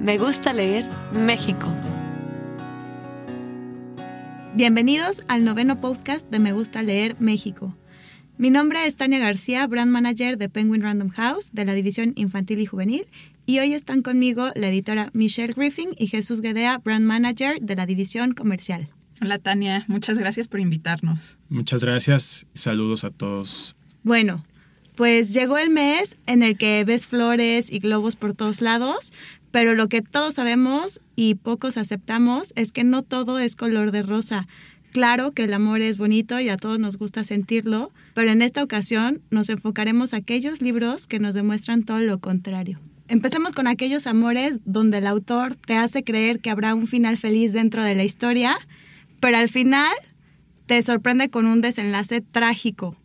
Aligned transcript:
Me 0.00 0.16
gusta 0.16 0.54
leer 0.54 0.86
México. 1.12 1.68
Bienvenidos 4.54 5.24
al 5.28 5.44
noveno 5.44 5.78
podcast 5.78 6.26
de 6.30 6.38
Me 6.38 6.54
gusta 6.54 6.82
leer 6.82 7.20
México. 7.20 7.76
Mi 8.38 8.48
nombre 8.48 8.86
es 8.86 8.96
Tania 8.96 9.18
García, 9.18 9.66
brand 9.66 9.90
manager 9.90 10.38
de 10.38 10.48
Penguin 10.48 10.80
Random 10.80 11.10
House 11.10 11.50
de 11.52 11.66
la 11.66 11.74
división 11.74 12.14
infantil 12.16 12.60
y 12.60 12.66
juvenil, 12.66 13.08
y 13.44 13.58
hoy 13.58 13.74
están 13.74 14.00
conmigo 14.00 14.48
la 14.54 14.68
editora 14.68 15.10
Michelle 15.12 15.52
Griffin 15.52 15.90
y 15.98 16.06
Jesús 16.06 16.40
Guedea, 16.40 16.78
brand 16.78 17.04
manager 17.04 17.60
de 17.60 17.76
la 17.76 17.84
división 17.84 18.32
comercial. 18.32 18.88
Hola 19.20 19.38
Tania, 19.38 19.84
muchas 19.86 20.16
gracias 20.16 20.48
por 20.48 20.60
invitarnos. 20.60 21.36
Muchas 21.50 21.84
gracias. 21.84 22.46
Saludos 22.54 23.04
a 23.04 23.10
todos. 23.10 23.76
Bueno, 24.02 24.46
pues 25.00 25.32
llegó 25.32 25.56
el 25.56 25.70
mes 25.70 26.18
en 26.26 26.42
el 26.42 26.58
que 26.58 26.84
ves 26.84 27.06
flores 27.06 27.72
y 27.72 27.78
globos 27.78 28.16
por 28.16 28.34
todos 28.34 28.60
lados, 28.60 29.14
pero 29.50 29.74
lo 29.74 29.88
que 29.88 30.02
todos 30.02 30.34
sabemos 30.34 31.00
y 31.16 31.34
pocos 31.34 31.76
aceptamos 31.76 32.52
es 32.56 32.72
que 32.72 32.84
no 32.84 33.02
todo 33.02 33.38
es 33.38 33.56
color 33.56 33.90
de 33.90 34.02
rosa. 34.02 34.46
Claro 34.92 35.32
que 35.32 35.44
el 35.44 35.54
amor 35.54 35.80
es 35.80 35.98
bonito 35.98 36.40
y 36.40 36.48
a 36.48 36.56
todos 36.56 36.78
nos 36.78 36.98
gusta 36.98 37.22
sentirlo, 37.22 37.92
pero 38.14 38.30
en 38.32 38.42
esta 38.42 38.62
ocasión 38.62 39.22
nos 39.30 39.48
enfocaremos 39.48 40.14
a 40.14 40.18
aquellos 40.18 40.60
libros 40.60 41.06
que 41.06 41.20
nos 41.20 41.34
demuestran 41.34 41.84
todo 41.84 42.00
lo 42.00 42.18
contrario. 42.18 42.80
Empecemos 43.06 43.52
con 43.52 43.66
aquellos 43.66 44.06
amores 44.06 44.60
donde 44.64 44.98
el 44.98 45.06
autor 45.06 45.56
te 45.56 45.74
hace 45.74 46.04
creer 46.04 46.40
que 46.40 46.50
habrá 46.50 46.74
un 46.74 46.86
final 46.86 47.16
feliz 47.16 47.52
dentro 47.52 47.82
de 47.82 47.94
la 47.94 48.04
historia, 48.04 48.56
pero 49.20 49.36
al 49.36 49.48
final 49.48 49.92
te 50.66 50.80
sorprende 50.82 51.28
con 51.28 51.46
un 51.46 51.60
desenlace 51.60 52.20
trágico. 52.20 52.96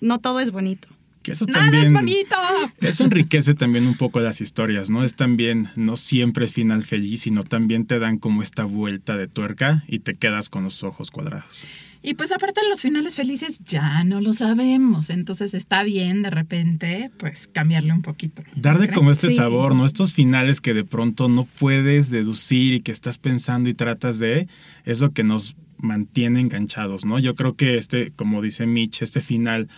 No 0.00 0.18
todo 0.18 0.40
es 0.40 0.50
bonito. 0.50 0.88
Que 1.22 1.32
eso 1.32 1.46
¡Nada 1.46 1.64
también 1.64 1.84
es 1.84 1.92
bonito! 1.92 2.36
Eso 2.80 3.04
enriquece 3.04 3.54
también 3.54 3.86
un 3.86 3.96
poco 3.96 4.20
las 4.20 4.40
historias, 4.40 4.90
¿no? 4.90 5.04
Es 5.04 5.14
también, 5.14 5.68
no 5.76 5.96
siempre 5.96 6.44
es 6.44 6.52
final 6.52 6.82
feliz, 6.82 7.22
sino 7.22 7.44
también 7.44 7.86
te 7.86 7.98
dan 7.98 8.18
como 8.18 8.42
esta 8.42 8.64
vuelta 8.64 9.16
de 9.16 9.26
tuerca 9.28 9.84
y 9.88 9.98
te 10.00 10.14
quedas 10.14 10.48
con 10.48 10.64
los 10.64 10.82
ojos 10.82 11.10
cuadrados. 11.10 11.66
Y 12.00 12.14
pues 12.14 12.30
aparte 12.30 12.60
de 12.60 12.68
los 12.68 12.80
finales 12.80 13.16
felices 13.16 13.58
ya 13.64 14.04
no 14.04 14.20
lo 14.20 14.32
sabemos, 14.32 15.10
entonces 15.10 15.52
está 15.52 15.82
bien 15.82 16.22
de 16.22 16.30
repente 16.30 17.10
pues 17.18 17.48
cambiarle 17.52 17.92
un 17.92 18.02
poquito. 18.02 18.44
Darle 18.54 18.86
¿No 18.86 18.94
como 18.94 19.10
este 19.10 19.30
Sí. 19.30 19.34
sabor, 19.34 19.74
¿no? 19.74 19.84
Estos 19.84 20.12
finales 20.12 20.60
que 20.60 20.74
de 20.74 20.84
pronto 20.84 21.28
no 21.28 21.44
puedes 21.58 22.10
deducir 22.10 22.72
y 22.74 22.80
que 22.80 22.92
estás 22.92 23.18
pensando 23.18 23.68
y 23.68 23.74
tratas 23.74 24.20
de, 24.20 24.46
es 24.84 25.00
lo 25.00 25.10
que 25.10 25.24
nos 25.24 25.56
mantiene 25.78 26.38
enganchados, 26.40 27.04
¿no? 27.04 27.18
Yo 27.18 27.34
creo 27.34 27.54
que 27.56 27.76
este, 27.78 28.12
como 28.14 28.42
dice 28.42 28.66
Mitch, 28.66 29.02
este 29.02 29.20
final 29.20 29.68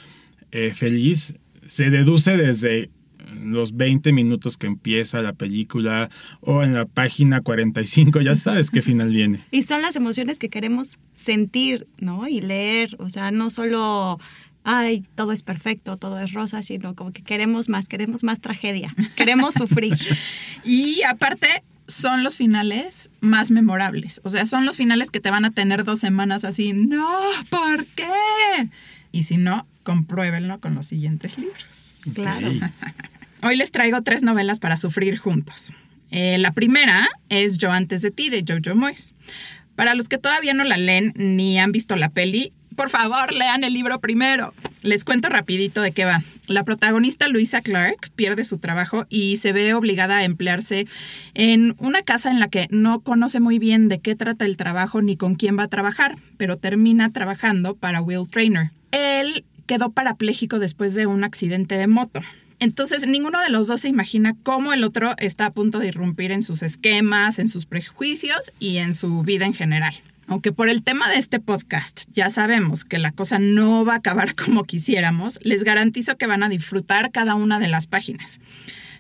eh, 0.53 0.73
feliz 0.75 1.35
se 1.65 1.91
deduce 1.91 2.37
desde 2.37 2.91
los 3.35 3.77
20 3.77 4.13
minutos 4.13 4.57
que 4.57 4.67
empieza 4.67 5.23
la 5.23 5.33
película 5.33 6.11
o 6.41 6.63
en 6.63 6.75
la 6.75 6.87
página 6.87 7.41
45, 7.41 8.21
ya 8.21 8.35
sabes 8.35 8.71
qué 8.71 8.83
final 8.83 9.09
viene. 9.13 9.41
Y 9.51 9.63
son 9.63 9.83
las 9.83 9.97
emociones 9.97 10.39
que 10.39 10.49
queremos 10.49 10.99
sentir, 11.13 11.87
¿no? 11.99 12.27
Y 12.29 12.41
leer, 12.41 12.97
o 12.99 13.09
sea, 13.09 13.31
no 13.31 13.51
solo, 13.51 14.19
ay, 14.65 15.05
todo 15.15 15.33
es 15.33 15.43
perfecto, 15.43 15.97
todo 15.97 16.19
es 16.19 16.33
rosa, 16.33 16.63
sino 16.63 16.95
como 16.95 17.13
que 17.13 17.23
queremos 17.23 17.69
más, 17.69 17.89
queremos 17.89 18.25
más 18.25 18.41
tragedia, 18.41 18.95
queremos 19.17 19.55
sufrir. 19.55 19.95
Y 20.63 21.03
aparte 21.05 21.47
son 21.87 22.23
los 22.23 22.37
finales 22.37 23.09
más 23.21 23.51
memorables, 23.51 24.21
o 24.25 24.31
sea, 24.31 24.45
son 24.45 24.67
los 24.67 24.77
finales 24.77 25.11
que 25.11 25.21
te 25.21 25.31
van 25.31 25.47
a 25.47 25.51
tener 25.51 25.85
dos 25.85 25.99
semanas 25.99 26.45
así, 26.45 26.75
no, 26.75 27.19
¿por 27.49 27.87
qué? 27.97 28.69
Y 29.13 29.25
si 29.25 29.37
no, 29.37 29.67
compruébenlo 29.83 30.61
con 30.61 30.75
los 30.75 30.87
siguientes 30.87 31.39
libros. 31.39 32.03
Claro. 32.15 32.49
Hoy 33.43 33.57
les 33.57 33.73
traigo 33.73 34.03
tres 34.03 34.23
novelas 34.23 34.61
para 34.61 34.77
sufrir 34.77 35.19
juntos. 35.19 35.73
Eh, 36.11 36.39
la 36.39 36.53
primera 36.53 37.09
es 37.29 37.59
Yo 37.59 37.73
antes 37.73 38.03
de 38.03 38.11
ti, 38.11 38.31
de 38.31 38.45
Jojo 38.47 38.77
Moyes. 38.77 39.15
Para 39.77 39.95
los 39.95 40.09
que 40.09 40.19
todavía 40.19 40.53
no 40.53 40.65
la 40.65 40.77
leen 40.77 41.15
ni 41.17 41.59
han 41.59 41.73
visto 41.73 41.97
la 41.97 42.11
peli, 42.11 42.53
por 42.77 42.89
favor, 42.89 43.33
lean 43.33 43.65
el 43.65 43.75
libro 43.75 44.01
primero. 44.01 44.55
Les 44.83 45.05
cuento 45.05 45.29
rapidito 45.29 45.83
de 45.83 45.93
qué 45.93 46.05
va. 46.05 46.23
La 46.47 46.65
protagonista 46.65 47.29
Luisa 47.29 47.61
Clark 47.61 48.11
pierde 48.17 48.45
su 48.45 48.59
trabajo 48.59 49.07
y 49.09 49.37
se 49.37 49.53
ve 49.53 49.75
obligada 49.75 50.19
a 50.19 50.25
emplearse 50.25 50.87
en 51.35 51.75
una 51.79 52.03
casa 52.03 52.31
en 52.31 52.41
la 52.41 52.49
que 52.49 52.69
no 52.71 53.01
conoce 53.01 53.39
muy 53.39 53.59
bien 53.59 53.89
de 53.89 54.01
qué 54.01 54.17
trata 54.17 54.47
el 54.47 54.57
trabajo 54.57 55.03
ni 55.03 55.17
con 55.17 55.35
quién 55.35 55.59
va 55.59 55.65
a 55.65 55.69
trabajar, 55.69 56.17
pero 56.39 56.57
termina 56.57 57.13
trabajando 57.13 57.75
para 57.75 58.01
Will 58.01 58.29
Trainer. 58.31 58.71
Él 58.93 59.45
quedó 59.67 59.93
parapléjico 59.93 60.59
después 60.59 60.95
de 60.95 61.07
un 61.07 61.25
accidente 61.25 61.77
de 61.77 61.87
moto. 61.87 62.21
Entonces, 62.59 63.07
ninguno 63.07 63.41
de 63.41 63.49
los 63.49 63.69
dos 63.69 63.81
se 63.81 63.89
imagina 63.89 64.37
cómo 64.43 64.73
el 64.73 64.85
otro 64.85 65.15
está 65.19 65.47
a 65.47 65.53
punto 65.53 65.79
de 65.79 65.89
irrumpir 65.89 66.31
en 66.31 66.43
sus 66.43 66.63
esquemas, 66.63 67.39
en 67.39 67.49
sus 67.49 67.65
prejuicios 67.65 68.53
y 68.61 68.77
en 68.77 68.95
su 68.95 69.23
vida 69.23 69.47
en 69.47 69.55
general. 69.55 69.95
Aunque 70.27 70.53
por 70.53 70.69
el 70.69 70.83
tema 70.83 71.09
de 71.09 71.17
este 71.17 71.41
podcast 71.41 72.05
ya 72.13 72.31
sabemos 72.31 72.85
que 72.85 72.99
la 72.99 73.13
cosa 73.13 73.39
no 73.39 73.85
va 73.85 73.95
a 73.95 73.97
acabar 73.97 74.35
como 74.45 74.65
quisiéramos, 74.65 75.41
les 75.43 75.65
garantizo 75.65 76.17
que 76.17 76.27
van 76.27 76.43
a 76.43 76.49
disfrutar 76.49 77.11
cada 77.11 77.35
una 77.35 77.59
de 77.59 77.69
las 77.69 77.87
páginas. 77.87 78.41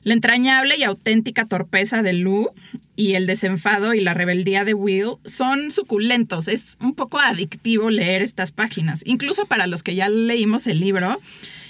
La 0.02 0.14
entrañable 0.14 0.76
y 0.78 0.82
auténtica 0.82 1.44
torpeza 1.44 2.02
de 2.02 2.14
Lou 2.14 2.50
y 3.00 3.14
el 3.14 3.26
desenfado 3.26 3.94
y 3.94 4.00
la 4.00 4.12
rebeldía 4.12 4.66
de 4.66 4.74
Will 4.74 5.12
son 5.24 5.70
suculentos. 5.70 6.48
Es 6.48 6.76
un 6.80 6.94
poco 6.94 7.18
adictivo 7.18 7.88
leer 7.88 8.20
estas 8.20 8.52
páginas. 8.52 9.00
Incluso 9.06 9.46
para 9.46 9.66
los 9.66 9.82
que 9.82 9.94
ya 9.94 10.10
leímos 10.10 10.66
el 10.66 10.80
libro 10.80 11.18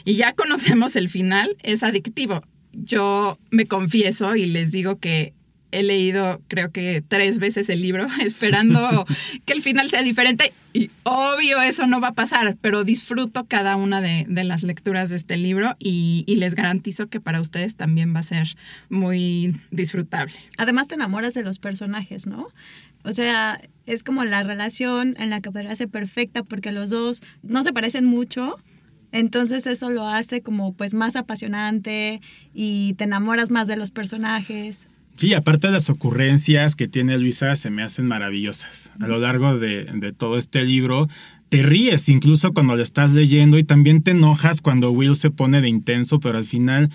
y 0.04 0.16
ya 0.16 0.32
conocemos 0.32 0.96
el 0.96 1.08
final, 1.08 1.56
es 1.62 1.84
adictivo. 1.84 2.42
Yo 2.72 3.38
me 3.50 3.66
confieso 3.66 4.34
y 4.34 4.46
les 4.46 4.72
digo 4.72 4.98
que 4.98 5.32
he 5.72 5.82
leído 5.82 6.40
creo 6.48 6.70
que 6.70 7.02
tres 7.06 7.38
veces 7.38 7.68
el 7.68 7.82
libro 7.82 8.06
esperando 8.22 9.06
que 9.44 9.52
el 9.52 9.62
final 9.62 9.90
sea 9.90 10.02
diferente 10.02 10.52
y 10.72 10.90
obvio 11.02 11.60
eso 11.62 11.86
no 11.86 12.00
va 12.00 12.08
a 12.08 12.12
pasar, 12.12 12.56
pero 12.60 12.84
disfruto 12.84 13.44
cada 13.44 13.76
una 13.76 14.00
de, 14.00 14.24
de 14.28 14.44
las 14.44 14.62
lecturas 14.62 15.10
de 15.10 15.16
este 15.16 15.36
libro 15.36 15.74
y, 15.78 16.24
y 16.26 16.36
les 16.36 16.54
garantizo 16.54 17.08
que 17.08 17.20
para 17.20 17.40
ustedes 17.40 17.74
también 17.74 18.14
va 18.14 18.20
a 18.20 18.24
ser 18.24 18.56
muy 18.88 19.54
disfrutable. 19.72 20.34
Además 20.58 20.88
te 20.88 20.94
enamoras 20.94 21.34
de 21.34 21.42
los 21.42 21.58
personajes, 21.58 22.26
¿no? 22.26 22.48
O 23.02 23.12
sea, 23.12 23.60
es 23.86 24.02
como 24.02 24.24
la 24.24 24.42
relación 24.42 25.16
en 25.18 25.30
la 25.30 25.40
que 25.40 25.50
podría 25.50 25.74
ser 25.74 25.88
perfecta 25.88 26.42
porque 26.42 26.70
los 26.72 26.90
dos 26.90 27.22
no 27.42 27.62
se 27.62 27.72
parecen 27.72 28.04
mucho. 28.04 28.56
Entonces 29.12 29.66
eso 29.66 29.90
lo 29.90 30.06
hace 30.06 30.42
como 30.42 30.72
pues 30.74 30.94
más 30.94 31.16
apasionante 31.16 32.20
y 32.54 32.94
te 32.94 33.04
enamoras 33.04 33.50
más 33.50 33.66
de 33.66 33.76
los 33.76 33.90
personajes. 33.90 34.88
Sí, 35.20 35.34
aparte 35.34 35.66
de 35.66 35.74
las 35.74 35.90
ocurrencias 35.90 36.76
que 36.76 36.88
tiene 36.88 37.18
Luisa, 37.18 37.54
se 37.54 37.68
me 37.68 37.82
hacen 37.82 38.06
maravillosas. 38.06 38.90
A 39.00 39.06
lo 39.06 39.18
largo 39.18 39.58
de, 39.58 40.14
todo 40.16 40.38
este 40.38 40.64
libro, 40.64 41.08
te 41.50 41.62
ríes 41.62 42.08
incluso 42.08 42.54
cuando 42.54 42.74
lo 42.74 42.82
estás 42.82 43.12
leyendo 43.12 43.58
y 43.58 43.64
también 43.64 44.02
te 44.02 44.12
enojas 44.12 44.62
cuando 44.62 44.90
Will 44.92 45.14
se 45.14 45.30
pone 45.30 45.60
de 45.60 45.68
intenso, 45.68 46.20
pero 46.20 46.38
al 46.38 46.46
final 46.46 46.88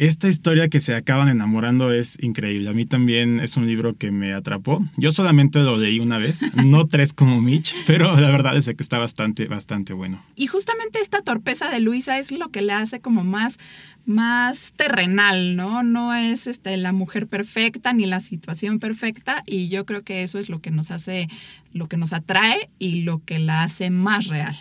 esta 0.00 0.28
historia 0.28 0.68
que 0.68 0.80
se 0.80 0.94
acaban 0.94 1.28
enamorando 1.28 1.92
es 1.92 2.16
increíble. 2.22 2.70
A 2.70 2.72
mí 2.72 2.86
también 2.86 3.38
es 3.40 3.58
un 3.58 3.66
libro 3.66 3.94
que 3.94 4.10
me 4.10 4.32
atrapó. 4.32 4.82
Yo 4.96 5.10
solamente 5.10 5.58
lo 5.58 5.76
leí 5.76 6.00
una 6.00 6.16
vez, 6.16 6.40
no 6.64 6.86
tres 6.88 7.12
como 7.12 7.42
Mitch, 7.42 7.74
pero 7.86 8.18
la 8.18 8.30
verdad 8.30 8.56
es 8.56 8.64
que 8.64 8.82
está 8.82 8.98
bastante, 8.98 9.48
bastante 9.48 9.92
bueno. 9.92 10.22
Y 10.34 10.46
justamente 10.46 11.00
esta 11.00 11.20
torpeza 11.20 11.68
de 11.68 11.80
Luisa 11.80 12.18
es 12.18 12.32
lo 12.32 12.48
que 12.48 12.62
le 12.62 12.72
hace 12.72 13.00
como 13.00 13.24
más, 13.24 13.58
más 14.06 14.72
terrenal, 14.72 15.56
¿no? 15.56 15.82
No 15.82 16.14
es 16.14 16.46
este, 16.46 16.76
la 16.76 16.92
mujer 16.92 17.26
perfecta 17.26 17.92
ni 17.92 18.06
la 18.06 18.20
situación 18.20 18.78
perfecta 18.78 19.42
y 19.46 19.68
yo 19.68 19.86
creo 19.86 20.02
que 20.02 20.22
eso 20.22 20.38
es 20.38 20.48
lo 20.48 20.60
que 20.60 20.70
nos 20.70 20.90
hace, 20.90 21.28
lo 21.72 21.88
que 21.88 21.96
nos 21.96 22.12
atrae 22.12 22.70
y 22.78 23.02
lo 23.02 23.24
que 23.24 23.38
la 23.38 23.62
hace 23.62 23.90
más 23.90 24.26
real. 24.26 24.58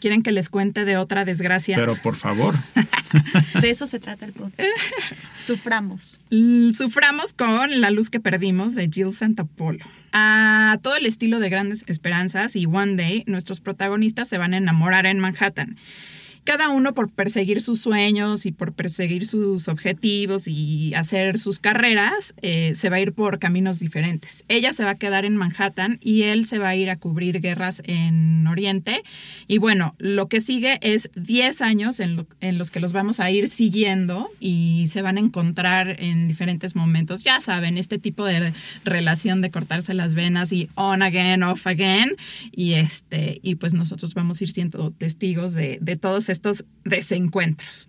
¿Quieren 0.00 0.22
que 0.22 0.32
les 0.32 0.48
cuente 0.48 0.84
de 0.84 0.96
otra 0.96 1.24
desgracia? 1.24 1.76
Pero 1.76 1.94
por 1.94 2.16
favor, 2.16 2.54
De 3.60 3.70
eso 3.70 3.86
se 3.86 3.98
trata 3.98 4.24
el 4.24 4.32
podcast. 4.32 4.68
Suframos. 5.42 6.20
Suframos 6.74 7.32
con 7.34 7.80
La 7.80 7.90
luz 7.90 8.10
que 8.10 8.20
perdimos 8.20 8.74
de 8.74 8.88
Jill 8.92 9.12
Santopolo. 9.12 9.84
A 10.12 10.78
todo 10.82 10.96
el 10.96 11.06
estilo 11.06 11.38
de 11.38 11.48
Grandes 11.48 11.84
Esperanzas 11.86 12.56
y 12.56 12.66
One 12.66 12.96
Day, 12.96 13.24
nuestros 13.26 13.60
protagonistas 13.60 14.28
se 14.28 14.38
van 14.38 14.54
a 14.54 14.58
enamorar 14.58 15.06
en 15.06 15.18
Manhattan. 15.18 15.76
Cada 16.50 16.70
uno 16.70 16.94
por 16.94 17.08
perseguir 17.08 17.60
sus 17.60 17.80
sueños 17.80 18.44
y 18.44 18.50
por 18.50 18.72
perseguir 18.72 19.24
sus 19.24 19.68
objetivos 19.68 20.48
y 20.48 20.92
hacer 20.94 21.38
sus 21.38 21.60
carreras, 21.60 22.34
eh, 22.42 22.72
se 22.74 22.90
va 22.90 22.96
a 22.96 23.00
ir 23.00 23.12
por 23.12 23.38
caminos 23.38 23.78
diferentes. 23.78 24.44
Ella 24.48 24.72
se 24.72 24.82
va 24.82 24.90
a 24.90 24.94
quedar 24.96 25.24
en 25.24 25.36
Manhattan 25.36 26.00
y 26.02 26.22
él 26.22 26.46
se 26.46 26.58
va 26.58 26.70
a 26.70 26.74
ir 26.74 26.90
a 26.90 26.96
cubrir 26.96 27.40
guerras 27.40 27.82
en 27.86 28.48
Oriente. 28.48 29.04
Y 29.46 29.58
bueno, 29.58 29.94
lo 29.98 30.26
que 30.26 30.40
sigue 30.40 30.80
es 30.82 31.10
10 31.14 31.62
años 31.62 32.00
en, 32.00 32.26
los 32.58 32.72
que 32.72 32.80
los 32.80 32.92
vamos 32.92 33.20
a 33.20 33.30
ir 33.30 33.46
siguiendo 33.46 34.28
y 34.40 34.86
se 34.88 35.02
van 35.02 35.18
a 35.18 35.20
encontrar 35.20 36.02
en 36.02 36.26
diferentes 36.26 36.74
momentos. 36.74 37.22
Ya 37.22 37.40
saben, 37.40 37.78
este 37.78 37.98
tipo 37.98 38.24
de 38.24 38.52
relación 38.84 39.40
de 39.40 39.52
cortarse 39.52 39.94
las 39.94 40.14
venas 40.16 40.52
y 40.52 40.68
on 40.74 41.02
again, 41.02 41.44
off 41.44 41.68
again. 41.68 42.16
Y, 42.50 42.72
este, 42.72 43.38
y 43.44 43.54
pues 43.54 43.72
nosotros 43.72 44.14
vamos 44.14 44.40
a 44.40 44.44
ir 44.44 44.50
siendo 44.50 44.90
testigos 44.90 45.54
de, 45.54 45.78
de 45.80 45.94
todos 45.94 46.28
estos 46.28 46.39
desencuentros. 46.84 47.88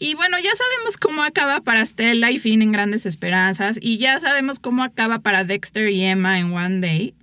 Y 0.00 0.14
bueno, 0.14 0.38
ya 0.38 0.50
sabemos 0.54 0.96
cómo 0.96 1.22
acaba 1.22 1.60
para 1.60 1.84
Stella 1.84 2.30
y 2.30 2.38
Finn 2.38 2.62
en 2.62 2.70
Grandes 2.70 3.04
Esperanzas 3.04 3.78
y 3.80 3.98
ya 3.98 4.20
sabemos 4.20 4.60
cómo 4.60 4.84
acaba 4.84 5.18
para 5.18 5.44
Dexter 5.44 5.90
y 5.90 6.04
Emma 6.04 6.38
en 6.38 6.52
One 6.52 6.80
Day. 6.80 7.14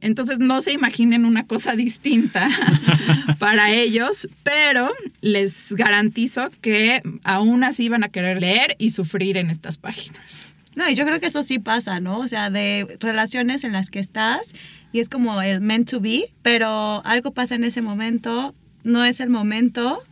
Entonces 0.00 0.38
no 0.38 0.60
se 0.60 0.72
imaginen 0.72 1.24
una 1.24 1.44
cosa 1.44 1.76
distinta 1.76 2.48
para 3.38 3.72
ellos, 3.72 4.28
pero 4.42 4.90
les 5.20 5.72
garantizo 5.72 6.50
que 6.60 7.02
aún 7.24 7.64
así 7.64 7.88
van 7.88 8.04
a 8.04 8.10
querer 8.10 8.40
leer 8.40 8.76
y 8.78 8.90
sufrir 8.90 9.36
en 9.36 9.50
estas 9.50 9.78
páginas. 9.78 10.54
No, 10.76 10.88
y 10.90 10.94
yo 10.94 11.06
creo 11.06 11.20
que 11.20 11.26
eso 11.26 11.42
sí 11.42 11.58
pasa, 11.58 12.00
¿no? 12.00 12.18
O 12.18 12.28
sea, 12.28 12.50
de 12.50 12.98
relaciones 13.00 13.64
en 13.64 13.72
las 13.72 13.90
que 13.90 13.98
estás 13.98 14.54
y 14.92 15.00
es 15.00 15.08
como 15.08 15.40
el 15.40 15.60
meant 15.60 15.90
to 15.90 16.00
be, 16.00 16.24
pero 16.42 17.04
algo 17.04 17.32
pasa 17.32 17.54
en 17.54 17.64
ese 17.64 17.80
momento, 17.80 18.54
no 18.84 19.04
es 19.04 19.20
el 19.20 19.30
momento, 19.30 20.02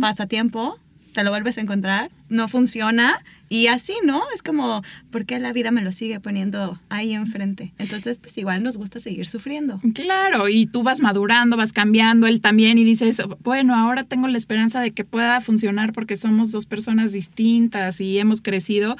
pasa 0.00 0.26
tiempo, 0.26 0.78
te 1.14 1.24
lo 1.24 1.30
vuelves 1.30 1.58
a 1.58 1.60
encontrar, 1.60 2.10
no 2.28 2.48
funciona 2.48 3.18
y 3.48 3.68
así, 3.68 3.94
¿no? 4.04 4.22
Es 4.34 4.42
como, 4.42 4.82
¿por 5.10 5.24
qué 5.24 5.38
la 5.38 5.52
vida 5.52 5.70
me 5.70 5.82
lo 5.82 5.90
sigue 5.92 6.20
poniendo 6.20 6.78
ahí 6.90 7.14
enfrente? 7.14 7.72
Entonces, 7.78 8.18
pues 8.18 8.36
igual 8.38 8.62
nos 8.62 8.76
gusta 8.76 9.00
seguir 9.00 9.26
sufriendo. 9.26 9.80
Claro, 9.94 10.48
y 10.48 10.66
tú 10.66 10.82
vas 10.82 11.00
madurando, 11.00 11.56
vas 11.56 11.72
cambiando, 11.72 12.26
él 12.26 12.40
también, 12.40 12.78
y 12.78 12.84
dices, 12.84 13.22
bueno, 13.42 13.74
ahora 13.74 14.04
tengo 14.04 14.28
la 14.28 14.38
esperanza 14.38 14.80
de 14.80 14.90
que 14.90 15.04
pueda 15.04 15.40
funcionar 15.40 15.92
porque 15.92 16.16
somos 16.16 16.52
dos 16.52 16.66
personas 16.66 17.12
distintas 17.12 18.00
y 18.00 18.18
hemos 18.18 18.42
crecido, 18.42 18.96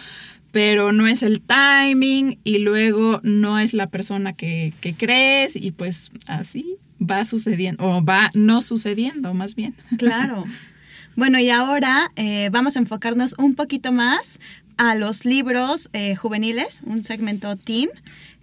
pero 0.50 0.92
no 0.92 1.06
es 1.06 1.22
el 1.22 1.42
timing 1.42 2.38
y 2.42 2.58
luego 2.58 3.20
no 3.22 3.58
es 3.58 3.74
la 3.74 3.88
persona 3.88 4.32
que, 4.32 4.72
que 4.80 4.94
crees 4.94 5.56
y 5.56 5.72
pues 5.72 6.10
así 6.26 6.78
va 7.00 7.24
sucediendo, 7.24 7.84
o 7.84 8.04
va 8.04 8.30
no 8.34 8.62
sucediendo 8.62 9.34
más 9.34 9.54
bien. 9.54 9.74
Claro. 9.96 10.44
Bueno, 11.16 11.38
y 11.40 11.50
ahora 11.50 12.12
eh, 12.16 12.48
vamos 12.52 12.76
a 12.76 12.78
enfocarnos 12.78 13.34
un 13.38 13.54
poquito 13.54 13.90
más 13.92 14.38
a 14.76 14.94
los 14.94 15.24
libros 15.24 15.90
eh, 15.92 16.14
juveniles, 16.14 16.82
un 16.86 17.02
segmento 17.02 17.56
teen. 17.56 17.90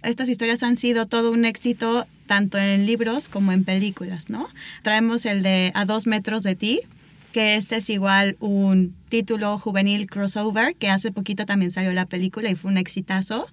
Estas 0.02 0.28
historias 0.28 0.62
han 0.62 0.76
sido 0.76 1.06
todo 1.06 1.32
un 1.32 1.44
éxito 1.44 2.06
tanto 2.26 2.58
en 2.58 2.84
libros 2.84 3.28
como 3.28 3.52
en 3.52 3.64
películas, 3.64 4.28
¿no? 4.28 4.48
Traemos 4.82 5.24
el 5.24 5.42
de 5.42 5.72
A 5.74 5.84
dos 5.86 6.06
metros 6.06 6.42
de 6.42 6.54
ti, 6.54 6.80
que 7.32 7.54
este 7.54 7.76
es 7.76 7.90
igual 7.90 8.36
un 8.40 8.94
título 9.08 9.58
juvenil 9.58 10.06
crossover, 10.06 10.74
que 10.74 10.90
hace 10.90 11.12
poquito 11.12 11.46
también 11.46 11.70
salió 11.70 11.92
la 11.92 12.06
película 12.06 12.50
y 12.50 12.54
fue 12.54 12.70
un 12.70 12.78
exitazo. 12.78 13.46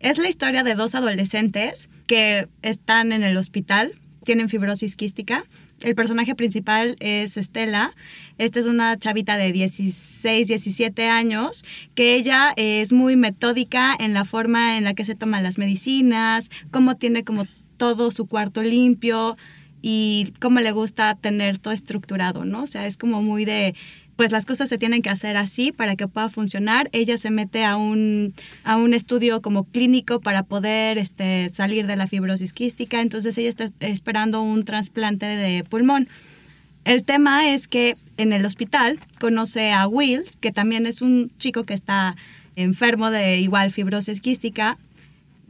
Es 0.00 0.18
la 0.18 0.28
historia 0.28 0.62
de 0.64 0.74
dos 0.74 0.94
adolescentes 0.94 1.88
que 2.06 2.48
están 2.62 3.12
en 3.12 3.22
el 3.22 3.36
hospital, 3.36 3.92
tienen 4.24 4.48
fibrosis 4.48 4.96
quística 4.96 5.44
el 5.82 5.94
personaje 5.94 6.34
principal 6.34 6.96
es 7.00 7.36
Estela. 7.36 7.94
Esta 8.38 8.60
es 8.60 8.66
una 8.66 8.96
chavita 8.98 9.36
de 9.36 9.52
16, 9.52 10.48
17 10.48 11.08
años, 11.08 11.64
que 11.94 12.14
ella 12.14 12.52
es 12.56 12.92
muy 12.92 13.16
metódica 13.16 13.94
en 13.98 14.14
la 14.14 14.24
forma 14.24 14.78
en 14.78 14.84
la 14.84 14.94
que 14.94 15.04
se 15.04 15.14
toman 15.14 15.42
las 15.42 15.58
medicinas, 15.58 16.50
cómo 16.70 16.96
tiene 16.96 17.24
como 17.24 17.46
todo 17.76 18.10
su 18.10 18.26
cuarto 18.26 18.62
limpio 18.62 19.36
y 19.82 20.32
cómo 20.40 20.60
le 20.60 20.72
gusta 20.72 21.14
tener 21.16 21.58
todo 21.58 21.74
estructurado, 21.74 22.44
¿no? 22.46 22.62
O 22.62 22.66
sea, 22.66 22.86
es 22.86 22.96
como 22.96 23.20
muy 23.20 23.44
de 23.44 23.74
pues 24.16 24.32
las 24.32 24.46
cosas 24.46 24.68
se 24.68 24.78
tienen 24.78 25.02
que 25.02 25.10
hacer 25.10 25.36
así 25.36 25.72
para 25.72 25.96
que 25.96 26.08
pueda 26.08 26.28
funcionar. 26.28 26.88
Ella 26.92 27.18
se 27.18 27.30
mete 27.30 27.64
a 27.64 27.76
un, 27.76 28.34
a 28.64 28.76
un 28.76 28.94
estudio 28.94 29.42
como 29.42 29.64
clínico 29.64 30.20
para 30.20 30.42
poder 30.42 30.98
este, 30.98 31.48
salir 31.50 31.86
de 31.86 31.96
la 31.96 32.06
fibrosis 32.06 32.52
quística, 32.52 33.00
entonces 33.00 33.36
ella 33.38 33.48
está 33.48 33.70
esperando 33.80 34.42
un 34.42 34.64
trasplante 34.64 35.26
de 35.26 35.64
pulmón. 35.64 36.08
El 36.84 37.04
tema 37.04 37.50
es 37.50 37.66
que 37.66 37.96
en 38.18 38.32
el 38.32 38.44
hospital 38.44 38.98
conoce 39.18 39.72
a 39.72 39.88
Will, 39.88 40.22
que 40.40 40.52
también 40.52 40.86
es 40.86 41.00
un 41.00 41.30
chico 41.38 41.64
que 41.64 41.74
está 41.74 42.14
enfermo 42.56 43.10
de 43.10 43.40
igual 43.40 43.72
fibrosis 43.72 44.20
quística, 44.20 44.78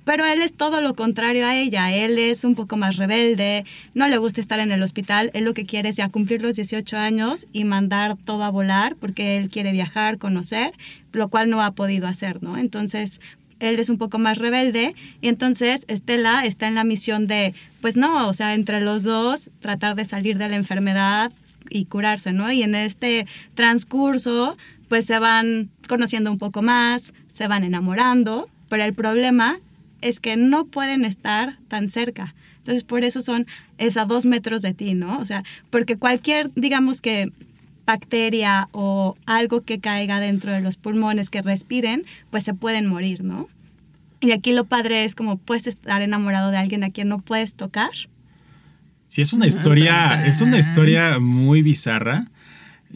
pero 0.05 0.25
él 0.25 0.43
es 0.43 0.55
todo 0.55 0.81
lo 0.81 0.95
contrario 0.95 1.47
a 1.47 1.57
ella. 1.57 1.93
Él 1.93 2.19
es 2.19 2.45
un 2.45 2.55
poco 2.55 2.77
más 2.77 2.97
rebelde, 2.97 3.65
no 3.95 4.09
le 4.09 4.19
gusta 4.19 4.41
estar 4.41 4.61
en 4.61 4.73
el 4.73 4.83
hospital. 4.83 5.31
Él 5.35 5.45
lo 5.45 5.55
que 5.55 5.67
quiere 5.67 5.89
es 5.89 5.97
ya 5.97 6.09
cumplir 6.09 6.43
los 6.43 6.57
18 6.57 6.97
años 6.97 7.47
y 7.53 7.65
mandar 7.65 8.17
todo 8.25 8.45
a 8.45 8.51
volar 8.51 8.97
porque 8.97 9.39
él 9.39 9.51
quiere 9.51 9.73
viajar, 9.73 10.19
conocer, 10.19 10.73
lo 11.13 11.29
cual 11.29 11.51
no 11.51 11.63
ha 11.63 11.73
podido 11.73 12.07
hacer, 12.07 12.43
¿no? 12.43 12.59
Entonces, 12.59 13.21
él 13.61 13.79
es 13.79 13.89
un 13.89 13.99
poco 13.99 14.19
más 14.19 14.39
rebelde 14.39 14.95
y 15.21 15.29
entonces 15.29 15.85
Estela 15.89 16.45
está 16.45 16.69
en 16.69 16.75
la 16.75 16.85
misión 16.85 17.27
de, 17.27 17.55
pues 17.81 17.97
no, 17.97 18.29
o 18.29 18.33
sea, 18.33 18.55
entre 18.55 18.81
los 18.81 19.03
dos 19.05 19.51
tratar 19.61 19.95
de 19.95 20.05
salir 20.05 20.39
de 20.39 20.49
la 20.49 20.57
enfermedad 20.57 21.33
y 21.71 21.87
curarse, 21.87 22.33
¿no? 22.33 22.51
Y 22.53 22.63
en 22.63 22.75
este 22.75 23.27
transcurso, 23.55 24.57
pues 24.89 25.07
se 25.07 25.19
van 25.19 25.71
conociendo 25.89 26.31
un 26.31 26.39
poco 26.39 26.63
más, 26.63 27.15
se 27.33 27.49
van 27.49 27.65
enamorando, 27.65 28.49
pero 28.69 28.85
el 28.85 28.93
problema 28.93 29.59
es 30.05 30.21
que 30.21 30.37
no 30.37 30.67
pueden 30.67 31.05
estar 31.05 31.59
tan 31.69 31.89
cerca. 31.89 32.35
Entonces, 32.59 32.85
por 32.85 33.05
eso 33.05 33.23
son 33.23 33.47
es 33.79 33.97
a 33.97 34.05
dos 34.05 34.27
metros 34.27 34.63
de 34.63 34.75
ti, 34.75 34.95
¿no? 34.95 35.19
O 35.19 35.25
sea, 35.25 35.43
porque 35.71 35.97
cualquier, 35.97 36.51
digamos 36.55 37.01
que 37.01 37.31
bacteria 37.87 38.69
o 38.73 39.17
algo 39.27 39.63
que 39.63 39.81
caiga 39.81 40.21
dentro 40.21 40.53
de 40.53 40.61
los 40.61 40.77
pulmones 40.77 41.31
que 41.31 41.43
respiren, 41.43 42.05
pues 42.31 42.45
se 42.45 42.55
pueden 42.55 42.87
morir, 42.87 43.25
¿no? 43.25 43.49
Y 44.21 44.33
aquí 44.33 44.53
lo 44.53 44.65
padre 44.65 45.05
es 45.05 45.15
como 45.15 45.37
puedes 45.37 45.67
estar 45.67 46.01
enamorado 46.01 46.51
de 46.51 46.57
alguien 46.59 46.85
a 46.85 46.91
quien 46.91 47.09
no 47.09 47.19
puedes 47.19 47.55
tocar. 47.55 47.91
Sí, 49.07 49.23
es 49.23 49.33
una 49.33 49.47
historia, 49.47 50.27
es 50.27 50.41
una 50.41 50.59
historia 50.59 51.19
muy 51.19 51.63
bizarra. 51.63 52.27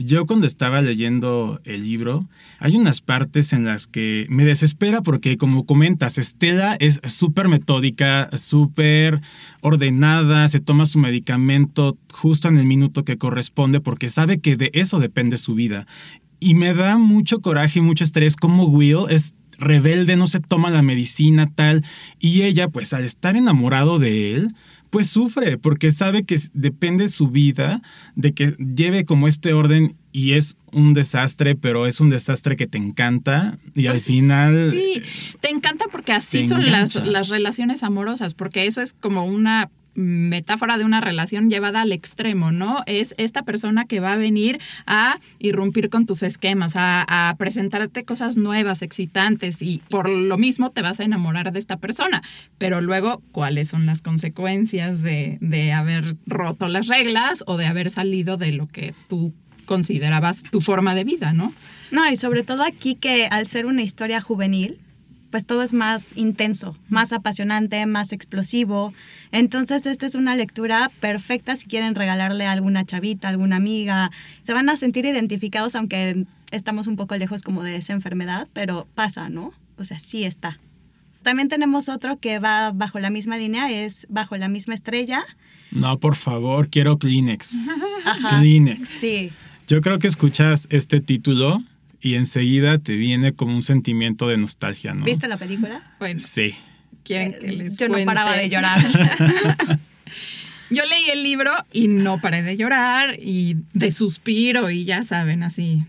Yo 0.00 0.27
cuando 0.27 0.47
estaba 0.47 0.81
leyendo 0.81 1.61
el 1.65 1.83
libro, 1.83 2.29
hay 2.61 2.77
unas 2.77 3.00
partes 3.00 3.52
en 3.52 3.64
las 3.64 3.88
que 3.88 4.26
me 4.31 4.45
desespera 4.45 5.02
porque, 5.02 5.37
como 5.37 5.67
comentas, 5.67 6.19
Estela 6.19 6.76
es 6.78 7.00
súper 7.05 7.49
metódica, 7.49 8.31
súper 8.37 9.21
ordenada, 9.61 10.47
se 10.47 10.61
toma 10.61 10.87
su 10.87 11.00
medicamento 11.00 11.99
justo 12.12 12.47
en 12.47 12.59
el 12.59 12.67
minuto 12.67 13.05
que 13.05 13.19
corresponde 13.19 13.81
porque 13.81 14.09
sabe 14.09 14.38
que 14.38 14.57
de 14.57 14.71
eso 14.73 15.00
depende 15.00 15.37
su 15.37 15.57
vida. 15.57 15.88
Y 16.38 16.55
me 16.55 16.75
da 16.75 16.97
mucho 16.97 17.40
coraje 17.40 17.81
y 17.81 17.83
mucho 17.83 18.05
estrés 18.05 18.37
como 18.37 18.67
Will 18.67 19.11
es 19.11 19.35
rebelde, 19.59 20.14
no 20.14 20.28
se 20.28 20.38
toma 20.38 20.71
la 20.71 20.83
medicina 20.83 21.50
tal, 21.52 21.85
y 22.21 22.43
ella, 22.43 22.69
pues 22.69 22.93
al 22.93 23.02
estar 23.02 23.35
enamorado 23.35 23.99
de 23.99 24.33
él, 24.33 24.55
pues 24.90 25.09
sufre 25.09 25.59
porque 25.59 25.90
sabe 25.90 26.25
que 26.25 26.38
depende 26.52 27.09
su 27.09 27.28
vida 27.28 27.83
de 28.14 28.33
que 28.33 28.57
lleve 28.75 29.04
como 29.04 29.28
este 29.28 29.52
orden 29.52 29.97
y 30.12 30.33
es 30.33 30.57
un 30.73 30.95
desastre, 30.95 31.54
pero 31.54 31.87
es 31.87 32.00
un 32.00 32.11
desastre 32.11 32.57
que 32.57 32.66
te 32.66 32.78
encanta 32.78 33.59
y 33.75 33.87
al 33.87 33.95
Pues 33.95 34.04
final... 34.04 34.71
Sí, 34.73 35.02
te 35.40 35.50
encanta 35.50 35.85
porque 35.92 36.12
así 36.12 36.47
son 36.47 36.71
las, 36.71 36.95
las 36.97 37.28
relaciones 37.28 37.83
amorosas, 37.83 38.35
porque 38.35 38.66
eso 38.66 38.80
es 38.80 38.95
como 38.95 39.25
una 39.25 39.71
metáfora 39.99 40.78
de 40.78 40.85
una 40.85 41.00
relación 41.00 41.50
llevada 41.50 41.83
al 41.83 41.93
extremo, 41.93 42.52
¿no? 42.52 42.83
Es 42.87 43.14
esta 43.19 43.43
persona 43.43 43.85
que 43.85 44.00
va 44.00 44.12
a 44.12 44.17
venir 44.17 44.61
a 44.87 45.19
irrumpir 45.38 45.90
con 45.90 46.07
tus 46.07 46.23
esquemas, 46.23 46.76
a, 46.76 47.31
a 47.31 47.37
presentarte 47.37 48.05
cosas 48.05 48.37
nuevas, 48.37 48.83
excitantes, 48.83 49.61
y 49.61 49.83
por 49.90 50.09
lo 50.09 50.38
mismo 50.38 50.71
te 50.71 50.83
vas 50.83 51.00
a 51.00 51.05
enamorar 51.05 51.52
de 51.52 51.59
esta 51.59 51.76
persona. 51.78 52.23
Pero 52.59 52.81
luego, 52.81 53.23
¿cuáles 53.33 53.69
son 53.69 53.87
las 53.87 54.00
consecuencias 54.00 55.02
de, 55.02 55.38
de 55.40 55.73
haber 55.73 56.17
roto 56.26 56.69
las 56.69 56.87
reglas 56.87 57.43
o 57.47 57.57
de 57.57 57.67
haber 57.67 57.90
salido 57.90 58.37
de 58.37 58.52
lo 58.52 58.67
que 58.67 58.95
tú 59.09 59.35
considerabas 59.64 60.43
tu 60.50 60.61
forma 60.61 60.95
de 60.95 61.05
vida, 61.05 61.33
¿no? 61.33 61.52
No, 61.90 62.11
y 62.11 62.17
sobre 62.17 62.43
todo 62.43 62.64
aquí 62.64 62.95
que 62.95 63.26
al 63.26 63.47
ser 63.47 63.67
una 63.67 63.83
historia 63.83 64.21
juvenil, 64.21 64.78
pues 65.30 65.44
todo 65.44 65.62
es 65.62 65.73
más 65.73 66.16
intenso, 66.16 66.76
más 66.88 67.12
apasionante, 67.12 67.85
más 67.87 68.12
explosivo. 68.12 68.94
Entonces, 69.32 69.87
esta 69.87 70.06
es 70.06 70.14
una 70.14 70.37
lectura 70.37 70.90
perfecta 71.00 71.56
si 71.56 71.66
quieren 71.66 71.94
regalarle 71.94 72.47
a 72.47 72.52
alguna 72.52 72.85
chavita, 72.85 73.28
alguna 73.28 73.56
amiga. 73.56 74.11
Se 74.42 74.52
van 74.52 74.68
a 74.68 74.76
sentir 74.76 75.04
identificados, 75.04 75.75
aunque 75.75 76.25
estamos 76.50 76.87
un 76.87 76.97
poco 76.97 77.16
lejos 77.16 77.42
como 77.42 77.62
de 77.62 77.76
esa 77.76 77.92
enfermedad, 77.92 78.49
pero 78.52 78.87
pasa, 78.94 79.28
¿no? 79.28 79.52
O 79.76 79.85
sea, 79.85 79.99
sí 79.99 80.25
está. 80.25 80.58
También 81.23 81.49
tenemos 81.49 81.88
otro 81.88 82.18
que 82.18 82.38
va 82.38 82.73
bajo 82.73 82.99
la 82.99 83.11
misma 83.11 83.37
línea, 83.37 83.70
es 83.70 84.06
Bajo 84.08 84.37
la 84.37 84.49
misma 84.49 84.75
estrella. 84.75 85.23
No, 85.70 85.99
por 85.99 86.16
favor, 86.16 86.68
quiero 86.70 86.99
Kleenex. 86.99 87.68
Ajá. 88.04 88.38
Kleenex. 88.38 88.88
Sí. 88.88 89.30
Yo 89.66 89.82
creo 89.82 89.99
que 89.99 90.06
escuchas 90.06 90.66
este 90.70 91.00
título 91.00 91.62
y 92.00 92.14
enseguida 92.14 92.78
te 92.78 92.97
viene 92.97 93.33
como 93.33 93.55
un 93.55 93.62
sentimiento 93.62 94.28
de 94.28 94.37
nostalgia, 94.37 94.95
¿no? 94.95 95.05
¿Viste 95.05 95.28
la 95.28 95.37
película? 95.37 95.83
Bueno, 95.99 96.21
Sí. 96.21 96.55
quieren 97.05 97.35
que 97.40 97.52
les 97.52 97.78
Yo 97.78 97.88
no 97.88 97.97
paraba 98.05 98.37
de 98.37 98.49
llorar. 98.49 98.81
Yo 100.71 100.85
leí 100.85 101.09
el 101.12 101.23
libro 101.23 101.50
y 101.73 101.88
no 101.88 102.21
paré 102.21 102.43
de 102.43 102.57
llorar 102.57 103.17
y 103.19 103.57
de 103.73 103.90
suspiro 103.90 104.71
y 104.71 104.85
ya 104.85 105.02
saben, 105.02 105.43
así, 105.43 105.85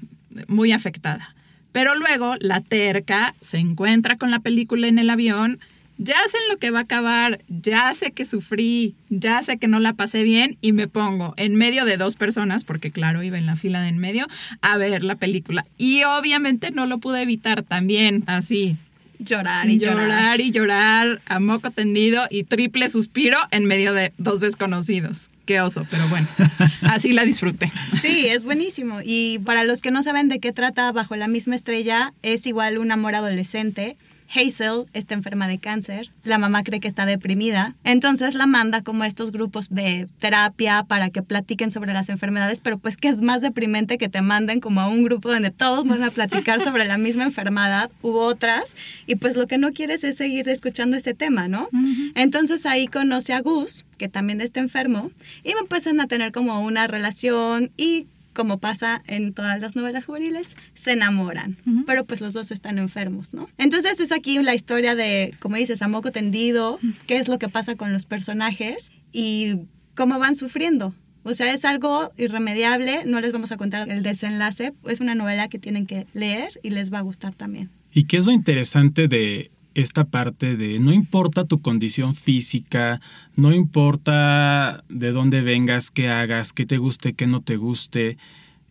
muy 0.47 0.71
afectada. 0.71 1.35
Pero 1.73 1.95
luego 1.95 2.35
la 2.39 2.61
terca 2.61 3.35
se 3.41 3.57
encuentra 3.57 4.15
con 4.17 4.31
la 4.31 4.39
película 4.39 4.87
en 4.87 4.97
el 4.97 5.09
avión, 5.09 5.59
ya 5.99 6.15
sé 6.31 6.37
en 6.37 6.47
lo 6.49 6.57
que 6.57 6.71
va 6.71 6.79
a 6.79 6.83
acabar, 6.83 7.41
ya 7.49 7.93
sé 7.93 8.11
que 8.11 8.25
sufrí, 8.25 8.95
ya 9.09 9.43
sé 9.43 9.57
que 9.57 9.67
no 9.67 9.81
la 9.81 9.93
pasé 9.93 10.23
bien 10.23 10.57
y 10.61 10.71
me 10.71 10.87
pongo 10.87 11.33
en 11.35 11.55
medio 11.55 11.83
de 11.83 11.97
dos 11.97 12.15
personas, 12.15 12.63
porque 12.63 12.89
claro, 12.89 13.21
iba 13.21 13.37
en 13.37 13.45
la 13.45 13.57
fila 13.57 13.81
de 13.81 13.89
en 13.89 13.97
medio, 13.97 14.25
a 14.61 14.77
ver 14.77 15.03
la 15.03 15.15
película. 15.15 15.65
Y 15.77 16.03
obviamente 16.03 16.71
no 16.71 16.85
lo 16.85 16.99
pude 16.99 17.21
evitar 17.21 17.63
también, 17.63 18.23
así, 18.27 18.77
llorar 19.19 19.69
y 19.69 19.77
llorar. 19.77 19.97
llorar 19.97 20.41
y 20.41 20.51
llorar 20.51 21.21
a 21.27 21.39
moco 21.41 21.69
tendido 21.69 22.25
y 22.29 22.45
triple 22.45 22.87
suspiro 22.87 23.37
en 23.51 23.65
medio 23.65 23.93
de 23.93 24.13
dos 24.17 24.39
desconocidos. 24.39 25.29
Qué 25.45 25.59
oso, 25.59 25.85
pero 25.89 26.07
bueno, 26.07 26.27
así 26.83 27.11
la 27.11 27.25
disfruté. 27.25 27.71
Sí, 28.01 28.27
es 28.27 28.43
buenísimo. 28.45 28.99
Y 29.03 29.39
para 29.39 29.65
los 29.65 29.81
que 29.81 29.91
no 29.91 30.01
saben 30.01 30.29
de 30.29 30.39
qué 30.39 30.53
trata 30.53 30.91
Bajo 30.91 31.15
la 31.15 31.27
misma 31.27 31.55
estrella, 31.55 32.13
es 32.21 32.45
igual 32.45 32.77
un 32.77 32.91
amor 32.91 33.15
adolescente. 33.15 33.97
Hazel 34.33 34.85
está 34.93 35.15
enferma 35.15 35.47
de 35.47 35.57
cáncer, 35.57 36.11
la 36.23 36.37
mamá 36.37 36.63
cree 36.63 36.79
que 36.79 36.87
está 36.87 37.05
deprimida, 37.05 37.75
entonces 37.83 38.35
la 38.35 38.47
manda 38.47 38.81
como 38.81 39.03
a 39.03 39.07
estos 39.07 39.31
grupos 39.31 39.69
de 39.69 40.07
terapia 40.19 40.83
para 40.83 41.09
que 41.09 41.23
platiquen 41.23 41.71
sobre 41.71 41.93
las 41.93 42.09
enfermedades, 42.09 42.61
pero 42.61 42.77
pues 42.77 42.97
que 42.97 43.07
es 43.07 43.21
más 43.21 43.41
deprimente 43.41 43.97
que 43.97 44.09
te 44.09 44.21
manden 44.21 44.59
como 44.59 44.81
a 44.81 44.87
un 44.87 45.03
grupo 45.03 45.31
donde 45.31 45.51
todos 45.51 45.85
van 45.85 46.03
a 46.03 46.11
platicar 46.11 46.61
sobre 46.61 46.85
la 46.85 46.97
misma 46.97 47.23
enfermedad 47.23 47.89
u 48.01 48.11
otras, 48.17 48.75
y 49.07 49.15
pues 49.15 49.35
lo 49.35 49.47
que 49.47 49.57
no 49.57 49.73
quieres 49.73 50.03
es 50.03 50.17
seguir 50.17 50.47
escuchando 50.49 50.97
ese 50.97 51.13
tema, 51.13 51.47
¿no? 51.47 51.67
Entonces 52.15 52.65
ahí 52.65 52.87
conoce 52.87 53.33
a 53.33 53.41
Gus, 53.41 53.85
que 53.97 54.07
también 54.09 54.41
está 54.41 54.59
enfermo, 54.59 55.11
y 55.43 55.51
empiezan 55.51 55.99
a 55.99 56.07
tener 56.07 56.31
como 56.31 56.61
una 56.61 56.87
relación 56.87 57.71
y 57.77 58.05
como 58.39 58.57
pasa 58.57 59.03
en 59.05 59.33
todas 59.33 59.59
las 59.59 59.75
novelas 59.75 60.05
juveniles, 60.05 60.55
se 60.73 60.93
enamoran. 60.93 61.57
Pero 61.85 62.05
pues 62.05 62.21
los 62.21 62.31
dos 62.31 62.51
están 62.51 62.77
enfermos, 62.77 63.33
¿no? 63.33 63.49
Entonces 63.57 63.99
es 63.99 64.13
aquí 64.13 64.41
la 64.41 64.55
historia 64.55 64.95
de, 64.95 65.35
como 65.39 65.57
dices, 65.57 65.81
a 65.81 65.89
moco 65.89 66.13
tendido, 66.13 66.79
qué 67.05 67.17
es 67.17 67.27
lo 67.27 67.37
que 67.37 67.49
pasa 67.49 67.75
con 67.75 67.91
los 67.91 68.05
personajes 68.05 68.93
y 69.11 69.57
cómo 69.93 70.19
van 70.19 70.37
sufriendo. 70.37 70.95
O 71.23 71.33
sea, 71.33 71.53
es 71.53 71.65
algo 71.65 72.13
irremediable, 72.15 73.03
no 73.05 73.19
les 73.19 73.33
vamos 73.33 73.51
a 73.51 73.57
contar 73.57 73.89
el 73.89 74.03
desenlace, 74.03 74.71
es 74.87 75.01
una 75.01 75.15
novela 75.15 75.49
que 75.49 75.59
tienen 75.59 75.85
que 75.85 76.07
leer 76.13 76.47
y 76.63 76.69
les 76.69 76.93
va 76.93 76.99
a 76.99 77.01
gustar 77.01 77.33
también. 77.33 77.69
¿Y 77.91 78.05
qué 78.05 78.15
es 78.15 78.25
lo 78.25 78.31
interesante 78.31 79.09
de 79.09 79.51
esta 79.75 80.05
parte 80.05 80.55
de 80.55 80.79
no 80.79 80.91
importa 80.93 81.45
tu 81.45 81.59
condición 81.59 82.15
física, 82.15 83.01
no 83.35 83.53
importa 83.53 84.83
de 84.89 85.11
dónde 85.11 85.41
vengas, 85.41 85.91
qué 85.91 86.09
hagas, 86.09 86.53
qué 86.53 86.65
te 86.65 86.77
guste, 86.77 87.13
qué 87.13 87.27
no 87.27 87.41
te 87.41 87.57
guste, 87.57 88.17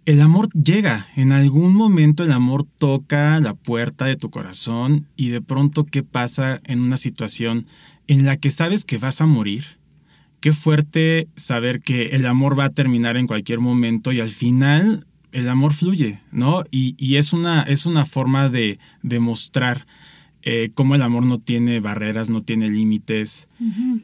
el 0.08 0.22
amor 0.22 0.48
llega, 0.54 1.06
en 1.16 1.32
algún 1.32 1.74
momento 1.74 2.24
el 2.24 2.32
amor 2.32 2.64
toca 2.78 3.38
la 3.40 3.52
puerta 3.52 4.06
de 4.06 4.16
tu 4.16 4.30
corazón 4.30 5.06
y 5.16 5.28
de 5.28 5.42
pronto 5.42 5.84
qué 5.84 6.02
pasa 6.02 6.62
en 6.64 6.80
una 6.80 6.96
situación 6.96 7.66
en 8.06 8.24
la 8.24 8.38
que 8.38 8.50
sabes 8.50 8.86
que 8.86 8.96
vas 8.96 9.20
a 9.20 9.26
morir. 9.26 9.66
Qué 10.40 10.54
fuerte 10.54 11.28
saber 11.36 11.82
que 11.82 12.06
el 12.16 12.24
amor 12.24 12.58
va 12.58 12.64
a 12.64 12.70
terminar 12.70 13.18
en 13.18 13.26
cualquier 13.26 13.60
momento 13.60 14.10
y 14.10 14.20
al 14.20 14.30
final 14.30 15.06
el 15.32 15.46
amor 15.46 15.74
fluye, 15.74 16.20
¿no? 16.32 16.64
Y, 16.70 16.94
y 16.96 17.16
es, 17.16 17.34
una, 17.34 17.64
es 17.64 17.84
una 17.84 18.06
forma 18.06 18.48
de 18.48 18.78
demostrar 19.02 19.86
eh, 20.42 20.70
cómo 20.74 20.94
el 20.94 21.02
amor 21.02 21.24
no 21.24 21.38
tiene 21.38 21.80
barreras, 21.80 22.30
no 22.30 22.42
tiene 22.42 22.68
límites 22.68 23.48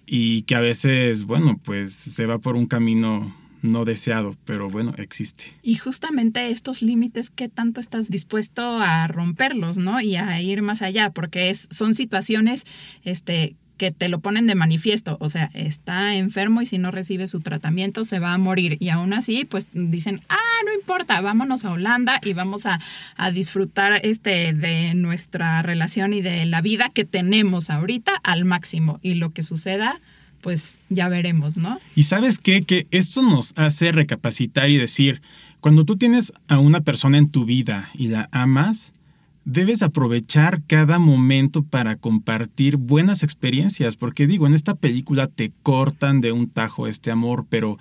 y 0.06 0.42
que 0.42 0.54
a 0.54 0.60
veces, 0.60 1.24
bueno, 1.24 1.60
pues 1.62 1.92
se 1.92 2.26
va 2.26 2.38
por 2.38 2.56
un 2.56 2.66
camino 2.66 3.34
no 3.62 3.86
deseado, 3.86 4.36
pero 4.44 4.68
bueno, 4.68 4.94
existe. 4.98 5.46
Y 5.62 5.76
justamente 5.76 6.50
estos 6.50 6.82
límites, 6.82 7.30
¿qué 7.30 7.48
tanto 7.48 7.80
estás 7.80 8.10
dispuesto 8.10 8.62
a 8.62 9.06
romperlos, 9.06 9.78
no? 9.78 10.02
Y 10.02 10.16
a 10.16 10.40
ir 10.42 10.60
más 10.60 10.82
allá, 10.82 11.10
porque 11.10 11.48
es, 11.48 11.66
son 11.70 11.94
situaciones 11.94 12.64
este, 13.04 13.56
que 13.76 13.90
te 13.90 14.08
lo 14.08 14.20
ponen 14.20 14.46
de 14.46 14.54
manifiesto, 14.54 15.16
o 15.20 15.28
sea, 15.28 15.50
está 15.54 16.14
enfermo 16.14 16.62
y 16.62 16.66
si 16.66 16.78
no 16.78 16.90
recibe 16.90 17.26
su 17.26 17.40
tratamiento 17.40 18.04
se 18.04 18.18
va 18.20 18.32
a 18.32 18.38
morir. 18.38 18.76
Y 18.80 18.90
aún 18.90 19.12
así, 19.12 19.44
pues 19.44 19.68
dicen, 19.72 20.20
ah, 20.28 20.38
no 20.64 20.72
importa, 20.72 21.20
vámonos 21.20 21.64
a 21.64 21.72
Holanda 21.72 22.20
y 22.22 22.32
vamos 22.32 22.66
a, 22.66 22.80
a 23.16 23.30
disfrutar 23.30 24.00
este, 24.04 24.52
de 24.52 24.94
nuestra 24.94 25.62
relación 25.62 26.12
y 26.12 26.22
de 26.22 26.46
la 26.46 26.60
vida 26.60 26.90
que 26.90 27.04
tenemos 27.04 27.70
ahorita 27.70 28.12
al 28.22 28.44
máximo. 28.44 29.00
Y 29.02 29.14
lo 29.14 29.32
que 29.32 29.42
suceda, 29.42 30.00
pues 30.40 30.78
ya 30.88 31.08
veremos, 31.08 31.56
¿no? 31.56 31.80
Y 31.96 32.04
sabes 32.04 32.38
qué? 32.38 32.62
Que 32.62 32.86
esto 32.90 33.22
nos 33.22 33.54
hace 33.56 33.92
recapacitar 33.92 34.70
y 34.70 34.76
decir, 34.76 35.20
cuando 35.60 35.84
tú 35.84 35.96
tienes 35.96 36.32
a 36.46 36.58
una 36.58 36.82
persona 36.82 37.18
en 37.18 37.30
tu 37.30 37.44
vida 37.44 37.90
y 37.94 38.08
la 38.08 38.28
amas, 38.30 38.92
debes 39.44 39.82
aprovechar 39.82 40.62
cada 40.66 40.98
momento 40.98 41.62
para 41.62 41.96
compartir 41.96 42.76
buenas 42.76 43.22
experiencias, 43.22 43.96
porque 43.96 44.26
digo, 44.26 44.46
en 44.46 44.54
esta 44.54 44.74
película 44.74 45.26
te 45.26 45.52
cortan 45.62 46.20
de 46.20 46.32
un 46.32 46.48
tajo 46.48 46.86
este 46.86 47.10
amor, 47.10 47.46
pero 47.48 47.78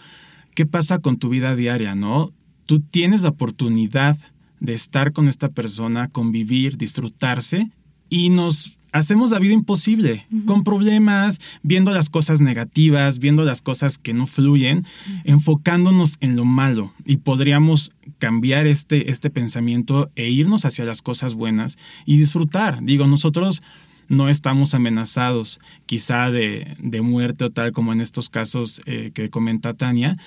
¿qué 0.56 0.66
pasa 0.66 1.00
con 1.00 1.18
tu 1.18 1.30
vida 1.30 1.56
diaria, 1.56 1.96
no? 1.96 2.32
Tú 2.66 2.80
tienes 2.80 3.24
la 3.24 3.30
oportunidad 3.30 4.18
de 4.60 4.74
estar 4.74 5.12
con 5.12 5.28
esta 5.28 5.50
persona, 5.50 6.08
convivir, 6.08 6.78
disfrutarse 6.78 7.70
y 8.10 8.30
nos 8.30 8.78
hacemos 8.94 9.32
la 9.32 9.40
vida 9.40 9.54
imposible, 9.54 10.26
con 10.46 10.64
problemas, 10.64 11.42
viendo 11.64 11.92
las 11.92 12.10
cosas 12.10 12.40
negativas, 12.42 13.20
viendo 13.20 13.44
las 13.44 13.62
cosas 13.62 13.98
que 13.98 14.14
no 14.14 14.28
fluyen, 14.28 14.86
enfocándonos 15.26 16.18
en 16.22 16.36
lo 16.36 16.46
malo. 16.46 16.94
Y 17.04 17.18
podríamos 17.18 17.92
cambiar 18.20 18.68
este, 18.68 19.12
este 19.12 19.30
pensamiento 19.30 20.12
e 20.16 20.30
irnos 20.30 20.64
hacia 20.64 20.86
las 20.86 21.02
cosas 21.02 21.34
buenas 21.34 21.78
y 22.06 22.18
disfrutar. 22.18 22.84
Digo, 22.84 23.08
nosotros 23.08 23.64
no 24.10 24.30
estamos 24.30 24.74
amenazados 24.76 25.60
quizá 25.86 26.30
de, 26.30 26.76
de 26.80 27.02
muerte 27.02 27.46
o 27.46 27.50
tal 27.50 27.72
como 27.72 27.94
en 27.94 28.00
estos 28.02 28.30
casos 28.30 28.82
eh, 28.86 29.12
que 29.14 29.30
comenta 29.30 29.74
Tania, 29.74 30.18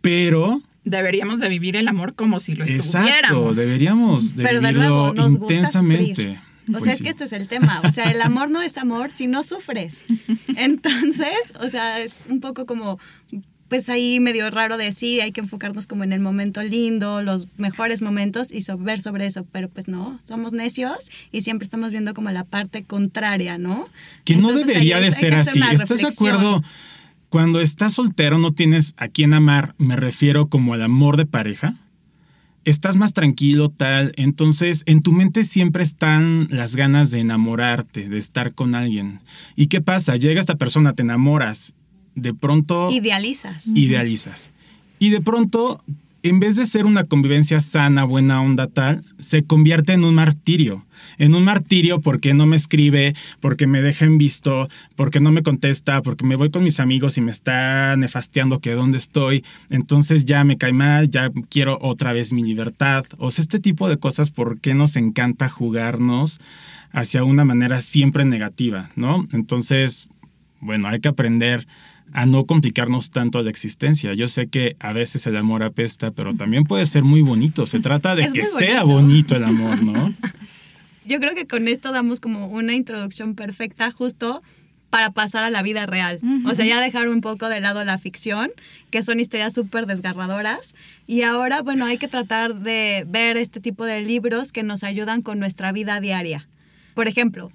pero 0.00 0.62
Deberíamos 0.84 1.38
de 1.38 1.48
vivir 1.48 1.76
el 1.76 1.86
amor 1.86 2.14
como 2.16 2.40
si 2.40 2.56
lo 2.56 2.64
exacto, 2.64 3.08
estuviéramos. 3.08 3.56
deberíamos 3.56 4.36
de 4.36 4.42
Pero 4.42 4.60
de 4.60 4.68
vivirlo 4.68 4.88
nuevo, 4.88 5.14
nos 5.14 5.36
gusta 5.38 5.54
intensamente. 5.54 6.40
O 6.68 6.72
Pues 6.72 6.84
sea, 6.84 6.92
es 6.92 7.02
que 7.02 7.08
este 7.08 7.24
es 7.24 7.32
el 7.32 7.48
tema. 7.48 7.80
O 7.84 7.90
sea, 7.90 8.10
el 8.10 8.20
amor 8.20 8.50
no 8.50 8.62
es 8.62 8.78
amor 8.78 9.10
si 9.10 9.26
no 9.26 9.42
sufres. 9.42 10.04
Entonces, 10.56 11.52
o 11.60 11.68
sea, 11.68 12.00
es 12.00 12.26
un 12.28 12.40
poco 12.40 12.66
como, 12.66 12.98
pues 13.68 13.88
ahí 13.88 14.20
medio 14.20 14.50
raro 14.50 14.76
de 14.76 14.92
sí, 14.92 15.20
hay 15.20 15.32
que 15.32 15.40
enfocarnos 15.40 15.86
como 15.86 16.04
en 16.04 16.12
el 16.12 16.20
momento 16.20 16.62
lindo, 16.62 17.22
los 17.22 17.48
mejores 17.56 18.02
momentos 18.02 18.52
y 18.52 18.62
ver 18.78 19.00
sobre 19.00 19.26
eso. 19.26 19.46
Pero 19.50 19.68
pues 19.68 19.88
no, 19.88 20.20
somos 20.26 20.52
necios 20.52 21.10
y 21.32 21.40
siempre 21.42 21.64
estamos 21.64 21.90
viendo 21.90 22.14
como 22.14 22.30
la 22.30 22.44
parte 22.44 22.84
contraria, 22.84 23.58
¿no? 23.58 23.88
Que 24.24 24.36
no 24.36 24.52
debería 24.52 25.00
de 25.00 25.10
ser 25.10 25.34
así. 25.34 25.60
¿Estás 25.72 26.00
de 26.00 26.08
acuerdo? 26.08 26.62
Cuando 27.28 27.62
estás 27.62 27.94
soltero 27.94 28.36
no 28.36 28.52
tienes 28.52 28.94
a 28.98 29.08
quién 29.08 29.32
amar, 29.32 29.74
me 29.78 29.96
refiero 29.96 30.48
como 30.48 30.74
al 30.74 30.82
amor 30.82 31.16
de 31.16 31.24
pareja. 31.24 31.76
Estás 32.64 32.96
más 32.96 33.12
tranquilo, 33.12 33.70
tal. 33.70 34.12
Entonces, 34.16 34.84
en 34.86 35.02
tu 35.02 35.12
mente 35.12 35.44
siempre 35.44 35.82
están 35.82 36.46
las 36.50 36.76
ganas 36.76 37.10
de 37.10 37.20
enamorarte, 37.20 38.08
de 38.08 38.18
estar 38.18 38.54
con 38.54 38.74
alguien. 38.74 39.18
¿Y 39.56 39.66
qué 39.66 39.80
pasa? 39.80 40.16
Llega 40.16 40.40
esta 40.40 40.56
persona, 40.56 40.92
te 40.92 41.02
enamoras. 41.02 41.74
De 42.14 42.34
pronto 42.34 42.90
Idealizas. 42.90 43.66
idealizas. 43.68 44.50
Y 44.98 45.10
de 45.10 45.20
pronto, 45.20 45.82
en 46.22 46.38
vez 46.38 46.56
de 46.56 46.66
ser 46.66 46.86
una 46.86 47.04
convivencia 47.04 47.60
sana, 47.60 48.04
buena 48.04 48.40
onda 48.40 48.68
tal, 48.68 49.04
se 49.18 49.44
convierte 49.44 49.92
en 49.92 50.04
un 50.04 50.14
martirio. 50.14 50.86
En 51.18 51.34
un 51.34 51.44
martirio 51.44 52.00
porque 52.00 52.32
no 52.32 52.46
me 52.46 52.54
escribe, 52.54 53.14
porque 53.40 53.66
me 53.66 53.82
deja 53.82 54.04
en 54.04 54.18
visto, 54.18 54.68
porque 54.94 55.18
no 55.18 55.32
me 55.32 55.42
contesta, 55.42 56.00
porque 56.00 56.24
me 56.24 56.36
voy 56.36 56.50
con 56.50 56.62
mis 56.62 56.78
amigos 56.78 57.18
y 57.18 57.20
me 57.20 57.32
está 57.32 57.96
nefasteando 57.96 58.60
que 58.60 58.72
dónde 58.72 58.98
estoy. 58.98 59.44
Entonces 59.68 60.24
ya 60.24 60.44
me 60.44 60.58
cae 60.58 60.72
mal, 60.72 61.10
ya 61.10 61.30
quiero 61.48 61.76
otra 61.80 62.12
vez 62.12 62.32
mi 62.32 62.44
libertad. 62.44 63.04
O 63.18 63.32
sea, 63.32 63.42
este 63.42 63.58
tipo 63.58 63.88
de 63.88 63.98
cosas, 63.98 64.30
¿por 64.30 64.60
qué 64.60 64.74
nos 64.74 64.94
encanta 64.94 65.48
jugarnos 65.48 66.40
hacia 66.92 67.24
una 67.24 67.44
manera 67.44 67.80
siempre 67.80 68.24
negativa, 68.24 68.90
¿no? 68.94 69.26
Entonces, 69.32 70.08
bueno, 70.60 70.86
hay 70.86 71.00
que 71.00 71.08
aprender 71.08 71.66
a 72.12 72.26
no 72.26 72.44
complicarnos 72.46 73.10
tanto 73.10 73.42
la 73.42 73.50
existencia. 73.50 74.14
Yo 74.14 74.28
sé 74.28 74.46
que 74.48 74.76
a 74.80 74.92
veces 74.92 75.26
el 75.26 75.36
amor 75.36 75.62
apesta, 75.62 76.10
pero 76.10 76.34
también 76.34 76.64
puede 76.64 76.86
ser 76.86 77.02
muy 77.02 77.22
bonito. 77.22 77.66
Se 77.66 77.80
trata 77.80 78.14
de 78.14 78.24
Es 78.24 78.32
que 78.32 78.44
sea 78.44 78.82
bonito. 78.84 79.34
bonito 79.34 79.36
el 79.36 79.44
amor, 79.44 79.82
¿no? 79.82 80.14
Yo 81.04 81.18
creo 81.18 81.34
que 81.34 81.46
con 81.46 81.66
esto 81.68 81.92
damos 81.92 82.20
como 82.20 82.46
una 82.46 82.74
introducción 82.74 83.34
perfecta 83.34 83.90
justo 83.90 84.42
para 84.88 85.10
pasar 85.10 85.42
a 85.42 85.48
la 85.50 85.62
vida 85.62 85.86
real. 85.86 86.20
O 86.44 86.54
sea, 86.54 86.66
ya 86.66 86.78
dejar 86.78 87.08
un 87.08 87.22
poco 87.22 87.48
de 87.48 87.60
lado 87.60 87.82
la 87.82 87.96
ficción, 87.96 88.50
que 88.90 89.02
son 89.02 89.20
historias 89.20 89.54
súper 89.54 89.86
desgarradoras. 89.86 90.74
Y 91.06 91.22
ahora, 91.22 91.62
bueno, 91.62 91.86
hay 91.86 91.96
que 91.96 92.08
tratar 92.08 92.56
de 92.56 93.04
ver 93.08 93.38
este 93.38 93.58
tipo 93.58 93.86
de 93.86 94.02
libros 94.02 94.52
que 94.52 94.62
nos 94.62 94.84
ayudan 94.84 95.22
con 95.22 95.38
nuestra 95.38 95.72
vida 95.72 95.98
diaria. 95.98 96.46
Por 96.94 97.08
ejemplo, 97.08 97.50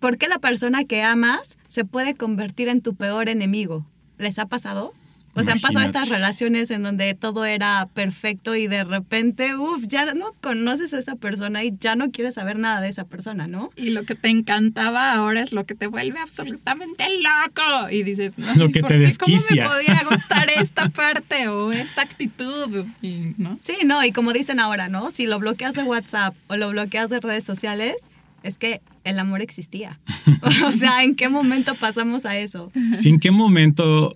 ¿por 0.00 0.18
qué 0.18 0.28
la 0.28 0.38
persona 0.38 0.84
que 0.84 1.02
amas 1.02 1.58
se 1.68 1.84
puede 1.84 2.14
convertir 2.14 2.68
en 2.68 2.80
tu 2.80 2.94
peor 2.94 3.28
enemigo? 3.28 3.86
¿Les 4.18 4.38
ha 4.38 4.46
pasado? 4.46 4.94
O 5.38 5.42
sea, 5.42 5.52
han 5.52 5.60
pasado 5.60 5.84
estas 5.84 6.08
relaciones 6.08 6.70
en 6.70 6.82
donde 6.82 7.12
todo 7.12 7.44
era 7.44 7.86
perfecto 7.92 8.54
y 8.56 8.68
de 8.68 8.84
repente, 8.84 9.54
uff, 9.54 9.84
ya 9.86 10.14
no 10.14 10.32
conoces 10.40 10.94
a 10.94 10.98
esa 10.98 11.14
persona 11.16 11.62
y 11.62 11.74
ya 11.78 11.94
no 11.94 12.10
quieres 12.10 12.36
saber 12.36 12.58
nada 12.58 12.80
de 12.80 12.88
esa 12.88 13.04
persona, 13.04 13.46
¿no? 13.46 13.68
Y 13.76 13.90
lo 13.90 14.04
que 14.04 14.14
te 14.14 14.30
encantaba 14.30 15.12
ahora 15.12 15.42
es 15.42 15.52
lo 15.52 15.66
que 15.66 15.74
te 15.74 15.88
vuelve 15.88 16.18
absolutamente 16.20 17.04
loco. 17.20 17.90
Y 17.90 18.02
dices, 18.02 18.38
no, 18.38 18.54
Lo 18.54 18.70
que 18.70 18.80
¿por 18.80 18.88
te 18.88 18.94
qué? 18.94 19.00
desquicia. 19.00 19.64
¿Cómo 19.64 19.76
me 19.76 19.84
podía 19.84 20.02
gustar 20.08 20.48
esta 20.56 20.88
parte 20.88 21.48
o 21.48 21.70
esta 21.70 22.00
actitud? 22.00 22.86
Y, 23.02 23.34
¿no? 23.36 23.58
Sí, 23.60 23.76
no, 23.84 24.02
y 24.02 24.12
como 24.12 24.32
dicen 24.32 24.58
ahora, 24.58 24.88
¿no? 24.88 25.10
Si 25.10 25.26
lo 25.26 25.38
bloqueas 25.38 25.74
de 25.74 25.82
WhatsApp 25.82 26.34
o 26.46 26.56
lo 26.56 26.70
bloqueas 26.70 27.10
de 27.10 27.20
redes 27.20 27.44
sociales, 27.44 28.08
es 28.42 28.58
que 28.58 28.80
el 29.04 29.18
amor 29.18 29.40
existía. 29.40 30.00
o 30.66 30.72
sea, 30.72 31.04
¿en 31.04 31.14
qué 31.14 31.28
momento 31.28 31.74
pasamos 31.74 32.26
a 32.26 32.38
eso? 32.38 32.70
Si 32.94 33.08
en 33.08 33.20
qué 33.20 33.30
momento 33.30 34.14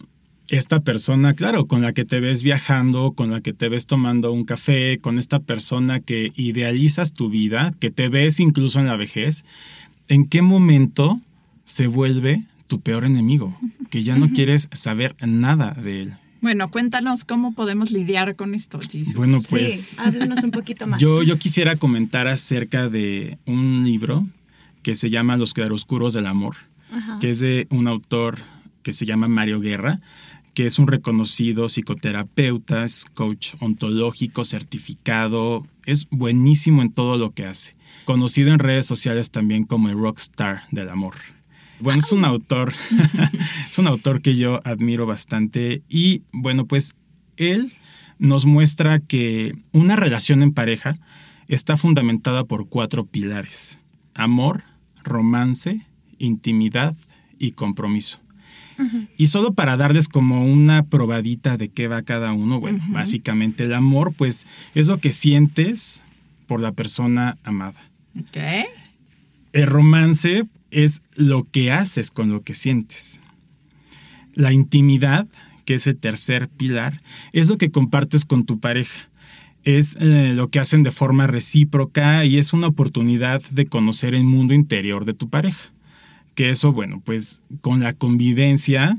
esta 0.50 0.81
persona, 0.81 1.35
claro, 1.35 1.67
con 1.67 1.81
la 1.81 1.93
que 1.93 2.05
te 2.05 2.21
ves 2.21 2.43
viajando, 2.43 3.12
con 3.12 3.31
la 3.31 3.41
que 3.41 3.53
te 3.53 3.69
ves 3.69 3.87
tomando 3.87 4.33
un 4.33 4.45
café, 4.45 4.99
con 4.99 5.19
esta 5.19 5.39
persona 5.39 6.00
que 6.00 6.33
idealizas 6.35 7.12
tu 7.12 7.31
vida, 7.31 7.73
que 7.79 7.91
te 7.91 8.09
ves 8.09 8.41
incluso 8.41 8.81
en 8.81 8.87
la 8.87 8.97
vejez, 8.97 9.45
¿en 10.09 10.27
qué 10.27 10.43
momento 10.43 11.21
se 11.65 11.87
vuelve 11.87 12.43
tu 12.67 12.81
peor 12.81 13.05
enemigo? 13.05 13.57
Que 13.91 14.03
ya 14.03 14.17
no 14.17 14.31
quieres 14.31 14.69
saber 14.73 15.15
nada 15.21 15.73
de 15.73 16.03
él. 16.03 16.15
Bueno, 16.41 16.71
cuéntanos 16.71 17.25
cómo 17.25 17.53
podemos 17.53 17.91
lidiar 17.91 18.37
con 18.37 18.55
esto, 18.55 18.81
Jesus. 18.81 19.15
Bueno, 19.15 19.41
pues 19.51 19.91
sí, 19.91 19.97
háblanos 19.99 20.43
un 20.43 20.51
poquito 20.51 20.87
más. 20.87 21.01
yo, 21.01 21.23
yo 21.23 21.39
quisiera 21.39 21.77
comentar 21.77 22.29
acerca 22.29 22.89
de 22.89 23.39
un 23.47 23.85
libro 23.85 24.27
que 24.83 24.95
se 24.95 25.11
llama 25.11 25.37
Los 25.37 25.53
claroscuros 25.53 26.15
del 26.15 26.27
amor, 26.27 26.57
que 27.21 27.31
es 27.31 27.41
de 27.41 27.67
un 27.71 27.87
autor 27.89 28.39
que 28.83 28.93
se 28.93 29.05
llama 29.05 29.29
Mario 29.29 29.61
Guerra, 29.61 30.01
que 30.55 30.67
es 30.67 30.79
un 30.79 30.89
reconocido 30.89 31.69
psicoterapeuta, 31.69 32.85
es 32.85 33.05
coach 33.15 33.55
ontológico 33.61 34.45
certificado, 34.45 35.67
es 35.87 36.09
buenísimo 36.11 36.83
en 36.83 36.93
todo 36.93 37.19
lo 37.19 37.31
que 37.33 37.47
hace. 37.47 37.77
Conocido 38.05 38.53
en 38.53 38.59
redes 38.59 38.87
sociales 38.87 39.31
también 39.31 39.65
como 39.65 39.89
el 39.89 39.99
rockstar 39.99 40.63
del 40.71 40.89
amor. 40.89 41.15
Bueno, 41.81 42.01
es 42.01 42.13
un 42.13 42.25
autor, 42.25 42.73
es 43.71 43.79
un 43.79 43.87
autor 43.87 44.21
que 44.21 44.37
yo 44.37 44.61
admiro 44.65 45.07
bastante 45.07 45.83
y 45.89 46.23
bueno, 46.33 46.67
pues 46.67 46.95
él 47.37 47.73
nos 48.19 48.45
muestra 48.45 48.99
que 49.01 49.55
una 49.73 49.97
relación 49.97 50.43
en 50.43 50.53
pareja 50.53 50.99
está 51.49 51.77
fundamentada 51.77 52.45
por 52.45 52.69
cuatro 52.69 53.07
pilares. 53.07 53.81
Amor, 54.15 54.65
romance, 55.03 55.87
intimidad 56.19 56.95
y 57.39 57.53
compromiso. 57.53 58.21
Y 59.19 59.27
solo 59.27 59.53
para 59.53 59.77
darles 59.77 60.09
como 60.09 60.47
una 60.47 60.85
probadita 60.85 61.59
de 61.59 61.69
qué 61.69 61.87
va 61.87 62.01
cada 62.01 62.33
uno, 62.33 62.61
bueno, 62.61 62.83
básicamente 62.89 63.65
el 63.65 63.75
amor, 63.75 64.15
pues 64.17 64.47
es 64.75 64.89
lo 64.89 64.99
que 64.99 65.13
sientes 65.13 66.03
por 66.47 66.61
la 66.61 66.73
persona 66.73 67.37
amada. 67.45 67.79
Ok. 68.19 68.39
El 69.53 69.67
romance 69.67 70.47
es 70.71 71.03
lo 71.15 71.45
que 71.45 71.73
haces 71.73 72.11
con 72.11 72.33
lo 72.33 72.43
que 72.43 72.55
sientes. 72.55 73.21
La 74.35 74.53
intimidad, 74.53 75.27
que 75.65 75.75
es 75.75 75.87
el 75.87 75.97
tercer 75.97 76.49
pilar, 76.49 77.03
es 77.33 77.49
lo 77.49 77.59
que 77.59 77.71
compartes 77.71 78.25
con 78.25 78.45
tu 78.45 78.61
pareja. 78.61 79.09
Es 79.65 79.97
eh, 80.00 80.33
lo 80.35 80.49
que 80.49 80.59
hacen 80.59 80.83
de 80.83 80.91
forma 80.91 81.27
recíproca 81.27 82.25
y 82.25 82.39
es 82.39 82.53
una 82.53 82.69
oportunidad 82.69 83.43
de 83.50 83.67
conocer 83.67 84.15
el 84.15 84.25
mundo 84.25 84.55
interior 84.55 85.05
de 85.05 85.15
tu 85.15 85.29
pareja. 85.29 85.71
Que 86.35 86.50
eso, 86.50 86.73
bueno, 86.73 87.02
pues 87.04 87.43
con 87.61 87.80
la 87.80 87.93
convivencia 87.93 88.97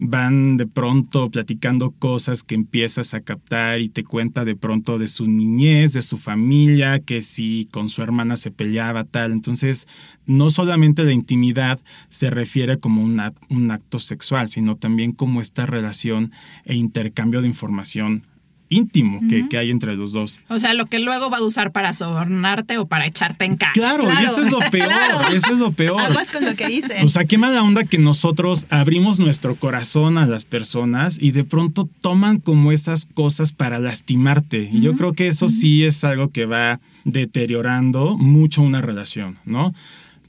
van 0.00 0.56
de 0.56 0.66
pronto 0.66 1.28
platicando 1.28 1.90
cosas 1.90 2.44
que 2.44 2.54
empiezas 2.54 3.14
a 3.14 3.20
captar 3.20 3.80
y 3.80 3.88
te 3.88 4.04
cuenta 4.04 4.44
de 4.44 4.54
pronto 4.54 4.96
de 4.96 5.08
su 5.08 5.26
niñez, 5.26 5.92
de 5.92 6.02
su 6.02 6.16
familia, 6.16 7.00
que 7.00 7.20
si 7.20 7.68
con 7.72 7.88
su 7.88 8.00
hermana 8.00 8.36
se 8.36 8.52
peleaba 8.52 9.02
tal. 9.02 9.32
Entonces, 9.32 9.88
no 10.24 10.50
solamente 10.50 11.02
la 11.02 11.12
intimidad 11.12 11.80
se 12.08 12.30
refiere 12.30 12.78
como 12.78 13.02
un, 13.02 13.20
un 13.50 13.70
acto 13.72 13.98
sexual, 13.98 14.48
sino 14.48 14.76
también 14.76 15.10
como 15.10 15.40
esta 15.40 15.66
relación 15.66 16.30
e 16.64 16.76
intercambio 16.76 17.42
de 17.42 17.48
información 17.48 18.22
íntimo 18.68 19.20
que, 19.28 19.48
que 19.48 19.58
hay 19.58 19.70
entre 19.70 19.96
los 19.96 20.12
dos. 20.12 20.40
O 20.48 20.58
sea, 20.58 20.74
lo 20.74 20.86
que 20.86 20.98
luego 20.98 21.30
va 21.30 21.38
a 21.38 21.42
usar 21.42 21.72
para 21.72 21.92
sobornarte 21.92 22.78
o 22.78 22.86
para 22.86 23.06
echarte 23.06 23.44
en 23.44 23.56
cara. 23.56 23.72
Claro, 23.72 24.04
y 24.20 24.24
eso 24.24 24.42
es 24.42 24.50
lo 24.50 24.58
peor, 24.70 24.88
claro. 24.88 25.34
eso 25.34 25.52
es 25.52 25.58
lo 25.58 25.72
peor. 25.72 26.00
Aguas 26.00 26.30
con 26.30 26.44
lo 26.44 26.54
que 26.54 26.66
dicen. 26.66 27.04
O 27.04 27.08
sea, 27.08 27.24
qué 27.24 27.38
mala 27.38 27.62
onda 27.62 27.84
que 27.84 27.98
nosotros 27.98 28.66
abrimos 28.70 29.18
nuestro 29.18 29.54
corazón 29.56 30.18
a 30.18 30.26
las 30.26 30.44
personas 30.44 31.18
y 31.20 31.30
de 31.32 31.44
pronto 31.44 31.88
toman 32.00 32.40
como 32.40 32.72
esas 32.72 33.06
cosas 33.06 33.52
para 33.52 33.78
lastimarte. 33.78 34.68
Y 34.72 34.80
yo 34.80 34.94
creo 34.94 35.12
que 35.12 35.28
eso 35.28 35.48
sí 35.48 35.84
es 35.84 36.04
algo 36.04 36.28
que 36.28 36.46
va 36.46 36.80
deteriorando 37.04 38.16
mucho 38.18 38.62
una 38.62 38.80
relación, 38.80 39.38
¿no? 39.44 39.74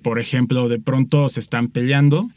Por 0.02 0.20
ejemplo, 0.20 0.70
de 0.70 0.80
pronto 0.80 1.28
se 1.28 1.42
están 1.42 1.68
peleando 1.68 2.30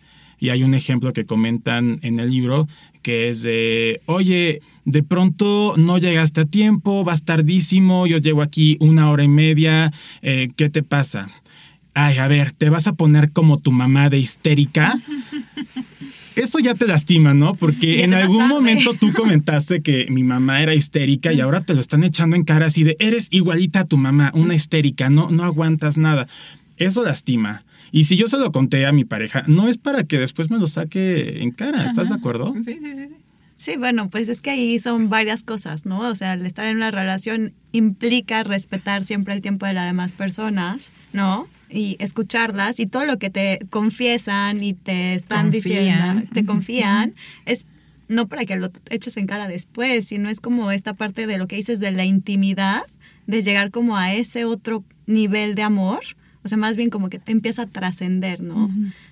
y 0.42 0.50
hay 0.50 0.64
un 0.64 0.74
ejemplo 0.74 1.12
que 1.12 1.24
comentan 1.24 2.00
en 2.02 2.18
el 2.18 2.30
libro 2.30 2.66
que 3.02 3.28
es 3.28 3.42
de, 3.42 4.00
oye, 4.06 4.60
de 4.84 5.02
pronto 5.02 5.74
no 5.76 5.98
llegaste 5.98 6.42
a 6.42 6.44
tiempo, 6.44 7.04
vas 7.04 7.24
tardísimo, 7.24 8.06
yo 8.06 8.18
llego 8.18 8.42
aquí 8.42 8.76
una 8.80 9.10
hora 9.10 9.24
y 9.24 9.28
media, 9.28 9.92
eh, 10.22 10.50
¿qué 10.56 10.70
te 10.70 10.82
pasa? 10.82 11.28
Ay, 11.94 12.18
a 12.18 12.28
ver, 12.28 12.52
¿te 12.52 12.70
vas 12.70 12.86
a 12.86 12.94
poner 12.94 13.32
como 13.32 13.58
tu 13.58 13.70
mamá 13.70 14.08
de 14.08 14.18
histérica? 14.18 14.98
Eso 16.36 16.58
ya 16.60 16.74
te 16.74 16.86
lastima, 16.86 17.34
¿no? 17.34 17.54
Porque 17.54 17.98
Ya 17.98 18.04
en 18.04 18.14
algún 18.14 18.48
momento 18.48 18.94
tú 18.94 19.12
comentaste 19.12 19.82
que 19.82 20.06
mi 20.10 20.22
mamá 20.22 20.62
era 20.62 20.74
histérica 20.74 21.32
y 21.32 21.40
ahora 21.40 21.60
te 21.60 21.74
lo 21.74 21.80
están 21.80 22.04
echando 22.04 22.36
en 22.36 22.44
cara 22.44 22.66
así 22.66 22.84
de, 22.84 22.96
eres 22.98 23.28
igualita 23.30 23.80
a 23.80 23.84
tu 23.84 23.98
mamá, 23.98 24.30
una 24.34 24.54
histérica, 24.54 25.10
no, 25.10 25.30
no 25.30 25.44
aguantas 25.44 25.98
nada. 25.98 26.26
Eso 26.78 27.02
lastima. 27.02 27.64
Y 27.92 28.04
si 28.04 28.16
yo 28.16 28.26
se 28.26 28.38
lo 28.38 28.50
conté 28.50 28.86
a 28.86 28.92
mi 28.92 29.04
pareja, 29.04 29.44
no 29.46 29.68
es 29.68 29.78
para 29.78 30.02
que 30.04 30.18
después 30.18 30.50
me 30.50 30.58
lo 30.58 30.66
saque 30.66 31.42
en 31.42 31.50
cara, 31.52 31.84
¿estás 31.84 32.08
de 32.08 32.14
acuerdo? 32.14 32.52
Sí, 32.54 32.62
sí, 32.64 32.80
sí. 32.82 32.92
sí. 32.96 33.08
Sí, 33.54 33.76
bueno, 33.76 34.10
pues 34.10 34.28
es 34.28 34.40
que 34.40 34.50
ahí 34.50 34.80
son 34.80 35.08
varias 35.08 35.44
cosas, 35.44 35.86
¿no? 35.86 36.00
O 36.00 36.14
sea, 36.16 36.32
el 36.32 36.44
estar 36.46 36.66
en 36.66 36.78
una 36.78 36.90
relación 36.90 37.52
implica 37.70 38.42
respetar 38.42 39.04
siempre 39.04 39.34
el 39.34 39.40
tiempo 39.40 39.66
de 39.66 39.72
las 39.72 39.86
demás 39.86 40.10
personas, 40.10 40.92
¿no? 41.12 41.46
Y 41.70 41.96
escucharlas 42.00 42.80
y 42.80 42.86
todo 42.86 43.04
lo 43.04 43.18
que 43.20 43.30
te 43.30 43.60
confiesan 43.70 44.64
y 44.64 44.74
te 44.74 45.14
están 45.14 45.52
Confían. 45.52 45.62
diciendo, 45.62 46.30
te 46.34 46.44
confían, 46.44 47.14
es 47.46 47.66
no 48.08 48.26
para 48.26 48.44
que 48.46 48.56
lo 48.56 48.70
eches 48.90 49.16
en 49.16 49.28
cara 49.28 49.46
después, 49.46 50.08
sino 50.08 50.28
es 50.28 50.40
como 50.40 50.72
esta 50.72 50.94
parte 50.94 51.28
de 51.28 51.38
lo 51.38 51.46
que 51.46 51.54
dices 51.54 51.78
de 51.78 51.92
la 51.92 52.04
intimidad, 52.04 52.82
de 53.28 53.42
llegar 53.42 53.70
como 53.70 53.96
a 53.96 54.12
ese 54.12 54.44
otro 54.44 54.82
nivel 55.06 55.54
de 55.54 55.62
amor, 55.62 56.00
o 56.44 56.48
sea, 56.48 56.58
más 56.58 56.76
bien 56.76 56.90
como 56.90 57.08
que 57.08 57.18
te 57.18 57.32
empieza 57.32 57.62
a 57.62 57.66
trascender, 57.66 58.40
¿no? 58.40 58.70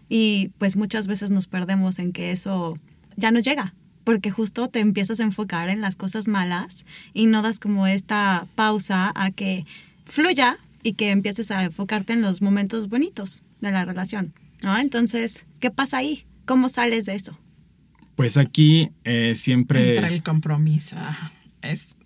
Y 0.08 0.50
pues 0.58 0.76
muchas 0.76 1.06
veces 1.06 1.30
nos 1.30 1.46
perdemos 1.46 1.98
en 1.98 2.12
que 2.12 2.32
eso 2.32 2.78
ya 3.16 3.30
no 3.30 3.40
llega, 3.40 3.74
porque 4.04 4.30
justo 4.30 4.68
te 4.68 4.80
empiezas 4.80 5.20
a 5.20 5.24
enfocar 5.24 5.68
en 5.68 5.80
las 5.80 5.96
cosas 5.96 6.26
malas 6.26 6.84
y 7.14 7.26
no 7.26 7.42
das 7.42 7.60
como 7.60 7.86
esta 7.86 8.46
pausa 8.54 9.12
a 9.14 9.30
que 9.30 9.64
fluya 10.04 10.58
y 10.82 10.94
que 10.94 11.10
empieces 11.10 11.50
a 11.50 11.64
enfocarte 11.64 12.12
en 12.12 12.22
los 12.22 12.42
momentos 12.42 12.88
bonitos 12.88 13.44
de 13.60 13.70
la 13.70 13.84
relación, 13.84 14.32
¿no? 14.62 14.76
Entonces, 14.78 15.46
¿qué 15.60 15.70
pasa 15.70 15.98
ahí? 15.98 16.24
¿Cómo 16.46 16.68
sales 16.68 17.06
de 17.06 17.14
eso? 17.14 17.38
Pues 18.16 18.36
aquí 18.36 18.90
eh, 19.04 19.34
siempre... 19.36 19.94
Entra 19.94 20.08
el 20.08 20.22
compromiso. 20.22 20.96
Es 21.62 21.96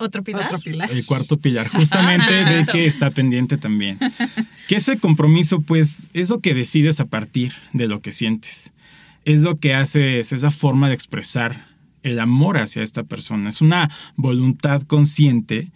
¿Otro 0.00 0.24
pilar? 0.24 0.46
otro 0.46 0.58
pilar. 0.58 0.90
El 0.90 1.04
cuarto 1.04 1.36
pilar, 1.36 1.68
justamente 1.68 2.32
de 2.32 2.66
que 2.66 2.86
está 2.86 3.10
pendiente 3.10 3.58
también. 3.58 3.98
Que 4.66 4.76
ese 4.76 4.98
compromiso, 4.98 5.60
pues, 5.60 6.10
es 6.14 6.30
lo 6.30 6.40
que 6.40 6.54
decides 6.54 7.00
a 7.00 7.04
partir 7.04 7.52
de 7.72 7.86
lo 7.86 8.00
que 8.00 8.12
sientes. 8.12 8.72
Es 9.24 9.42
lo 9.42 9.56
que 9.56 9.74
haces, 9.74 10.32
esa 10.32 10.50
forma 10.50 10.88
de 10.88 10.94
expresar 10.94 11.68
el 12.02 12.18
amor 12.18 12.58
hacia 12.58 12.82
esta 12.82 13.02
persona. 13.02 13.48
Es 13.48 13.60
una 13.60 13.90
voluntad 14.16 14.82
consciente 14.82 15.68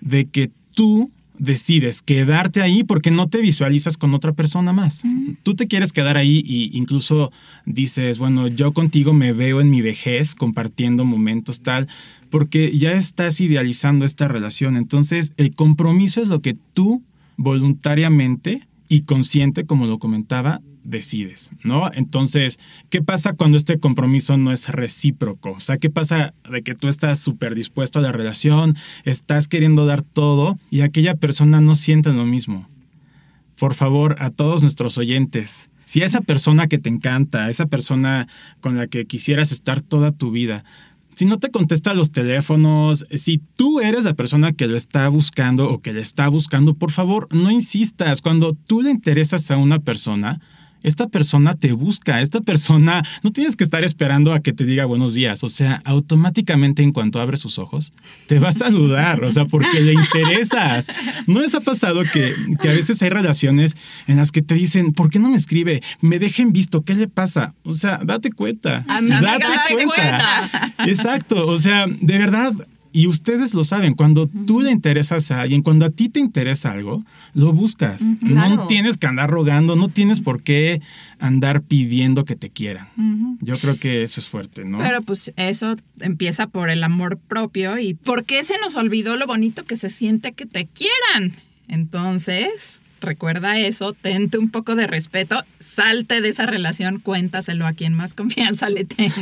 de 0.00 0.26
que 0.26 0.50
tú 0.74 1.10
decides 1.42 2.02
quedarte 2.02 2.62
ahí 2.62 2.84
porque 2.84 3.10
no 3.10 3.28
te 3.28 3.40
visualizas 3.40 3.96
con 3.96 4.14
otra 4.14 4.32
persona 4.32 4.72
más. 4.72 5.02
Tú 5.42 5.56
te 5.56 5.66
quieres 5.66 5.92
quedar 5.92 6.16
ahí 6.16 6.40
y 6.46 6.70
incluso 6.78 7.32
dices, 7.66 8.18
bueno, 8.18 8.46
yo 8.46 8.72
contigo 8.72 9.12
me 9.12 9.32
veo 9.32 9.60
en 9.60 9.68
mi 9.68 9.82
vejez 9.82 10.36
compartiendo 10.36 11.04
momentos 11.04 11.60
tal, 11.60 11.88
porque 12.30 12.76
ya 12.78 12.92
estás 12.92 13.40
idealizando 13.40 14.04
esta 14.04 14.28
relación. 14.28 14.76
Entonces, 14.76 15.32
el 15.36 15.52
compromiso 15.52 16.22
es 16.22 16.28
lo 16.28 16.40
que 16.40 16.54
tú 16.74 17.02
voluntariamente 17.36 18.68
y 18.88 19.00
consciente, 19.00 19.66
como 19.66 19.86
lo 19.86 19.98
comentaba, 19.98 20.60
decides, 20.84 21.50
¿no? 21.62 21.90
Entonces, 21.92 22.58
¿qué 22.90 23.02
pasa 23.02 23.34
cuando 23.34 23.56
este 23.56 23.78
compromiso 23.78 24.36
no 24.36 24.52
es 24.52 24.68
recíproco? 24.68 25.52
O 25.52 25.60
sea, 25.60 25.78
¿qué 25.78 25.90
pasa 25.90 26.34
de 26.50 26.62
que 26.62 26.74
tú 26.74 26.88
estás 26.88 27.18
súper 27.18 27.54
dispuesto 27.54 27.98
a 27.98 28.02
la 28.02 28.12
relación, 28.12 28.76
estás 29.04 29.48
queriendo 29.48 29.86
dar 29.86 30.02
todo 30.02 30.58
y 30.70 30.80
aquella 30.80 31.14
persona 31.14 31.60
no 31.60 31.74
siente 31.74 32.12
lo 32.12 32.24
mismo? 32.24 32.68
Por 33.58 33.74
favor, 33.74 34.16
a 34.18 34.30
todos 34.30 34.62
nuestros 34.62 34.98
oyentes, 34.98 35.70
si 35.84 36.02
esa 36.02 36.20
persona 36.20 36.68
que 36.68 36.78
te 36.78 36.88
encanta, 36.88 37.50
esa 37.50 37.66
persona 37.66 38.28
con 38.60 38.76
la 38.76 38.86
que 38.86 39.04
quisieras 39.06 39.52
estar 39.52 39.80
toda 39.80 40.12
tu 40.12 40.30
vida, 40.30 40.64
si 41.14 41.26
no 41.26 41.38
te 41.38 41.50
contesta 41.50 41.92
los 41.92 42.10
teléfonos, 42.10 43.06
si 43.10 43.38
tú 43.56 43.80
eres 43.80 44.04
la 44.04 44.14
persona 44.14 44.52
que 44.52 44.66
lo 44.66 44.76
está 44.76 45.08
buscando 45.08 45.68
o 45.70 45.80
que 45.80 45.92
le 45.92 46.00
está 46.00 46.28
buscando, 46.28 46.74
por 46.74 46.90
favor, 46.90 47.28
no 47.34 47.50
insistas. 47.50 48.22
Cuando 48.22 48.54
tú 48.54 48.80
le 48.80 48.90
interesas 48.90 49.50
a 49.50 49.58
una 49.58 49.78
persona, 49.78 50.40
esta 50.82 51.08
persona 51.08 51.54
te 51.54 51.72
busca, 51.72 52.20
esta 52.20 52.40
persona 52.40 53.02
no 53.22 53.32
tienes 53.32 53.56
que 53.56 53.64
estar 53.64 53.84
esperando 53.84 54.32
a 54.32 54.40
que 54.40 54.52
te 54.52 54.64
diga 54.64 54.84
buenos 54.84 55.14
días, 55.14 55.44
o 55.44 55.48
sea, 55.48 55.82
automáticamente 55.84 56.82
en 56.82 56.92
cuanto 56.92 57.20
abre 57.20 57.36
sus 57.36 57.58
ojos, 57.58 57.92
te 58.26 58.38
va 58.38 58.48
a 58.48 58.52
saludar, 58.52 59.22
o 59.24 59.30
sea, 59.30 59.44
porque 59.46 59.80
le 59.80 59.92
interesas. 59.92 60.88
¿No 61.26 61.40
les 61.40 61.54
ha 61.54 61.60
pasado 61.60 62.02
que, 62.12 62.34
que 62.60 62.68
a 62.68 62.72
veces 62.72 63.00
hay 63.02 63.08
relaciones 63.08 63.76
en 64.06 64.16
las 64.16 64.32
que 64.32 64.42
te 64.42 64.54
dicen, 64.54 64.92
¿por 64.92 65.10
qué 65.10 65.18
no 65.18 65.30
me 65.30 65.36
escribe? 65.36 65.82
Me 66.00 66.18
dejen 66.18 66.52
visto, 66.52 66.82
¿qué 66.82 66.94
le 66.94 67.08
pasa? 67.08 67.54
O 67.62 67.74
sea, 67.74 68.00
date 68.02 68.32
cuenta. 68.32 68.84
Amiga, 68.88 69.20
date 69.20 69.44
date 69.44 69.84
cuenta. 69.84 70.74
Exacto, 70.86 71.46
o 71.46 71.56
sea, 71.56 71.86
de 71.86 72.18
verdad, 72.18 72.52
y 72.92 73.06
ustedes 73.06 73.54
lo 73.54 73.64
saben, 73.64 73.94
cuando 73.94 74.28
tú 74.46 74.60
le 74.60 74.70
interesas 74.70 75.30
a 75.30 75.40
alguien, 75.40 75.62
cuando 75.62 75.86
a 75.86 75.90
ti 75.90 76.08
te 76.08 76.20
interesa 76.20 76.72
algo, 76.72 77.02
lo 77.34 77.52
buscas. 77.52 78.02
claro. 78.24 78.56
No 78.56 78.66
tienes 78.66 78.98
que 78.98 79.06
andar 79.06 79.30
rogando, 79.30 79.76
no 79.76 79.88
tienes 79.88 80.20
por 80.20 80.42
qué 80.42 80.82
andar 81.18 81.62
pidiendo 81.62 82.24
que 82.24 82.36
te 82.36 82.50
quieran. 82.50 82.88
Yo 83.40 83.56
creo 83.58 83.78
que 83.78 84.02
eso 84.02 84.20
es 84.20 84.28
fuerte, 84.28 84.64
¿no? 84.64 84.78
Pero 84.78 85.02
pues 85.02 85.32
eso 85.36 85.76
empieza 86.00 86.46
por 86.48 86.68
el 86.68 86.84
amor 86.84 87.16
propio 87.16 87.78
y 87.78 87.94
¿por 87.94 88.24
qué 88.24 88.44
se 88.44 88.58
nos 88.58 88.76
olvidó 88.76 89.16
lo 89.16 89.26
bonito 89.26 89.64
que 89.64 89.76
se 89.76 89.88
siente 89.88 90.32
que 90.32 90.44
te 90.44 90.66
quieran? 90.66 91.32
Entonces, 91.68 92.81
recuerda 93.02 93.58
eso, 93.58 93.92
tente 93.92 94.38
un 94.38 94.50
poco 94.50 94.74
de 94.74 94.86
respeto, 94.86 95.42
salte 95.58 96.20
de 96.20 96.30
esa 96.30 96.46
relación, 96.46 96.98
cuéntaselo 96.98 97.66
a 97.66 97.72
quien 97.74 97.94
más 97.94 98.14
confianza 98.14 98.70
le 98.70 98.84
tengas. 98.84 99.12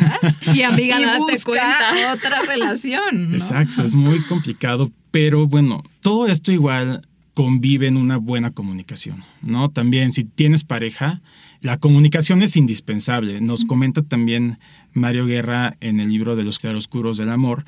Y 0.54 0.62
amiga, 0.62 1.00
y 1.00 1.04
date 1.04 1.18
busca 1.18 1.44
cuenta. 1.44 2.14
otra 2.14 2.42
relación. 2.42 3.30
¿no? 3.30 3.36
Exacto, 3.36 3.82
es 3.84 3.94
muy 3.94 4.22
complicado, 4.24 4.90
pero 5.10 5.46
bueno, 5.46 5.82
todo 6.00 6.26
esto 6.26 6.52
igual 6.52 7.06
convive 7.34 7.86
en 7.86 7.96
una 7.96 8.16
buena 8.16 8.50
comunicación, 8.50 9.24
¿no? 9.42 9.70
También 9.70 10.12
si 10.12 10.24
tienes 10.24 10.64
pareja, 10.64 11.20
la 11.60 11.78
comunicación 11.78 12.42
es 12.42 12.56
indispensable. 12.56 13.40
Nos 13.40 13.64
comenta 13.64 14.02
también 14.02 14.58
Mario 14.92 15.26
Guerra 15.26 15.76
en 15.80 16.00
el 16.00 16.08
libro 16.08 16.36
de 16.36 16.44
los 16.44 16.58
claroscuros 16.58 17.16
del 17.16 17.30
amor 17.30 17.64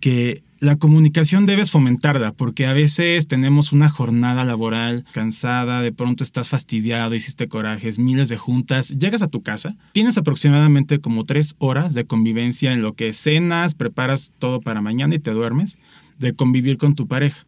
que 0.00 0.42
la 0.64 0.76
comunicación 0.76 1.44
debes 1.44 1.70
fomentarla 1.70 2.32
porque 2.32 2.66
a 2.66 2.72
veces 2.72 3.28
tenemos 3.28 3.72
una 3.72 3.90
jornada 3.90 4.44
laboral 4.44 5.04
cansada, 5.12 5.82
de 5.82 5.92
pronto 5.92 6.24
estás 6.24 6.48
fastidiado, 6.48 7.14
hiciste 7.14 7.48
corajes, 7.48 7.98
miles 7.98 8.30
de 8.30 8.38
juntas, 8.38 8.88
llegas 8.98 9.22
a 9.22 9.28
tu 9.28 9.42
casa, 9.42 9.76
tienes 9.92 10.16
aproximadamente 10.16 11.00
como 11.00 11.24
tres 11.24 11.54
horas 11.58 11.92
de 11.92 12.06
convivencia 12.06 12.72
en 12.72 12.80
lo 12.80 12.94
que 12.94 13.12
cenas, 13.12 13.74
preparas 13.74 14.32
todo 14.38 14.60
para 14.60 14.80
mañana 14.80 15.14
y 15.14 15.18
te 15.18 15.32
duermes, 15.32 15.78
de 16.18 16.34
convivir 16.34 16.78
con 16.78 16.94
tu 16.94 17.06
pareja. 17.06 17.44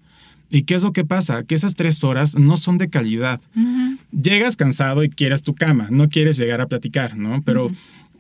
¿Y 0.51 0.63
qué 0.63 0.75
es 0.75 0.83
lo 0.83 0.93
que 0.93 1.05
pasa? 1.05 1.43
Que 1.43 1.55
esas 1.55 1.75
tres 1.75 2.05
horas 2.05 2.39
no 2.39 2.57
son 2.57 2.79
de 2.79 2.89
calidad. 2.89 3.41
Llegas 4.13 4.57
cansado 4.57 5.03
y 5.03 5.09
quieres 5.09 5.43
tu 5.43 5.55
cama, 5.55 5.89
no 5.91 6.09
quieres 6.09 6.37
llegar 6.37 6.61
a 6.61 6.69
platicar, 6.69 7.17
¿no? 7.17 7.43
Pero 7.43 7.73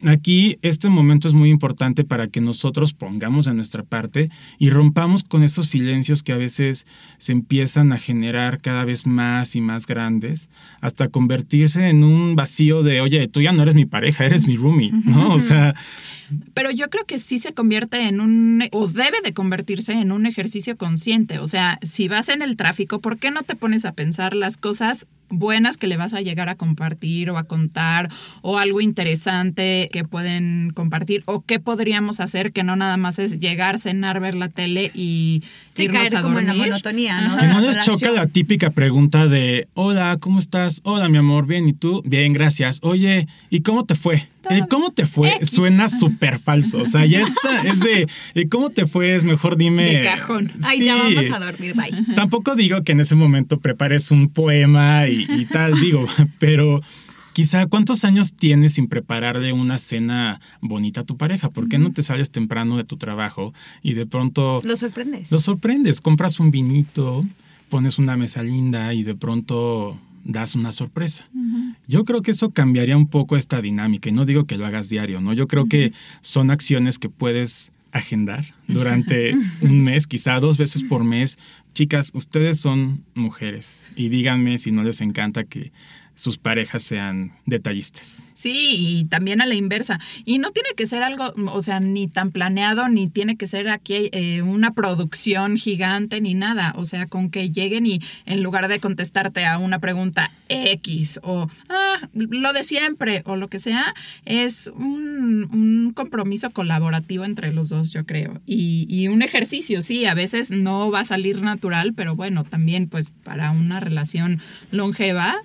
aquí 0.06 0.58
este 0.62 0.88
momento 0.88 1.28
es 1.28 1.34
muy 1.34 1.50
importante 1.50 2.04
para 2.04 2.28
que 2.28 2.40
nosotros 2.40 2.94
pongamos 2.94 3.48
a 3.48 3.54
nuestra 3.54 3.82
parte 3.82 4.30
y 4.58 4.70
rompamos 4.70 5.24
con 5.24 5.42
esos 5.42 5.68
silencios 5.68 6.22
que 6.22 6.32
a 6.32 6.36
veces 6.36 6.86
se 7.18 7.32
empiezan 7.32 7.92
a 7.92 7.98
generar 7.98 8.60
cada 8.60 8.84
vez 8.84 9.06
más 9.06 9.56
y 9.56 9.60
más 9.60 9.86
grandes 9.86 10.48
hasta 10.80 11.08
convertirse 11.08 11.88
en 11.88 12.04
un 12.04 12.36
vacío 12.36 12.82
de, 12.82 13.00
oye, 13.00 13.26
tú 13.28 13.40
ya 13.40 13.52
no 13.52 13.62
eres 13.62 13.74
mi 13.74 13.86
pareja, 13.86 14.24
eres 14.24 14.46
mi 14.46 14.56
roomie, 14.56 14.92
¿no? 15.04 15.34
O 15.34 15.40
sea, 15.40 15.74
Pero 16.54 16.70
yo 16.70 16.88
creo 16.90 17.04
que 17.04 17.18
sí 17.18 17.38
se 17.38 17.52
convierte 17.52 18.08
en 18.08 18.20
un, 18.20 18.64
o 18.72 18.88
debe 18.88 19.20
de 19.22 19.32
convertirse 19.32 19.92
en 19.92 20.12
un 20.12 20.26
ejercicio 20.26 20.76
consciente. 20.76 21.38
O 21.38 21.46
sea, 21.46 21.78
si 21.82 22.08
vas 22.08 22.28
en 22.28 22.42
el 22.42 22.56
tráfico, 22.56 23.00
¿por 23.00 23.18
qué 23.18 23.30
no 23.30 23.42
te 23.42 23.54
pones 23.54 23.84
a 23.84 23.92
pensar 23.92 24.34
las 24.34 24.56
cosas 24.56 25.06
buenas 25.28 25.76
que 25.76 25.86
le 25.86 25.96
vas 25.96 26.12
a 26.14 26.20
llegar 26.20 26.48
a 26.48 26.54
compartir 26.54 27.30
o 27.30 27.38
a 27.38 27.44
contar 27.44 28.10
o 28.42 28.58
algo 28.58 28.80
interesante 28.80 29.88
que 29.92 30.04
pueden 30.04 30.70
compartir 30.74 31.22
o 31.26 31.42
qué 31.44 31.58
podríamos 31.60 32.20
hacer 32.20 32.52
que 32.52 32.62
no 32.62 32.76
nada 32.76 32.96
más 32.96 33.18
es 33.18 33.38
llegar, 33.40 33.78
cenar, 33.78 34.20
ver 34.20 34.34
la 34.34 34.48
tele 34.48 34.90
y 34.94 35.42
Sí, 35.74 35.84
irnos 35.84 36.02
caer 36.02 36.16
a 36.16 36.22
como 36.22 36.38
en 36.38 36.46
la 36.46 36.52
dormir? 36.54 36.70
monotonía, 36.70 37.20
¿no? 37.20 37.36
Que 37.36 37.48
no 37.48 37.60
les 37.60 37.78
choca 37.80 38.10
la 38.10 38.26
típica 38.26 38.70
pregunta 38.70 39.26
de, 39.26 39.68
hola, 39.74 40.16
¿cómo 40.20 40.38
estás? 40.38 40.80
Hola, 40.84 41.08
mi 41.08 41.18
amor, 41.18 41.46
bien, 41.46 41.68
¿y 41.68 41.72
tú? 41.72 42.02
Bien, 42.06 42.32
gracias. 42.32 42.80
Oye, 42.82 43.26
¿y 43.50 43.60
cómo 43.60 43.84
te 43.84 43.94
fue? 43.94 44.28
El 44.50 44.68
¿Cómo 44.68 44.90
te 44.90 45.06
fue? 45.06 45.34
X. 45.36 45.50
Suena 45.50 45.88
súper 45.88 46.38
falso. 46.38 46.78
O 46.78 46.86
sea, 46.86 47.04
ya 47.06 47.22
está, 47.22 47.62
es 47.62 47.80
de, 47.80 48.08
¿y 48.34 48.46
¿cómo 48.48 48.70
te 48.70 48.86
fue? 48.86 49.14
Es 49.14 49.24
mejor 49.24 49.56
dime. 49.56 49.84
De 49.84 50.04
cajón. 50.04 50.52
Ay, 50.62 50.84
ya 50.84 50.96
vamos 50.96 51.30
a 51.30 51.38
dormir, 51.38 51.74
bye. 51.74 52.14
Tampoco 52.14 52.54
digo 52.54 52.82
que 52.82 52.92
en 52.92 53.00
ese 53.00 53.14
momento 53.14 53.58
prepares 53.60 54.10
un 54.10 54.28
poema 54.28 55.06
y, 55.08 55.26
y 55.28 55.44
tal, 55.46 55.78
digo, 55.80 56.06
pero 56.38 56.82
quizá 57.32 57.66
cuántos 57.66 58.04
años 58.04 58.34
tienes 58.34 58.74
sin 58.74 58.88
prepararle 58.88 59.52
una 59.52 59.76
cena 59.78 60.40
bonita 60.60 61.00
a 61.00 61.04
tu 61.04 61.16
pareja. 61.16 61.50
¿Por 61.50 61.68
qué 61.68 61.78
no 61.78 61.92
te 61.92 62.02
sales 62.02 62.30
temprano 62.30 62.76
de 62.76 62.84
tu 62.84 62.96
trabajo 62.96 63.52
y 63.82 63.92
de 63.94 64.06
pronto 64.06 64.62
Lo 64.64 64.76
sorprendes. 64.76 65.30
lo 65.30 65.38
sorprendes? 65.40 66.00
Compras 66.00 66.40
un 66.40 66.50
vinito, 66.50 67.24
pones 67.68 67.98
una 67.98 68.16
mesa 68.16 68.42
linda 68.42 68.94
y 68.94 69.02
de 69.02 69.14
pronto 69.14 69.98
das 70.26 70.54
una 70.54 70.72
sorpresa. 70.72 71.28
Yo 71.86 72.04
creo 72.04 72.20
que 72.22 72.32
eso 72.32 72.50
cambiaría 72.50 72.96
un 72.96 73.08
poco 73.08 73.36
esta 73.36 73.62
dinámica 73.62 74.08
y 74.08 74.12
no 74.12 74.24
digo 74.24 74.44
que 74.44 74.58
lo 74.58 74.66
hagas 74.66 74.88
diario, 74.88 75.20
¿no? 75.20 75.32
Yo 75.32 75.46
creo 75.46 75.66
que 75.66 75.92
son 76.20 76.50
acciones 76.50 76.98
que 76.98 77.08
puedes 77.08 77.72
agendar 77.92 78.54
durante 78.66 79.34
un 79.60 79.82
mes, 79.82 80.06
quizá 80.06 80.38
dos 80.40 80.58
veces 80.58 80.82
por 80.82 81.04
mes. 81.04 81.38
Chicas, 81.74 82.10
ustedes 82.14 82.58
son 82.58 83.04
mujeres 83.14 83.86
y 83.96 84.08
díganme 84.08 84.58
si 84.58 84.72
no 84.72 84.82
les 84.82 85.00
encanta 85.00 85.44
que 85.44 85.72
sus 86.16 86.38
parejas 86.38 86.82
sean 86.82 87.32
detallistas. 87.44 88.24
Sí, 88.32 88.74
y 88.76 89.04
también 89.04 89.40
a 89.42 89.46
la 89.46 89.54
inversa. 89.54 90.00
Y 90.24 90.38
no 90.38 90.50
tiene 90.50 90.70
que 90.74 90.86
ser 90.86 91.02
algo, 91.02 91.34
o 91.52 91.62
sea, 91.62 91.78
ni 91.78 92.08
tan 92.08 92.32
planeado, 92.32 92.88
ni 92.88 93.06
tiene 93.08 93.36
que 93.36 93.46
ser 93.46 93.68
aquí 93.68 94.08
eh, 94.12 94.40
una 94.42 94.72
producción 94.72 95.58
gigante, 95.58 96.20
ni 96.22 96.34
nada. 96.34 96.72
O 96.76 96.86
sea, 96.86 97.06
con 97.06 97.30
que 97.30 97.50
lleguen 97.50 97.86
y 97.86 98.00
en 98.24 98.42
lugar 98.42 98.68
de 98.68 98.80
contestarte 98.80 99.44
a 99.44 99.58
una 99.58 99.78
pregunta 99.78 100.30
X 100.48 101.20
o 101.22 101.50
ah, 101.68 102.08
lo 102.14 102.52
de 102.52 102.64
siempre 102.64 103.22
o 103.26 103.36
lo 103.36 103.48
que 103.48 103.58
sea, 103.58 103.94
es 104.24 104.72
un, 104.74 105.48
un 105.52 105.92
compromiso 105.94 106.50
colaborativo 106.50 107.24
entre 107.24 107.52
los 107.52 107.68
dos, 107.68 107.92
yo 107.92 108.06
creo. 108.06 108.40
Y, 108.46 108.86
y 108.88 109.08
un 109.08 109.20
ejercicio, 109.20 109.82
sí, 109.82 110.06
a 110.06 110.14
veces 110.14 110.50
no 110.50 110.90
va 110.90 111.00
a 111.00 111.04
salir 111.04 111.42
natural, 111.42 111.92
pero 111.94 112.16
bueno, 112.16 112.44
también 112.44 112.88
pues 112.88 113.10
para 113.10 113.50
una 113.50 113.80
relación 113.80 114.40
longeva 114.70 115.36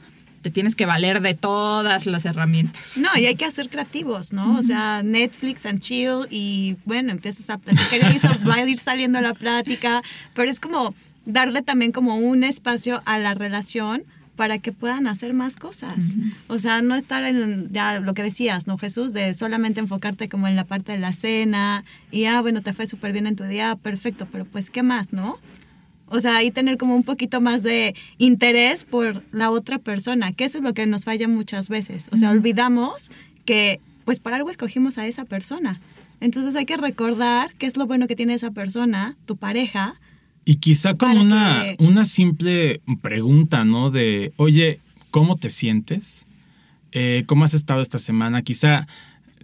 te 0.42 0.50
tienes 0.50 0.76
que 0.76 0.86
valer 0.86 1.22
de 1.22 1.34
todas 1.34 2.06
las 2.06 2.26
herramientas. 2.26 2.98
No, 2.98 3.10
y 3.18 3.26
hay 3.26 3.36
que 3.36 3.50
ser 3.52 3.70
creativos, 3.70 4.34
¿no? 4.34 4.58
O 4.58 4.62
sea, 4.62 5.04
Netflix 5.04 5.66
and 5.66 5.80
chill 5.80 6.28
y 6.30 6.78
bueno, 6.86 7.12
empiezas 7.12 7.50
a 7.50 7.58
platicar 7.58 8.12
y 8.12 8.16
eso 8.16 8.30
va 8.48 8.56
a 8.56 8.68
ir 8.68 8.80
saliendo 8.80 9.22
la 9.22 9.34
plática, 9.34 10.02
pero 10.34 10.50
es 10.50 10.60
como 10.60 10.94
darle 11.26 11.62
también 11.62 11.92
como 11.92 12.18
un 12.18 12.44
espacio 12.44 13.02
a 13.06 13.20
la 13.20 13.34
relación 13.34 14.04
para 14.36 14.58
que 14.58 14.72
puedan 14.72 15.06
hacer 15.06 15.34
más 15.34 15.56
cosas. 15.56 15.98
O 16.48 16.58
sea, 16.58 16.82
no 16.82 16.96
estar 16.96 17.24
en 17.24 17.72
ya 17.72 18.00
lo 18.00 18.16
que 18.16 18.24
decías, 18.24 18.66
¿no, 18.66 18.78
Jesús? 18.80 19.14
De 19.14 19.36
solamente 19.36 19.80
enfocarte 19.80 20.30
como 20.30 20.48
en 20.48 20.56
la 20.56 20.64
parte 20.64 20.94
de 20.94 20.98
la 20.98 21.14
cena 21.14 21.84
y, 22.10 22.26
ah, 22.26 22.42
bueno, 22.42 22.62
te 22.62 22.74
fue 22.74 22.88
súper 22.88 23.12
bien 23.12 23.28
en 23.28 23.36
tu 23.36 23.44
día, 23.44 23.76
perfecto, 23.76 24.28
pero 24.32 24.46
pues, 24.46 24.72
¿qué 24.72 24.82
más, 24.82 25.14
no? 25.14 25.38
O 26.14 26.20
sea, 26.20 26.36
ahí 26.38 26.52
tener 26.52 26.78
como 26.78 26.96
un 26.96 27.04
poquito 27.04 27.40
más 27.42 27.64
de 27.64 27.96
interés 28.18 28.84
por 28.86 29.24
la 29.32 29.50
otra 29.50 29.78
persona, 29.80 30.34
que 30.34 30.44
eso 30.46 30.58
es 30.58 30.64
lo 30.64 30.74
que 30.74 30.86
nos 30.86 31.06
falla 31.06 31.28
muchas 31.28 31.70
veces. 31.70 32.10
O 32.12 32.18
sea, 32.18 32.32
olvidamos 32.32 33.10
que 33.46 33.80
pues 34.06 34.20
para 34.20 34.36
algo 34.36 34.50
escogimos 34.50 34.98
a 34.98 35.08
esa 35.08 35.26
persona. 35.26 35.80
Entonces 36.20 36.56
hay 36.56 36.66
que 36.66 36.76
recordar 36.78 37.52
qué 37.58 37.66
es 37.66 37.78
lo 37.78 37.88
bueno 37.88 38.08
que 38.08 38.16
tiene 38.16 38.34
esa 38.34 38.52
persona, 38.52 39.16
tu 39.26 39.38
pareja. 39.38 39.96
Y 40.44 40.56
quizá 40.56 40.96
con 40.96 41.18
una, 41.18 41.64
que- 41.78 41.84
una 41.84 42.04
simple 42.04 42.82
pregunta, 43.02 43.64
¿no? 43.64 43.90
De, 43.90 44.34
oye, 44.38 44.80
¿cómo 45.12 45.38
te 45.38 45.50
sientes? 45.50 46.26
Eh, 46.92 47.24
¿Cómo 47.26 47.46
has 47.46 47.54
estado 47.54 47.82
esta 47.82 48.00
semana? 48.00 48.42
Quizá, 48.42 48.86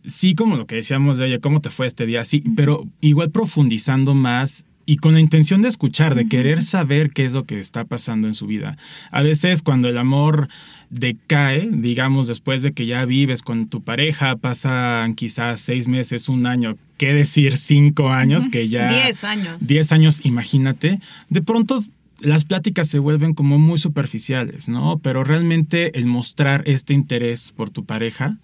sí, 0.05 0.35
como 0.35 0.57
lo 0.57 0.65
que 0.67 0.75
decíamos 0.75 1.17
de, 1.17 1.25
oye, 1.25 1.39
¿cómo 1.39 1.61
te 1.61 1.69
fue 1.69 1.87
este 1.87 2.05
día? 2.05 2.23
Sí, 2.25 2.43
pero 2.55 2.85
igual 2.99 3.29
profundizando 3.31 4.13
más 4.15 4.65
y 4.89 4.97
con 4.97 5.13
la 5.13 5.19
intención 5.19 5.61
de 5.61 5.67
escuchar, 5.67 6.15
de 6.15 6.29
querer 6.29 6.63
saber 6.63 7.11
qué 7.11 7.25
es 7.25 7.33
lo 7.33 7.43
que 7.43 7.59
está 7.59 7.83
pasando 7.83 8.25
en 8.29 8.33
su 8.33 8.47
vida. 8.47 8.77
A 9.11 9.21
veces 9.21 9.61
cuando 9.61 9.89
el 9.89 9.97
amor 9.97 10.47
decae, 10.89 11.67
digamos, 11.69 12.27
después 12.27 12.61
de 12.61 12.71
que 12.71 12.85
ya 12.85 13.03
vives 13.03 13.41
con 13.41 13.67
tu 13.67 13.83
pareja, 13.83 14.37
pasan 14.37 15.13
quizás 15.13 15.59
seis 15.59 15.89
meses, 15.89 16.29
un 16.29 16.45
año, 16.45 16.77
qué 16.97 17.13
decir 17.13 17.57
cinco 17.57 18.11
años, 18.11 18.47
que 18.47 18.69
ya... 18.69 18.87
Diez 18.87 19.25
años. 19.25 19.67
Diez 19.67 19.91
años, 19.91 20.21
imagínate. 20.23 21.01
De 21.29 21.41
pronto 21.41 21.83
las 22.21 22.45
pláticas 22.45 22.87
se 22.87 22.99
vuelven 22.99 23.33
como 23.33 23.59
muy 23.59 23.79
superficiales, 23.79 24.69
¿no? 24.69 24.99
Pero 24.99 25.25
realmente 25.25 25.99
el 25.99 26.05
mostrar 26.05 26.63
este 26.65 26.93
interés 26.93 27.51
por 27.51 27.71
tu 27.71 27.83
pareja, 27.83 28.37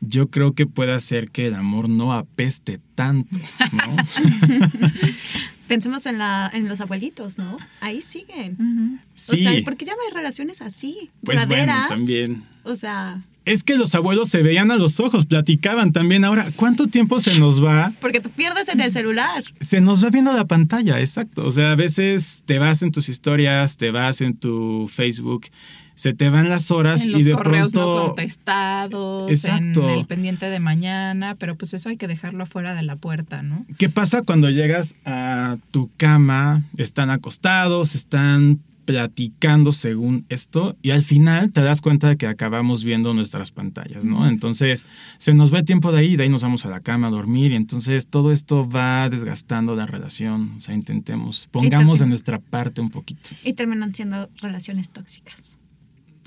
yo 0.00 0.28
creo 0.28 0.54
que 0.54 0.66
puede 0.66 0.92
hacer 0.92 1.30
que 1.30 1.46
el 1.46 1.54
amor 1.54 1.88
no 1.88 2.12
apeste 2.12 2.80
tanto, 2.96 3.38
¿no? 3.72 3.96
Pensemos 5.68 6.06
en, 6.06 6.18
la, 6.18 6.50
en 6.52 6.66
los 6.68 6.80
abuelitos, 6.80 7.38
¿no? 7.38 7.56
Ahí 7.80 8.00
siguen. 8.02 8.56
O 9.14 9.36
sea, 9.36 9.52
Sí. 9.52 9.60
porque 9.62 9.84
ya 9.84 9.92
no 9.92 9.98
hay 10.08 10.14
relaciones 10.14 10.62
así, 10.62 11.10
Pues 11.22 11.46
bueno, 11.46 11.72
también. 11.88 12.42
O 12.64 12.74
sea, 12.74 13.20
Es 13.44 13.62
que 13.64 13.76
los 13.76 13.94
abuelos 13.94 14.28
se 14.28 14.42
veían 14.42 14.70
a 14.70 14.76
los 14.76 15.00
ojos, 15.00 15.24
platicaban 15.26 15.92
también. 15.92 16.24
Ahora, 16.24 16.46
¿cuánto 16.56 16.86
tiempo 16.86 17.18
se 17.20 17.38
nos 17.38 17.62
va? 17.64 17.92
porque 18.00 18.20
te 18.20 18.28
pierdes 18.28 18.68
en 18.68 18.80
el 18.80 18.92
celular. 18.92 19.42
Se 19.60 19.80
nos 19.80 20.04
va 20.04 20.10
viendo 20.10 20.32
la 20.32 20.46
pantalla, 20.46 21.00
exacto. 21.00 21.46
O 21.46 21.50
sea, 21.52 21.72
a 21.72 21.74
veces 21.74 22.42
te 22.46 22.58
vas 22.58 22.82
en 22.82 22.92
tus 22.92 23.08
historias, 23.08 23.76
te 23.78 23.90
vas 23.90 24.20
en 24.20 24.36
tu 24.36 24.88
Facebook, 24.92 25.46
se 25.98 26.14
te 26.14 26.30
van 26.30 26.48
las 26.48 26.70
horas 26.70 27.06
En 27.06 27.18
y 27.18 27.22
de 27.24 27.32
correos 27.32 27.74
no 27.74 27.80
pronto 27.80 28.06
contestados, 28.14 29.30
Exacto. 29.32 29.82
en 29.82 29.98
el 29.98 30.06
pendiente 30.06 30.48
de 30.48 30.60
mañana, 30.60 31.34
pero 31.34 31.56
pues 31.56 31.74
eso 31.74 31.88
hay 31.88 31.96
que 31.96 32.06
dejarlo 32.06 32.44
afuera 32.44 32.76
de 32.76 32.84
la 32.84 32.94
puerta, 32.94 33.42
¿no? 33.42 33.66
¿Qué 33.78 33.88
pasa 33.88 34.22
cuando 34.22 34.48
llegas 34.48 34.94
a 35.04 35.56
tu 35.72 35.90
cama? 35.96 36.62
Están 36.76 37.10
acostados, 37.10 37.96
están 37.96 38.60
platicando 38.84 39.72
según 39.72 40.24
esto 40.28 40.76
y 40.82 40.92
al 40.92 41.02
final 41.02 41.50
te 41.50 41.62
das 41.62 41.80
cuenta 41.80 42.08
de 42.08 42.16
que 42.16 42.28
acabamos 42.28 42.84
viendo 42.84 43.12
nuestras 43.12 43.50
pantallas, 43.50 44.04
¿no? 44.04 44.26
Entonces 44.28 44.86
se 45.18 45.34
nos 45.34 45.52
va 45.52 45.58
el 45.58 45.64
tiempo 45.64 45.90
de 45.90 45.98
ahí, 45.98 46.16
de 46.16 46.22
ahí 46.22 46.28
nos 46.28 46.42
vamos 46.42 46.64
a 46.64 46.70
la 46.70 46.78
cama 46.80 47.08
a 47.08 47.10
dormir 47.10 47.50
y 47.50 47.56
entonces 47.56 48.06
todo 48.06 48.30
esto 48.30 48.66
va 48.70 49.08
desgastando 49.10 49.74
la 49.74 49.84
relación, 49.84 50.52
o 50.56 50.60
sea, 50.60 50.74
intentemos, 50.74 51.48
pongamos 51.50 51.98
de 51.98 52.06
nuestra 52.06 52.38
parte 52.38 52.80
un 52.80 52.88
poquito. 52.88 53.30
Y 53.42 53.54
terminan 53.54 53.94
siendo 53.94 54.30
relaciones 54.40 54.90
tóxicas. 54.90 55.57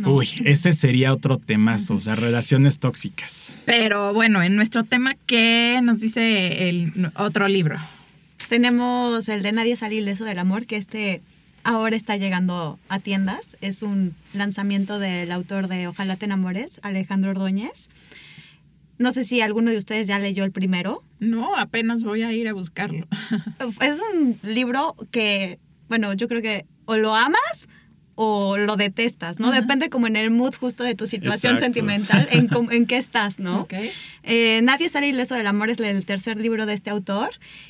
¿No? 0.02 0.14
Uy, 0.14 0.28
ese 0.46 0.72
sería 0.72 1.14
otro 1.14 1.38
temazo, 1.38 1.96
o 1.96 2.00
sea, 2.00 2.16
relaciones 2.16 2.80
tóxicas. 2.80 3.56
Pero 3.66 4.14
bueno, 4.14 4.42
en 4.44 4.56
nuestro 4.56 4.84
tema, 4.84 5.16
¿qué 5.26 5.80
nos 5.84 6.00
dice 6.00 6.70
el 6.70 7.12
otro 7.16 7.48
libro? 7.48 7.80
Tenemos 8.50 9.30
el 9.30 9.44
de 9.44 9.54
Nadie 9.54 9.76
sale 9.76 9.96
ileso 9.96 10.26
del 10.26 10.40
amor, 10.40 10.66
que 10.66 10.76
este 10.76 11.22
ahora 11.64 11.96
está 11.96 12.18
llegando 12.18 12.80
a 12.90 13.00
tiendas. 13.00 13.56
Es 13.62 13.84
un 13.84 14.14
lanzamiento 14.34 15.00
del 15.00 15.32
autor 15.32 15.68
de 15.68 15.88
Ojalá 15.88 16.16
te 16.16 16.26
enamores, 16.26 16.80
Alejandro 16.84 17.32
Ordóñez. 17.32 17.90
No 18.98 19.12
sé 19.12 19.24
si 19.24 19.42
alguno 19.42 19.72
de 19.72 19.78
ustedes 19.78 20.08
ya 20.08 20.20
leyó 20.20 20.44
el 20.44 20.52
primero. 20.52 21.04
No, 21.20 21.56
apenas 21.56 22.04
voy 22.04 22.22
a 22.24 22.34
ir 22.34 22.48
a 22.48 22.54
buscarlo. 22.54 23.08
Es 23.82 24.00
un 24.14 24.38
libro 24.44 24.96
que, 25.12 25.60
bueno, 25.90 26.14
yo 26.14 26.28
creo 26.28 26.42
que 26.42 26.66
o 26.86 26.98
lo 26.98 27.16
amas 27.16 27.68
o 28.16 28.58
lo 28.58 28.76
detestas, 28.76 29.40
¿no? 29.40 29.52
Depende 29.52 29.90
como 29.90 30.06
en 30.08 30.16
el 30.16 30.30
mood 30.32 30.54
justo 30.56 30.84
de 30.84 30.96
tu 30.96 31.06
situación 31.08 31.54
Exacto. 31.56 31.66
sentimental, 31.74 32.28
en, 32.32 32.50
en 32.72 32.86
qué 32.86 32.98
estás, 32.98 33.40
¿no? 33.40 33.62
Ok. 33.62 33.74
Eh, 34.24 34.62
Nadie 34.64 34.90
sale 34.90 35.08
ileso 35.08 35.36
del 35.36 35.48
amor 35.48 35.70
es 35.70 35.80
el 35.80 36.06
tercer 36.06 36.38
libro 36.38 36.66
de 36.66 36.74
este 36.74 36.90
autor. 36.90 37.30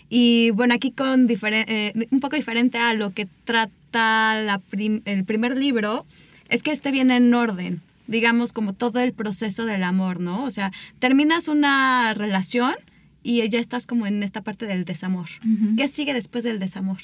Y 0.10 0.50
bueno, 0.52 0.74
aquí 0.74 0.92
con 0.92 1.28
eh, 1.30 1.94
un 2.12 2.20
poco 2.20 2.36
diferente 2.36 2.78
a 2.78 2.94
lo 2.94 3.12
que 3.14 3.28
trata 3.46 4.42
la 4.42 4.60
prim- 4.60 5.02
el 5.06 5.24
primer 5.26 5.58
libro, 5.58 6.06
es 6.50 6.64
que 6.64 6.72
este 6.72 6.92
viene 6.92 7.16
en 7.18 7.34
orden, 7.34 7.82
digamos, 8.08 8.52
como 8.52 8.74
todo 8.74 9.00
el 9.00 9.14
proceso 9.14 9.66
del 9.66 9.84
amor, 9.84 10.20
¿no? 10.20 10.44
O 10.44 10.52
sea, 10.52 10.72
terminas 11.00 11.48
una 11.48 12.14
relación 12.14 12.74
y 13.24 13.48
ya 13.50 13.60
estás 13.60 13.86
como 13.88 14.08
en 14.08 14.24
esta 14.24 14.42
parte 14.42 14.66
del 14.66 14.84
desamor. 14.84 15.28
¿Qué 15.78 15.88
sigue 15.88 16.14
después 16.14 16.44
del 16.44 16.60
desamor? 16.60 16.98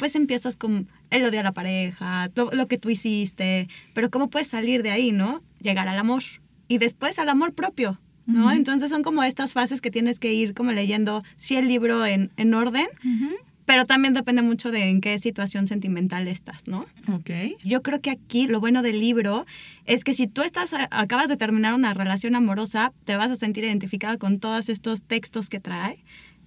Pues 0.00 0.16
empiezas 0.16 0.56
con 0.56 0.88
el 1.10 1.24
odio 1.26 1.40
a 1.40 1.42
la 1.42 1.52
pareja, 1.52 2.30
lo, 2.34 2.50
lo 2.52 2.66
que 2.68 2.78
tú 2.78 2.88
hiciste, 2.88 3.68
pero 3.92 4.08
¿cómo 4.08 4.30
puedes 4.30 4.48
salir 4.48 4.82
de 4.82 4.90
ahí, 4.90 5.12
no? 5.12 5.42
Llegar 5.60 5.88
al 5.88 5.98
amor. 5.98 6.22
Y 6.68 6.78
después 6.78 7.18
al 7.18 7.28
amor 7.28 7.52
propio, 7.52 8.00
¿no? 8.24 8.50
Entonces 8.50 8.90
son 8.90 9.02
como 9.02 9.22
estas 9.22 9.52
fases 9.52 9.82
que 9.82 9.90
tienes 9.90 10.18
que 10.18 10.32
ir 10.32 10.54
como 10.54 10.72
leyendo, 10.72 11.22
sí 11.36 11.56
el 11.56 11.68
libro 11.68 12.06
en, 12.06 12.30
en 12.38 12.54
orden, 12.54 12.86
pero 13.66 13.84
también 13.84 14.14
depende 14.14 14.40
mucho 14.40 14.70
de 14.70 14.88
en 14.88 15.02
qué 15.02 15.18
situación 15.18 15.66
sentimental 15.66 16.26
estás, 16.28 16.66
¿no? 16.66 16.86
Ok. 17.12 17.30
Yo 17.62 17.82
creo 17.82 18.00
que 18.00 18.10
aquí 18.10 18.46
lo 18.46 18.58
bueno 18.58 18.82
del 18.82 19.00
libro 19.00 19.44
es 19.84 20.02
que 20.02 20.14
si 20.14 20.26
tú 20.26 20.40
estás 20.40 20.74
acabas 20.90 21.28
de 21.28 21.36
terminar 21.36 21.74
una 21.74 21.92
relación 21.92 22.34
amorosa, 22.34 22.94
te 23.04 23.16
vas 23.16 23.30
a 23.30 23.36
sentir 23.36 23.64
identificada 23.64 24.16
con 24.16 24.40
todos 24.40 24.70
estos 24.70 25.04
textos 25.04 25.50
que 25.50 25.60
trae. 25.60 26.02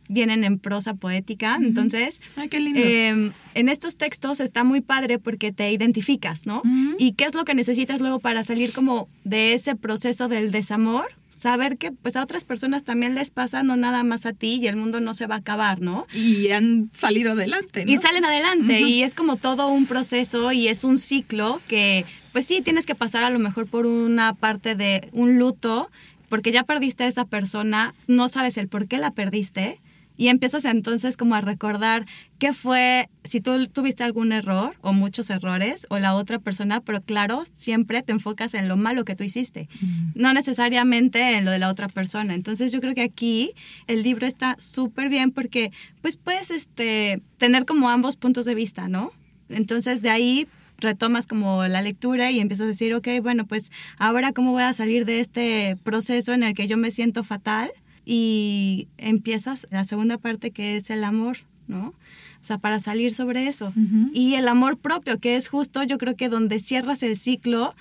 Vienen 0.10 0.44
en 0.44 0.60
prosa 0.60 0.94
poética, 0.96 1.58
entonces 1.62 2.22
Ay, 2.36 2.50
qué 2.50 2.60
lindo. 2.60 2.80
eh, 2.84 3.32
en 3.54 3.70
estos 3.70 3.96
textos 3.96 4.40
está 4.42 4.64
muy 4.64 4.82
padre 4.82 5.18
porque 5.18 5.52
te 5.52 5.72
identificas, 5.72 6.46
¿no? 6.46 6.62
Y 6.98 7.14
qué 7.14 7.24
es 7.26 7.34
lo 7.34 7.46
que 7.46 7.56
necesitas 7.56 8.02
luego 8.02 8.20
para 8.20 8.44
salir 8.44 8.74
como 8.74 9.08
de 9.24 9.54
ese 9.54 9.76
proceso 9.76 10.28
del 10.28 10.52
desamor, 10.52 11.06
saber 11.36 11.78
que 11.78 11.92
pues 11.92 12.16
a 12.16 12.22
otras 12.22 12.44
personas 12.44 12.84
también 12.84 13.16
les 13.16 13.32
pasa, 13.32 13.64
no 13.64 13.76
nada 13.76 14.04
más 14.04 14.26
a 14.26 14.34
ti 14.34 14.60
y 14.62 14.68
el 14.68 14.76
mundo 14.76 15.00
no 15.00 15.14
se 15.14 15.26
va 15.26 15.36
a 15.36 15.38
acabar, 15.40 15.82
¿no? 15.82 16.06
Y 16.14 16.50
han 16.52 16.90
salido 16.94 17.32
adelante, 17.32 17.86
¿no? 17.86 17.92
Y 17.92 17.98
salen 17.98 18.26
adelante 18.26 18.82
y 18.82 19.04
es 19.04 19.16
como 19.16 19.38
todo 19.38 19.70
un 19.70 19.86
proceso 19.86 20.52
y 20.52 20.68
es 20.68 20.84
un 20.84 20.98
ciclo 20.98 21.60
que 21.68 22.06
pues 22.34 22.46
sí 22.46 22.62
tienes 22.62 22.86
que 22.86 22.96
pasar 22.96 23.24
a 23.24 23.30
lo 23.30 23.40
mejor 23.40 23.68
por 23.68 23.86
una 23.86 24.34
parte 24.34 24.76
de 24.76 25.10
un 25.14 25.40
luto 25.40 25.90
porque 26.30 26.52
ya 26.52 26.64
perdiste 26.64 27.04
a 27.04 27.08
esa 27.08 27.26
persona, 27.26 27.94
no 28.08 28.28
sabes 28.28 28.58
el 28.58 28.68
por 28.68 28.88
qué 28.88 28.98
la 28.98 29.12
perdiste 29.12 29.80
y 30.18 30.28
empiezas 30.28 30.66
entonces 30.66 31.18
como 31.18 31.36
a 31.36 31.42
recordar 31.42 32.06
qué 32.40 32.54
fue, 32.54 33.10
si 33.24 33.42
tú 33.42 33.68
tuviste 33.68 34.04
algún 34.04 34.32
error 34.32 34.76
o 34.82 34.94
muchos 34.94 35.30
errores 35.30 35.88
o 35.90 35.98
la 35.98 36.16
otra 36.16 36.40
persona, 36.40 36.82
pero 36.82 37.02
claro, 37.02 37.44
siempre 37.54 38.02
te 38.02 38.12
enfocas 38.12 38.54
en 38.54 38.68
lo 38.68 38.78
malo 38.78 39.06
que 39.06 39.16
tú 39.16 39.24
hiciste, 39.24 39.70
no 40.14 40.34
necesariamente 40.34 41.38
en 41.38 41.46
lo 41.46 41.52
de 41.52 41.60
la 41.60 41.70
otra 41.70 41.88
persona. 41.88 42.34
Entonces 42.36 42.72
yo 42.72 42.82
creo 42.82 42.94
que 42.94 43.02
aquí 43.02 43.52
el 43.88 44.04
libro 44.04 44.28
está 44.28 44.56
súper 44.60 45.10
bien 45.10 45.32
porque 45.32 45.72
pues 46.02 46.18
puedes 46.18 46.52
este, 46.52 47.22
tener 47.38 47.66
como 47.66 47.90
ambos 47.90 48.16
puntos 48.16 48.46
de 48.46 48.56
vista, 48.56 48.88
¿no? 48.88 49.12
Entonces 49.50 50.02
de 50.02 50.10
ahí 50.10 50.48
retomas 50.78 51.28
como 51.28 51.66
la 51.66 51.82
lectura 51.82 52.32
y 52.32 52.40
empiezas 52.40 52.66
a 52.66 52.68
decir, 52.68 52.94
ok, 52.94 53.08
bueno, 53.22 53.46
pues 53.46 53.72
ahora 53.98 54.34
cómo 54.34 54.52
voy 54.52 54.64
a 54.64 54.74
salir 54.74 55.06
de 55.06 55.20
este 55.20 55.78
proceso 55.84 56.34
en 56.34 56.44
el 56.44 56.54
que 56.54 56.68
yo 56.68 56.78
me 56.78 56.92
siento 56.92 57.24
fatal 57.24 57.72
y 58.06 58.88
empiezas 58.98 59.68
la 59.72 59.86
segunda 59.86 60.18
parte 60.18 60.52
que 60.52 60.76
es 60.76 60.90
el 60.90 61.04
amor, 61.04 61.38
¿no? 61.68 61.88
O 61.88 62.46
sea, 62.46 62.58
para 62.58 62.80
salir 62.80 63.12
sobre 63.12 63.48
eso. 63.48 63.72
Y 64.14 64.36
el 64.36 64.48
amor 64.48 64.78
propio, 64.78 65.18
que 65.20 65.38
es 65.38 65.48
justo 65.48 65.84
yo 65.84 65.98
creo 65.98 66.16
que 66.16 66.28
donde 66.28 66.60
cierras 66.60 67.02
el 67.04 67.16
ciclo 67.16 67.74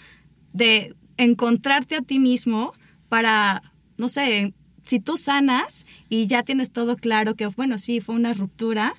de 0.53 0.95
encontrarte 1.17 1.97
a 1.97 2.03
ti 2.03 2.19
mismo 2.19 2.73
para, 3.09 3.63
no 3.99 4.09
sé, 4.09 4.55
si 4.85 5.01
tú 5.01 5.17
sanas 5.17 5.85
y 6.09 6.27
ya 6.27 6.43
tienes 6.43 6.71
todo 6.71 6.97
claro 6.97 7.35
que, 7.35 7.47
bueno, 7.47 7.79
sí, 7.79 8.01
fue 8.01 8.15
una 8.15 8.33
ruptura, 8.33 8.95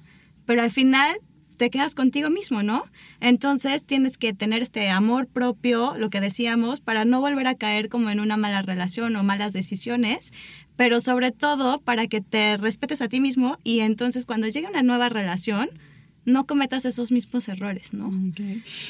pero 0.46 0.62
al 0.62 0.72
final 0.72 1.18
te 1.58 1.70
quedas 1.70 1.96
contigo 1.96 2.30
mismo, 2.30 2.64
¿no? 2.64 2.84
Entonces 3.20 3.86
tienes 3.86 4.18
que 4.18 4.34
tener 4.34 4.62
este 4.62 4.90
amor 4.90 5.28
propio, 5.28 5.96
lo 5.98 6.10
que 6.10 6.20
decíamos, 6.20 6.82
para 6.82 7.06
no 7.06 7.22
volver 7.22 7.48
a 7.48 7.56
caer 7.56 7.90
como 7.90 8.10
en 8.10 8.20
una 8.20 8.38
mala 8.38 8.62
relación 8.62 9.16
o 9.16 9.24
malas 9.24 9.54
decisiones, 9.54 10.34
pero 10.76 11.00
sobre 11.00 11.32
todo 11.32 11.80
para 11.82 12.08
que 12.08 12.22
te 12.22 12.58
respetes 12.58 13.02
a 13.02 13.08
ti 13.08 13.20
mismo 13.20 13.58
y 13.64 13.80
entonces 13.82 14.26
cuando 14.26 14.48
llegue 14.48 14.68
una 14.68 14.84
nueva 14.84 15.10
relación, 15.10 15.70
no 16.26 16.46
cometas 16.46 16.86
esos 16.86 17.12
mismos 17.12 17.50
errores, 17.50 17.94
¿no? 17.94 18.08
Ok. 18.08 18.40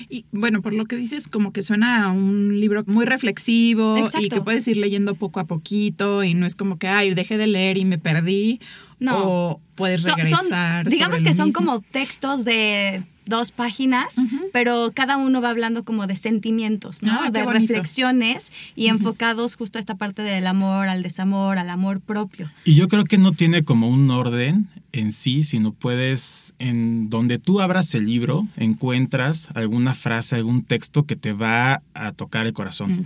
Y 0.07 0.25
bueno, 0.31 0.61
por 0.61 0.71
lo 0.73 0.85
que 0.85 0.95
dices, 0.95 1.27
como 1.27 1.51
que 1.51 1.63
suena 1.63 2.05
a 2.05 2.11
un 2.11 2.59
libro 2.59 2.83
muy 2.85 3.05
reflexivo 3.05 3.97
Exacto. 3.97 4.25
y 4.25 4.29
que 4.29 4.41
puedes 4.41 4.67
ir 4.67 4.77
leyendo 4.77 5.15
poco 5.15 5.39
a 5.39 5.45
poquito 5.45 6.23
y 6.23 6.35
no 6.35 6.45
es 6.45 6.55
como 6.55 6.77
que, 6.77 6.87
ay, 6.87 7.13
dejé 7.15 7.37
de 7.39 7.47
leer 7.47 7.77
y 7.79 7.85
me 7.85 7.97
perdí. 7.97 8.59
No. 8.99 9.23
O 9.23 9.61
puedes 9.73 10.03
Son- 10.03 10.11
son- 10.11 10.25
regresar. 10.25 10.87
digamos 10.87 11.23
que 11.23 11.33
son 11.33 11.51
como 11.51 11.81
textos 11.81 12.45
de 12.45 13.01
dos 13.25 13.51
páginas, 13.51 14.15
pero 14.51 14.91
cada 14.93 15.17
uno 15.17 15.41
va 15.41 15.49
hablando 15.49 15.83
como 15.83 16.07
de 16.07 16.15
sentimientos, 16.15 17.03
¿no? 17.03 17.11
Ah, 17.13 17.31
de 17.31 17.43
bonito. 17.43 17.59
reflexiones 17.59 18.51
y 18.75 18.87
enfocados 18.87 19.55
justo 19.55 19.77
a 19.77 19.81
esta 19.81 19.95
parte 19.95 20.21
del 20.21 20.47
amor, 20.47 20.87
al 20.87 21.03
desamor, 21.03 21.57
al 21.57 21.69
amor 21.69 22.01
propio. 22.01 22.51
Y 22.65 22.75
yo 22.75 22.87
creo 22.87 23.05
que 23.05 23.17
no 23.17 23.31
tiene 23.31 23.63
como 23.63 23.87
un 23.87 24.09
orden 24.11 24.67
en 24.91 25.11
sí, 25.11 25.43
sino 25.43 25.73
puedes, 25.73 26.53
en 26.59 27.09
donde 27.09 27.39
tú 27.39 27.61
abras 27.61 27.93
el 27.95 28.05
libro, 28.05 28.47
encuentras 28.57 29.49
alguna 29.55 29.93
frase, 29.93 30.35
algún 30.35 30.63
texto 30.63 31.05
que 31.05 31.15
te 31.15 31.33
va 31.33 31.81
a 31.93 32.11
tocar 32.11 32.45
el 32.45 32.53
corazón. 32.53 33.05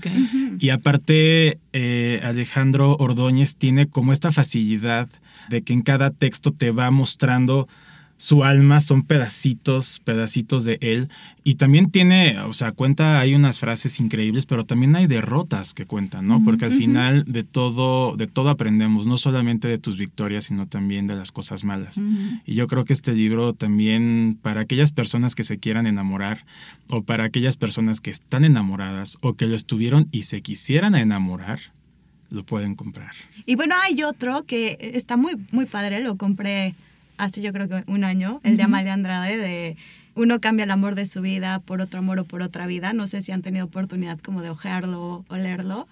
Y 0.60 0.70
aparte, 0.70 1.60
eh, 1.74 2.22
Alejandro 2.24 2.98
Ordóñez 2.98 3.56
tiene 3.56 3.88
como 3.88 4.12
esta 4.12 4.32
facilidad 4.32 5.08
de 5.50 5.62
que 5.62 5.74
en 5.74 5.82
cada 5.82 6.12
texto 6.12 6.52
te 6.52 6.72
va 6.72 6.92
mostrando 6.92 7.68
su 8.18 8.44
alma, 8.44 8.80
son 8.80 9.04
pedacitos, 9.04 10.02
pedacitos 10.04 10.66
de 10.66 10.80
él. 10.82 11.10
Y 11.44 11.56
también 11.56 11.92
tiene, 11.92 12.40
o 12.40 12.52
sea, 12.52 12.72
cuenta, 12.72 13.20
hay 13.20 13.36
unas 13.36 13.60
frases 13.60 14.00
increíbles, 14.00 14.46
pero 14.46 14.66
también 14.66 14.96
hay 14.96 15.08
derrotas 15.08 15.74
que 15.74 15.86
cuentan, 15.86 16.28
¿no? 16.28 16.44
Porque 16.44 16.66
al 16.66 16.74
final 16.74 17.24
de 17.26 17.44
todo, 17.44 18.18
de 18.18 18.28
todo 18.28 18.50
aprendemos, 18.50 19.08
no 19.08 19.18
solamente 19.18 19.68
de 19.68 19.78
tus 19.78 19.98
victorias, 19.98 20.46
sino 20.46 20.68
también 20.68 21.08
de 21.08 21.16
las 21.16 21.32
cosas 21.32 21.64
malas. 21.64 22.02
Y 22.46 22.56
yo 22.56 22.68
creo 22.68 22.84
que 22.86 22.94
este 22.94 23.14
libro 23.14 23.54
también, 23.54 24.38
para 24.42 24.62
aquellas 24.62 24.92
personas 24.92 25.36
que 25.36 25.44
se 25.44 25.60
quieran 25.60 25.88
enamorar, 25.88 26.46
o 26.90 27.04
para 27.04 27.24
aquellas 27.24 27.56
personas 27.56 28.02
que 28.02 28.10
están 28.10 28.44
enamoradas, 28.44 29.18
o 29.22 29.36
que 29.36 29.46
lo 29.46 29.56
estuvieron 29.56 30.08
y 30.12 30.24
se 30.24 30.42
quisieran 30.42 30.96
enamorar, 30.96 31.60
lo 32.30 32.44
pueden 32.44 32.76
comprar. 32.76 33.12
Y 33.46 33.56
bueno, 33.56 33.76
hay 33.84 34.04
otro 34.04 34.44
que 34.44 34.78
está 34.96 35.16
muy, 35.16 35.36
muy 35.52 35.66
padre, 35.66 36.04
lo 36.04 36.18
compré 36.18 36.76
hace 37.18 37.42
yo 37.42 37.52
creo 37.54 37.68
que 37.68 37.84
un 37.88 38.04
año, 38.04 38.40
el 38.44 38.58
de 38.58 38.64
Amalia 38.64 38.94
Andrade, 38.94 39.38
de 39.38 39.78
uno 40.16 40.40
cambia 40.42 40.64
el 40.64 40.72
amor 40.72 40.96
de 40.96 41.06
su 41.06 41.22
vida 41.22 41.60
por 41.60 41.80
otro 41.80 42.00
amor 42.00 42.18
o 42.18 42.24
por 42.26 42.42
otra 42.42 42.66
vida. 42.66 42.92
No 42.92 43.06
sé 43.06 43.22
si 43.22 43.32
han 43.32 43.44
tenido 43.44 43.66
oportunidad 43.66 44.18
como 44.20 44.42
de 44.42 44.50
ojearlo 44.50 45.24
o 45.28 45.36
leerlo. 45.38 45.88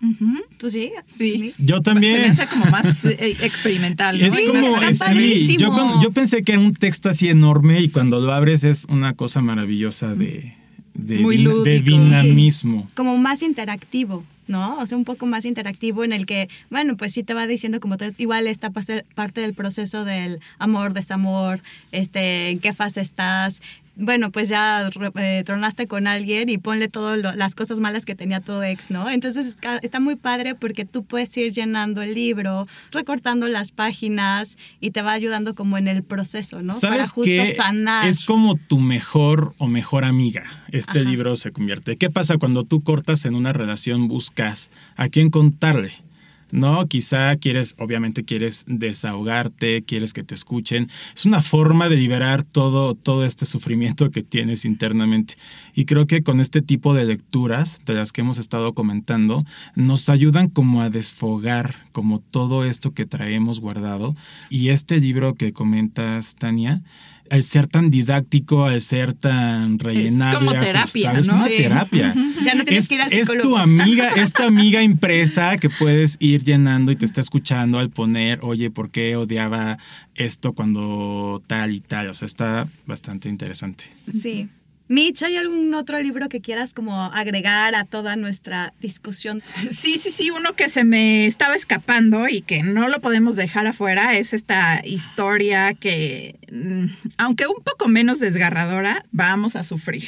¿Tú 0.57 0.71
sí? 0.71 0.91
Sí. 1.05 1.53
Yo 1.59 1.81
también. 1.81 2.15
Se 2.15 2.21
me 2.23 2.29
hace 2.29 2.47
como 2.47 2.65
más 2.71 3.05
eh, 3.05 3.38
experimental. 3.41 4.17
¿no? 4.19 4.25
Es 4.25 4.39
como, 4.41 4.77
más- 4.77 4.97
sí, 5.13 5.57
yo, 5.59 5.71
con- 5.71 6.01
yo 6.01 6.11
pensé 6.11 6.41
que 6.43 6.53
era 6.53 6.61
un 6.61 6.73
texto 6.73 7.09
así 7.09 7.29
enorme 7.29 7.81
y 7.81 7.89
cuando 7.89 8.19
lo 8.19 8.33
abres 8.33 8.63
es 8.63 8.85
una 8.89 9.13
cosa 9.13 9.41
maravillosa 9.41 10.15
de, 10.15 10.53
de, 10.95 11.19
Muy 11.19 11.38
de 11.38 11.43
lúdico. 11.43 11.85
dinamismo. 11.85 12.89
como 12.95 13.17
más 13.19 13.43
interactivo, 13.43 14.23
¿no? 14.47 14.77
O 14.79 14.86
sea, 14.86 14.97
un 14.97 15.05
poco 15.05 15.25
más 15.25 15.45
interactivo 15.45 16.03
en 16.03 16.13
el 16.13 16.25
que, 16.25 16.49
bueno, 16.69 16.97
pues 16.97 17.13
sí 17.13 17.23
te 17.23 17.34
va 17.34 17.47
diciendo 17.47 17.79
como 17.79 17.97
te- 17.97 18.13
igual 18.17 18.47
esta 18.47 18.69
parte 18.71 19.41
del 19.41 19.53
proceso 19.53 20.05
del 20.05 20.39
amor, 20.60 20.93
desamor, 20.93 21.60
este, 21.91 22.49
en 22.51 22.60
qué 22.60 22.73
fase 22.73 23.01
estás. 23.01 23.62
Bueno, 23.97 24.31
pues 24.31 24.49
ya 24.49 24.89
eh, 25.15 25.43
tronaste 25.45 25.88
con 25.88 26.08
alguien 26.08 26.49
y 26.49 26.58
ponle 26.58 26.89
todas 26.89 27.36
las 27.36 27.55
cosas 27.55 27.79
malas 27.79 28.03
que 28.03 28.13
tenía 28.15 28.41
tu 28.41 28.62
ex, 28.62 28.91
¿no? 28.91 29.10
Entonces 29.10 29.58
está 29.81 29.99
muy 29.99 30.15
padre 30.15 30.53
porque 30.55 30.84
tú 30.84 31.03
puedes 31.05 31.36
ir 31.38 31.51
llenando 31.53 32.01
el 32.01 32.13
libro, 32.13 32.67
recortando 32.91 33.47
las 33.47 33.71
páginas 33.71 34.58
y 34.81 34.91
te 34.91 35.01
va 35.01 35.13
ayudando 35.13 35.55
como 35.55 35.77
en 35.77 35.88
el 35.88 36.03
proceso, 36.03 36.62
¿no? 36.62 36.73
Para 36.79 36.95
¿Sabes 36.95 37.12
justo 37.12 37.31
qué? 37.31 37.53
sanar. 37.53 38.08
Es 38.08 38.19
como 38.25 38.55
tu 38.55 38.79
mejor 38.79 39.53
o 39.60 39.67
mejor 39.67 40.03
amiga. 40.03 40.43
Este 40.71 40.99
Ajá. 40.99 41.10
libro 41.10 41.36
se 41.38 41.51
convierte. 41.51 41.95
¿Qué 41.95 42.10
pasa 42.10 42.38
cuando 42.38 42.65
tú 42.65 42.81
cortas 42.81 43.25
en 43.25 43.36
una 43.36 43.53
relación? 43.53 44.08
Buscas 44.08 44.69
a 44.97 45.08
quién 45.08 45.29
contarle. 45.29 46.05
No, 46.51 46.88
quizá 46.88 47.36
quieres, 47.38 47.75
obviamente 47.79 48.23
quieres 48.23 48.63
desahogarte, 48.67 49.84
quieres 49.84 50.13
que 50.13 50.23
te 50.23 50.36
escuchen. 50.36 50.89
Es 51.15 51.25
una 51.25 51.41
forma 51.41 51.89
de 51.89 51.95
liberar 51.95 52.43
todo, 52.43 52.93
todo 52.95 53.25
este 53.25 53.45
sufrimiento 53.45 54.12
que 54.12 54.23
tienes 54.23 54.65
internamente. 54.65 55.36
Y 55.73 55.86
creo 55.86 56.08
que 56.08 56.23
con 56.23 56.39
este 56.39 56.62
tipo 56.62 56.93
de 56.93 57.05
lecturas, 57.05 57.81
de 57.86 57.95
las 57.95 58.12
que 58.12 58.21
hemos 58.21 58.38
estado 58.38 58.73
comentando, 58.73 59.43
nos 59.75 60.10
ayudan 60.10 60.49
como 60.49 60.81
a 60.81 60.89
desfogar 60.89 61.75
como 61.91 62.19
todo 62.19 62.63
esto 62.63 62.93
que 62.93 63.05
traemos 63.05 63.60
guardado. 63.60 64.15
Y 64.49 64.69
este 64.69 64.99
libro 64.99 65.36
que 65.36 65.53
comentas, 65.53 66.36
Tania, 66.36 66.84
al 67.29 67.43
ser 67.43 67.67
tan 67.67 67.89
didáctico, 67.89 68.65
al 68.65 68.81
ser 68.81 69.13
tan 69.13 69.79
rellenable, 69.79 70.38
como 70.47 70.51
terapia, 70.51 71.09
ajustable, 71.11 71.19
es 71.21 71.27
¿no? 71.27 71.33
una 71.33 71.43
Sí. 71.45 71.57
terapia. 71.57 72.13
Ya 72.45 72.53
no 72.55 72.63
tienes 72.63 72.83
es, 72.83 72.89
que 72.89 72.95
ir 72.95 73.01
al 73.01 73.11
es 73.13 73.19
psicólogo. 73.21 73.49
tu 73.49 73.57
amiga, 73.57 74.09
es 74.15 74.31
tu 74.33 74.43
amiga 74.43 74.81
impresa 74.83 75.57
que 75.57 75.69
puedes 75.69 76.17
ir 76.19 76.43
llenando 76.43 76.91
y 76.91 76.95
te 76.95 77.05
está 77.05 77.21
escuchando 77.21 77.79
al 77.79 77.89
poner, 77.89 78.39
oye, 78.43 78.69
¿por 78.69 78.91
qué 78.91 79.15
odiaba 79.15 79.77
esto 80.13 80.53
cuando 80.53 81.41
tal 81.47 81.71
y 81.73 81.79
tal? 81.79 82.09
O 82.09 82.13
sea, 82.13 82.25
está 82.27 82.67
bastante 82.85 83.29
interesante. 83.29 83.85
Sí. 84.11 84.47
Mitch, 84.88 85.24
¿hay 85.24 85.36
algún 85.36 85.74
otro 85.74 86.00
libro 86.00 86.30
que 86.30 86.41
quieras 86.41 86.74
como 86.76 87.06
agregar 87.06 87.74
a 87.74 87.86
toda 87.86 88.15
nuestra 88.15 88.71
discusión? 88.82 89.41
Sí, 89.71 89.98
sí, 89.98 90.12
sí, 90.12 90.30
uno 90.30 90.54
que 90.54 90.69
se 90.69 90.84
me 90.84 91.26
estaba 91.26 91.56
escapando 91.56 92.28
y 92.28 92.41
que 92.41 92.62
no 92.62 92.88
lo 92.88 93.00
podemos 93.02 93.36
dejar 93.36 93.65
afuera 93.65 94.15
es 94.15 94.34
esta 94.34 94.86
historia 94.86 95.74
que, 95.74 96.36
mm, 96.52 96.86
aunque 97.17 97.48
un 97.48 97.63
poco 97.63 97.88
menos 97.88 98.19
desgarradora, 98.19 99.06
vamos 99.12 99.56
a 99.56 99.63
sufrir. 99.63 100.04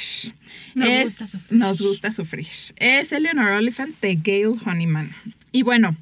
Nos 0.75 0.89
Es- 0.89 1.03
gusta 1.05 1.25
sufrir. 1.27 1.59
Nos 1.59 1.81
gusta 1.81 2.11
sufrir. 2.11 2.47
Es 2.75 3.11
Eleanor 3.11 3.49
Oliphant 3.53 3.99
de 3.99 4.15
Gail 4.23 4.53
Honeyman. 4.63 5.11
Y 5.51 5.63
bueno, 5.63 5.95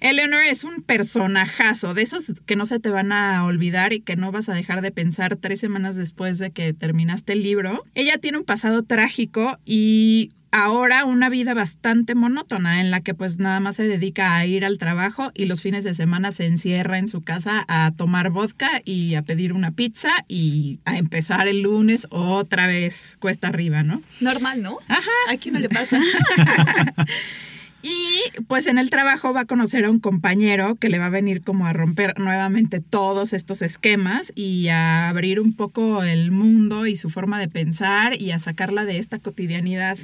Eleanor 0.00 0.44
es 0.44 0.64
un 0.64 0.82
personajazo, 0.82 1.94
de 1.94 2.02
esos 2.02 2.34
que 2.46 2.56
no 2.56 2.64
se 2.64 2.78
te 2.78 2.90
van 2.90 3.12
a 3.12 3.44
olvidar 3.44 3.92
y 3.92 4.00
que 4.00 4.16
no 4.16 4.32
vas 4.32 4.48
a 4.48 4.54
dejar 4.54 4.80
de 4.80 4.90
pensar 4.90 5.36
tres 5.36 5.60
semanas 5.60 5.96
después 5.96 6.38
de 6.38 6.50
que 6.50 6.72
terminaste 6.72 7.32
el 7.32 7.42
libro. 7.42 7.84
Ella 7.94 8.18
tiene 8.18 8.38
un 8.38 8.44
pasado 8.44 8.82
trágico 8.82 9.58
y 9.64 10.32
ahora 10.52 11.04
una 11.06 11.30
vida 11.30 11.54
bastante 11.54 12.14
monótona 12.14 12.80
en 12.80 12.90
la 12.90 13.00
que 13.00 13.14
pues 13.14 13.38
nada 13.38 13.58
más 13.58 13.76
se 13.76 13.88
dedica 13.88 14.36
a 14.36 14.46
ir 14.46 14.64
al 14.64 14.78
trabajo 14.78 15.32
y 15.34 15.46
los 15.46 15.62
fines 15.62 15.82
de 15.82 15.94
semana 15.94 16.30
se 16.30 16.46
encierra 16.46 16.98
en 16.98 17.08
su 17.08 17.22
casa 17.22 17.64
a 17.68 17.90
tomar 17.96 18.30
vodka 18.30 18.82
y 18.84 19.14
a 19.14 19.22
pedir 19.22 19.52
una 19.52 19.72
pizza 19.72 20.10
y 20.28 20.78
a 20.84 20.98
empezar 20.98 21.48
el 21.48 21.62
lunes 21.62 22.06
otra 22.10 22.66
vez 22.66 23.16
cuesta 23.18 23.48
arriba, 23.48 23.82
¿no? 23.82 24.02
Normal, 24.20 24.62
¿no? 24.62 24.78
Ajá. 24.88 25.10
¿A 25.30 25.36
quién 25.38 25.54
no 25.54 25.60
le 25.60 25.70
pasa? 25.70 25.98
Y 27.82 28.40
pues 28.46 28.68
en 28.68 28.78
el 28.78 28.90
trabajo 28.90 29.32
va 29.32 29.40
a 29.40 29.44
conocer 29.44 29.84
a 29.84 29.90
un 29.90 29.98
compañero 29.98 30.76
que 30.76 30.88
le 30.88 30.98
va 30.98 31.06
a 31.06 31.10
venir 31.10 31.42
como 31.42 31.66
a 31.66 31.72
romper 31.72 32.18
nuevamente 32.18 32.80
todos 32.80 33.32
estos 33.32 33.60
esquemas 33.60 34.32
y 34.36 34.68
a 34.68 35.08
abrir 35.08 35.40
un 35.40 35.54
poco 35.54 36.04
el 36.04 36.30
mundo 36.30 36.86
y 36.86 36.96
su 36.96 37.10
forma 37.10 37.40
de 37.40 37.48
pensar 37.48 38.20
y 38.20 38.30
a 38.30 38.38
sacarla 38.38 38.84
de 38.84 38.98
esta 38.98 39.18
cotidianidad 39.18 39.98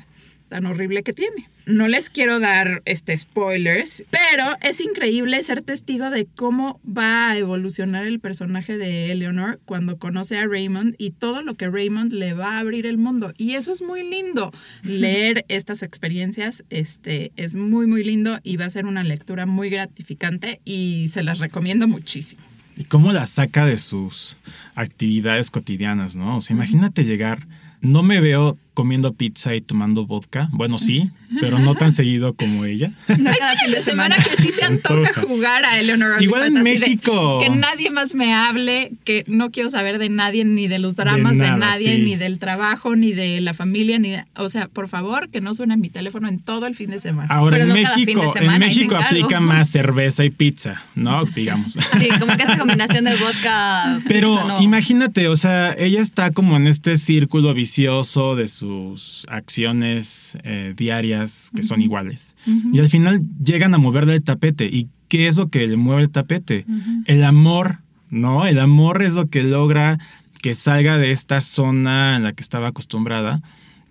tan 0.48 0.66
horrible 0.66 1.02
que 1.02 1.12
tiene. 1.12 1.48
No 1.66 1.86
les 1.86 2.08
quiero 2.08 2.40
dar 2.40 2.82
este 2.86 3.16
spoilers, 3.16 4.02
pero 4.10 4.44
es 4.62 4.80
increíble 4.80 5.42
ser 5.42 5.62
testigo 5.62 6.08
de 6.08 6.26
cómo 6.26 6.80
va 6.86 7.30
a 7.30 7.36
evolucionar 7.36 8.06
el 8.06 8.20
personaje 8.20 8.78
de 8.78 9.12
Eleanor 9.12 9.60
cuando 9.66 9.98
conoce 9.98 10.38
a 10.38 10.46
Raymond 10.46 10.94
y 10.96 11.10
todo 11.10 11.42
lo 11.42 11.54
que 11.54 11.68
Raymond 11.68 12.12
le 12.12 12.32
va 12.32 12.56
a 12.56 12.58
abrir 12.60 12.86
el 12.86 12.96
mundo. 12.96 13.34
Y 13.36 13.54
eso 13.54 13.70
es 13.70 13.82
muy 13.82 14.08
lindo. 14.08 14.50
Leer 14.82 15.44
estas 15.48 15.82
experiencias 15.82 16.64
este, 16.70 17.32
es 17.36 17.54
muy, 17.54 17.86
muy 17.86 18.02
lindo 18.02 18.38
y 18.42 18.56
va 18.56 18.64
a 18.64 18.70
ser 18.70 18.86
una 18.86 19.04
lectura 19.04 19.44
muy 19.44 19.68
gratificante 19.68 20.60
y 20.64 21.08
se 21.12 21.22
las 21.22 21.38
recomiendo 21.38 21.86
muchísimo. 21.86 22.42
Y 22.78 22.84
cómo 22.84 23.12
la 23.12 23.26
saca 23.26 23.66
de 23.66 23.76
sus 23.76 24.36
actividades 24.74 25.50
cotidianas, 25.50 26.16
¿no? 26.16 26.36
O 26.36 26.40
sea, 26.40 26.54
imagínate 26.54 27.04
llegar, 27.04 27.46
no 27.80 28.02
me 28.02 28.20
veo 28.20 28.56
comiendo 28.78 29.12
pizza 29.12 29.56
y 29.56 29.60
tomando 29.60 30.06
vodka. 30.06 30.48
Bueno, 30.52 30.78
sí, 30.78 31.10
pero 31.40 31.58
no 31.58 31.74
tan 31.74 31.90
seguido 31.90 32.34
como 32.34 32.64
ella. 32.64 32.92
Hay 33.08 33.16
fines 33.16 33.74
de 33.74 33.82
semana 33.82 34.14
que 34.14 34.40
sí 34.40 34.50
se 34.50 34.64
antoja 34.64 35.20
jugar 35.20 35.64
a 35.64 35.80
Eleanor 35.80 36.22
Igual 36.22 36.44
en 36.44 36.54
de 36.54 36.62
México. 36.62 37.40
que 37.40 37.50
nadie 37.50 37.90
más 37.90 38.14
me 38.14 38.32
hable, 38.32 38.92
que 39.02 39.24
no 39.26 39.50
quiero 39.50 39.68
saber 39.68 39.98
de 39.98 40.10
nadie, 40.10 40.44
ni 40.44 40.68
de 40.68 40.78
los 40.78 40.94
dramas 40.94 41.32
de, 41.32 41.38
nada, 41.38 41.56
nadie, 41.56 41.96
sí. 41.96 42.02
ni 42.04 42.14
del 42.14 42.38
trabajo, 42.38 42.94
ni 42.94 43.10
de 43.10 43.40
la 43.40 43.52
familia, 43.52 43.98
ni 43.98 44.14
o 44.36 44.48
sea, 44.48 44.68
por 44.68 44.86
favor, 44.86 45.28
que 45.28 45.40
no 45.40 45.54
suene 45.54 45.76
mi 45.76 45.90
teléfono 45.90 46.28
en 46.28 46.38
todo 46.38 46.68
el 46.68 46.76
fin 46.76 46.90
de 46.90 47.00
semana. 47.00 47.34
Ahora 47.34 47.56
Pero 47.56 47.64
en 47.64 47.68
no 47.70 47.82
cada 47.82 47.96
fin 47.96 48.06
de 48.06 48.14
México, 48.14 48.32
semana, 48.32 48.54
en 48.54 48.60
México 48.60 48.94
aplica 48.94 49.40
más 49.40 49.70
cerveza 49.70 50.24
y 50.24 50.30
pizza, 50.30 50.84
¿no? 50.94 51.24
Digamos. 51.24 51.76
Sí, 51.98 52.10
como 52.20 52.36
que 52.36 52.44
esa 52.44 52.56
combinación 52.56 53.06
del 53.06 53.18
vodka. 53.18 53.98
Pero 54.06 54.36
pizza, 54.36 54.48
no. 54.48 54.62
imagínate, 54.62 55.26
o 55.26 55.34
sea, 55.34 55.72
ella 55.72 56.00
está 56.00 56.30
como 56.30 56.56
en 56.56 56.68
este 56.68 56.96
círculo 56.96 57.54
vicioso 57.54 58.36
de 58.36 58.46
sus 58.68 59.24
acciones 59.30 60.36
eh, 60.44 60.74
diarias 60.76 61.50
que 61.54 61.62
son 61.62 61.80
iguales. 61.80 62.36
Y 62.72 62.80
al 62.80 62.88
final 62.88 63.22
llegan 63.42 63.72
a 63.72 63.78
moverle 63.78 64.14
el 64.14 64.22
tapete. 64.22 64.66
¿Y 64.66 64.88
qué 65.08 65.26
es 65.26 65.38
lo 65.38 65.48
que 65.48 65.66
le 65.66 65.78
mueve 65.78 66.02
el 66.02 66.10
tapete? 66.10 66.66
El 67.06 67.24
amor, 67.24 67.78
¿no? 68.10 68.46
El 68.46 68.58
amor 68.58 69.02
es 69.02 69.14
lo 69.14 69.30
que 69.30 69.42
logra 69.42 69.98
que 70.42 70.52
salga 70.52 70.98
de 70.98 71.12
esta 71.12 71.40
zona 71.40 72.16
en 72.16 72.24
la 72.24 72.32
que 72.34 72.42
estaba 72.42 72.68
acostumbrada 72.68 73.40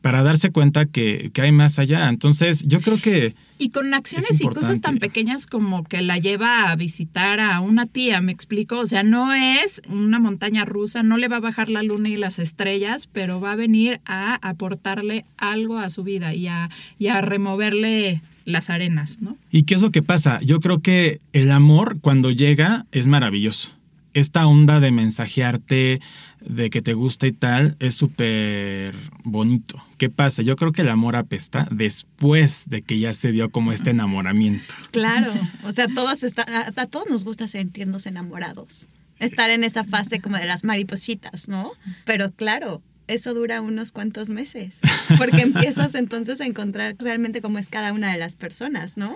para 0.01 0.23
darse 0.23 0.51
cuenta 0.51 0.85
que, 0.85 1.31
que 1.33 1.41
hay 1.41 1.51
más 1.51 1.79
allá. 1.79 2.07
Entonces, 2.09 2.63
yo 2.67 2.81
creo 2.81 2.97
que... 2.97 3.33
Y 3.59 3.69
con 3.69 3.93
acciones 3.93 4.29
Es 4.29 4.41
y 4.41 4.45
cosas 4.45 4.81
tan 4.81 4.99
pequeñas 4.99 5.47
como 5.47 5.83
que 5.83 6.01
la 6.01 6.19
lleva 6.19 6.69
a 6.69 6.75
visitar 6.75 7.39
a 7.39 7.59
una 7.59 7.87
tía, 7.87 8.21
me 8.21 8.31
explico. 8.31 8.79
O 8.79 8.85
sea, 8.85 9.01
no 9.01 9.33
es 9.33 9.81
una 9.89 10.19
montaña 10.19 10.63
rusa, 10.63 11.01
no 11.01 11.17
le 11.17 11.27
va 11.27 11.37
a 11.37 11.41
bajar 11.41 11.69
la 11.69 11.81
luna 11.81 12.09
y 12.09 12.17
las 12.17 12.37
estrellas, 12.37 13.09
pero 13.11 13.41
va 13.41 13.53
a 13.53 13.55
venir 13.55 13.99
a 14.05 14.35
aportarle 14.47 15.25
algo 15.37 15.79
a 15.79 15.89
su 15.89 16.03
vida 16.03 16.35
y 16.35 16.47
a, 16.47 16.69
y 16.99 17.07
a 17.07 17.21
removerle 17.21 18.21
las 18.45 18.69
arenas, 18.69 19.17
¿no? 19.21 19.37
¿Y 19.51 19.63
qué 19.63 19.75
es 19.75 19.81
lo 19.81 19.91
que 19.91 20.03
pasa? 20.03 20.39
Yo 20.41 20.59
creo 20.59 20.79
que 20.81 21.19
el 21.33 21.51
amor 21.51 21.97
cuando 21.99 22.31
llega 22.31 22.85
es 22.91 23.07
maravilloso. 23.07 23.76
Esta 24.17 24.47
onda 24.47 24.79
de 24.79 24.89
mensajearte, 24.89 26.01
de 26.41 26.69
que 26.71 26.81
te 26.81 26.95
gusta 26.95 27.27
y 27.27 27.33
tal, 27.33 27.75
es 27.79 27.93
súper 27.93 28.95
bonito. 29.23 29.79
¿Qué 29.99 30.09
pasa? 30.09 30.41
Yo 30.41 30.55
creo 30.55 30.71
que 30.71 30.81
el 30.81 30.89
amor 30.89 31.15
apesta 31.15 31.67
después 31.69 32.63
de 32.67 32.81
que 32.81 32.97
ya 32.97 33.13
se 33.13 33.31
dio 33.31 33.51
como 33.51 33.71
este 33.71 33.91
enamoramiento. 33.91 34.73
Claro, 34.89 35.31
o 35.63 35.71
sea, 35.71 35.87
todos 35.87 36.23
está, 36.23 36.43
a, 36.47 36.81
a 36.81 36.85
todos 36.87 37.05
nos 37.07 37.25
gusta 37.25 37.45
sentirnos 37.45 38.07
enamorados. 38.07 38.87
estar 39.19 39.51
en 39.51 39.63
esa 39.63 39.83
fase 39.83 40.19
como 40.19 40.37
de 40.37 40.45
las 40.45 40.63
maripositas, 40.63 41.47
¿no? 41.47 41.73
Pero 42.03 42.31
claro, 42.31 42.81
eso 43.07 43.35
dura 43.35 43.61
unos 43.61 43.91
cuantos 43.91 44.29
meses, 44.29 44.79
porque 45.19 45.41
empiezas 45.43 45.93
entonces 45.93 46.41
a 46.41 46.45
encontrar 46.47 46.95
realmente 46.97 47.39
cómo 47.39 47.59
es 47.59 47.69
cada 47.69 47.93
una 47.93 48.11
de 48.11 48.17
las 48.17 48.35
personas, 48.35 48.97
¿no? 48.97 49.15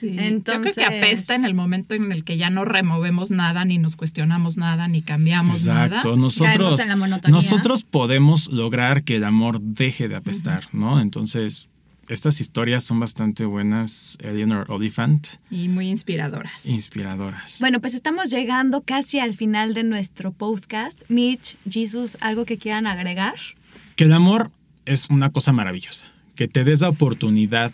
Sí. 0.00 0.16
Entonces- 0.18 0.74
Yo 0.76 0.82
creo 0.82 0.88
que 0.90 0.96
apesta 1.06 1.34
en 1.34 1.44
el 1.44 1.54
momento 1.54 1.94
en 1.94 2.10
el 2.10 2.24
que 2.24 2.36
ya 2.38 2.48
no 2.50 2.64
removemos 2.64 3.30
nada, 3.30 3.64
ni 3.66 3.76
nos 3.78 3.96
cuestionamos 3.96 4.56
nada, 4.56 4.88
ni 4.88 5.02
cambiamos 5.02 5.66
Exacto, 5.66 6.08
nada. 6.08 6.16
nosotros, 6.16 6.80
monotonía. 6.96 7.34
nosotros 7.36 7.84
podemos 7.84 8.50
lograr 8.50 9.04
que 9.04 9.16
el 9.16 9.24
amor 9.24 9.60
deje 9.60 10.08
de 10.08 10.16
apestar, 10.16 10.64
¿no? 10.72 11.00
Entonces, 11.00 11.68
estas 12.08 12.40
historias 12.40 12.82
son 12.82 12.98
bastante 12.98 13.44
buenas, 13.44 14.16
Eleanor 14.20 14.64
Oliphant, 14.70 15.28
Y 15.50 15.68
muy 15.68 15.88
inspiradoras. 15.90 16.66
inspiradoras. 16.66 17.58
Bueno, 17.60 17.80
pues 17.80 17.94
estamos 17.94 18.30
llegando 18.30 18.80
casi 18.82 19.20
al 19.20 19.34
final 19.34 19.74
de 19.74 19.84
nuestro 19.84 20.32
podcast. 20.32 21.00
Mitch, 21.08 21.56
Jesus, 21.70 22.16
¿algo 22.20 22.46
que 22.46 22.56
quieran 22.58 22.86
agregar? 22.88 23.34
Que 23.94 24.04
el 24.04 24.12
amor 24.12 24.50
es 24.86 25.08
una 25.10 25.30
cosa 25.30 25.52
maravillosa, 25.52 26.06
que 26.34 26.48
te 26.48 26.64
des 26.64 26.80
la 26.80 26.88
oportunidad 26.88 27.70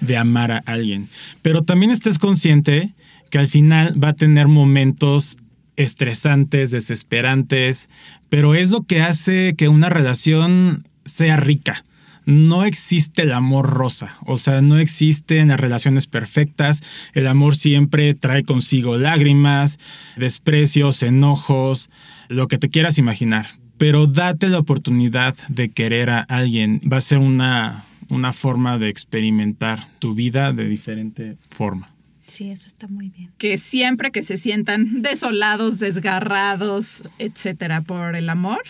de 0.00 0.16
amar 0.16 0.50
a 0.52 0.62
alguien, 0.66 1.08
pero 1.42 1.62
también 1.62 1.90
estés 1.90 2.18
consciente 2.18 2.94
que 3.30 3.38
al 3.38 3.48
final 3.48 4.02
va 4.02 4.08
a 4.08 4.14
tener 4.14 4.48
momentos 4.48 5.38
estresantes, 5.76 6.70
desesperantes, 6.70 7.88
pero 8.28 8.54
es 8.54 8.70
lo 8.70 8.82
que 8.82 9.02
hace 9.02 9.54
que 9.56 9.68
una 9.68 9.88
relación 9.88 10.86
sea 11.04 11.36
rica. 11.36 11.84
No 12.26 12.64
existe 12.64 13.22
el 13.22 13.32
amor 13.32 13.70
rosa, 13.70 14.18
o 14.26 14.36
sea, 14.36 14.60
no 14.60 14.78
existen 14.78 15.48
las 15.48 15.58
relaciones 15.58 16.06
perfectas. 16.06 16.82
El 17.14 17.26
amor 17.26 17.56
siempre 17.56 18.14
trae 18.14 18.44
consigo 18.44 18.96
lágrimas, 18.98 19.78
desprecios, 20.16 21.02
enojos, 21.02 21.88
lo 22.28 22.46
que 22.46 22.58
te 22.58 22.68
quieras 22.68 22.98
imaginar. 22.98 23.46
Pero 23.78 24.06
date 24.06 24.48
la 24.48 24.58
oportunidad 24.58 25.34
de 25.48 25.70
querer 25.70 26.10
a 26.10 26.20
alguien. 26.20 26.82
Va 26.92 26.98
a 26.98 27.00
ser 27.00 27.18
una, 27.18 27.84
una 28.10 28.32
forma 28.32 28.78
de 28.78 28.88
experimentar 28.88 29.88
tu 29.98 30.14
vida 30.14 30.52
de 30.52 30.68
diferente 30.68 31.36
forma. 31.48 31.94
Sí, 32.26 32.50
eso 32.50 32.68
está 32.68 32.86
muy 32.86 33.08
bien. 33.08 33.30
que 33.38 33.58
siempre 33.58 34.12
que 34.12 34.22
se 34.22 34.36
sientan 34.36 35.02
desolados, 35.02 35.78
desgarrados, 35.78 37.04
etcétera, 37.18 37.80
por 37.80 38.14
el 38.14 38.28
amor, 38.28 38.62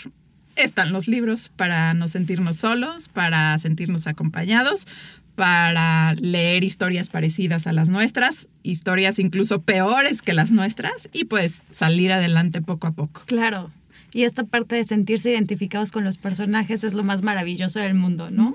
están 0.56 0.92
los 0.92 1.08
libros 1.08 1.50
para 1.56 1.92
no 1.94 2.08
sentirnos 2.08 2.56
solos, 2.56 3.08
para 3.08 3.58
sentirnos 3.58 4.06
acompañados, 4.06 4.86
para 5.34 6.14
leer 6.14 6.64
historias 6.64 7.08
parecidas 7.08 7.66
a 7.66 7.72
las 7.72 7.88
nuestras, 7.88 8.48
historias 8.62 9.18
incluso 9.18 9.62
peores 9.62 10.22
que 10.22 10.34
las 10.34 10.50
nuestras 10.50 11.08
y 11.12 11.24
pues 11.24 11.64
salir 11.70 12.12
adelante 12.12 12.60
poco 12.60 12.86
a 12.86 12.92
poco. 12.92 13.22
Claro. 13.26 13.70
Y 14.12 14.24
esta 14.24 14.44
parte 14.44 14.76
de 14.76 14.84
sentirse 14.84 15.30
identificados 15.30 15.92
con 15.92 16.04
los 16.04 16.18
personajes 16.18 16.84
es 16.84 16.94
lo 16.94 17.04
más 17.04 17.22
maravilloso 17.22 17.78
del 17.78 17.94
mundo, 17.94 18.30
¿no? 18.30 18.54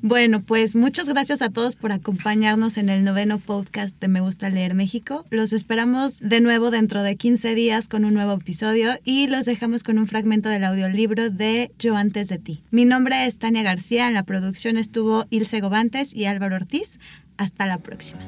Bueno, 0.00 0.42
pues 0.42 0.76
muchas 0.76 1.08
gracias 1.08 1.42
a 1.42 1.50
todos 1.50 1.74
por 1.74 1.90
acompañarnos 1.90 2.78
en 2.78 2.88
el 2.88 3.02
noveno 3.02 3.40
podcast 3.40 3.98
de 4.00 4.06
Me 4.06 4.20
Gusta 4.20 4.48
Leer 4.48 4.74
México. 4.74 5.24
Los 5.30 5.52
esperamos 5.52 6.20
de 6.20 6.40
nuevo 6.40 6.70
dentro 6.70 7.02
de 7.02 7.16
15 7.16 7.56
días 7.56 7.88
con 7.88 8.04
un 8.04 8.14
nuevo 8.14 8.34
episodio 8.34 8.98
y 9.02 9.26
los 9.26 9.44
dejamos 9.44 9.82
con 9.82 9.98
un 9.98 10.06
fragmento 10.06 10.48
del 10.48 10.62
audiolibro 10.62 11.30
de 11.30 11.72
Yo 11.80 11.96
antes 11.96 12.28
de 12.28 12.38
ti. 12.38 12.62
Mi 12.70 12.84
nombre 12.84 13.26
es 13.26 13.38
Tania 13.38 13.64
García, 13.64 14.06
en 14.06 14.14
la 14.14 14.22
producción 14.22 14.78
estuvo 14.78 15.24
Ilse 15.30 15.60
Gobantes 15.60 16.14
y 16.14 16.26
Álvaro 16.26 16.54
Ortiz. 16.54 17.00
Hasta 17.36 17.66
la 17.66 17.78
próxima. 17.78 18.20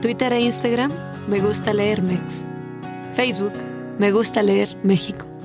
Twitter 0.00 0.32
e 0.32 0.40
Instagram, 0.40 0.90
me 1.28 1.40
gusta 1.40 1.74
leer 1.74 2.02
Mex. 2.02 2.46
Facebook, 3.14 3.52
me 3.98 4.10
gusta 4.10 4.42
leer 4.42 4.74
México. 4.82 5.37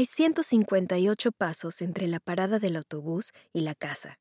Hay 0.00 0.06
158 0.06 1.30
pasos 1.30 1.82
entre 1.82 2.08
la 2.08 2.20
parada 2.20 2.58
del 2.58 2.76
autobús 2.76 3.32
y 3.52 3.60
la 3.60 3.74
casa, 3.74 4.18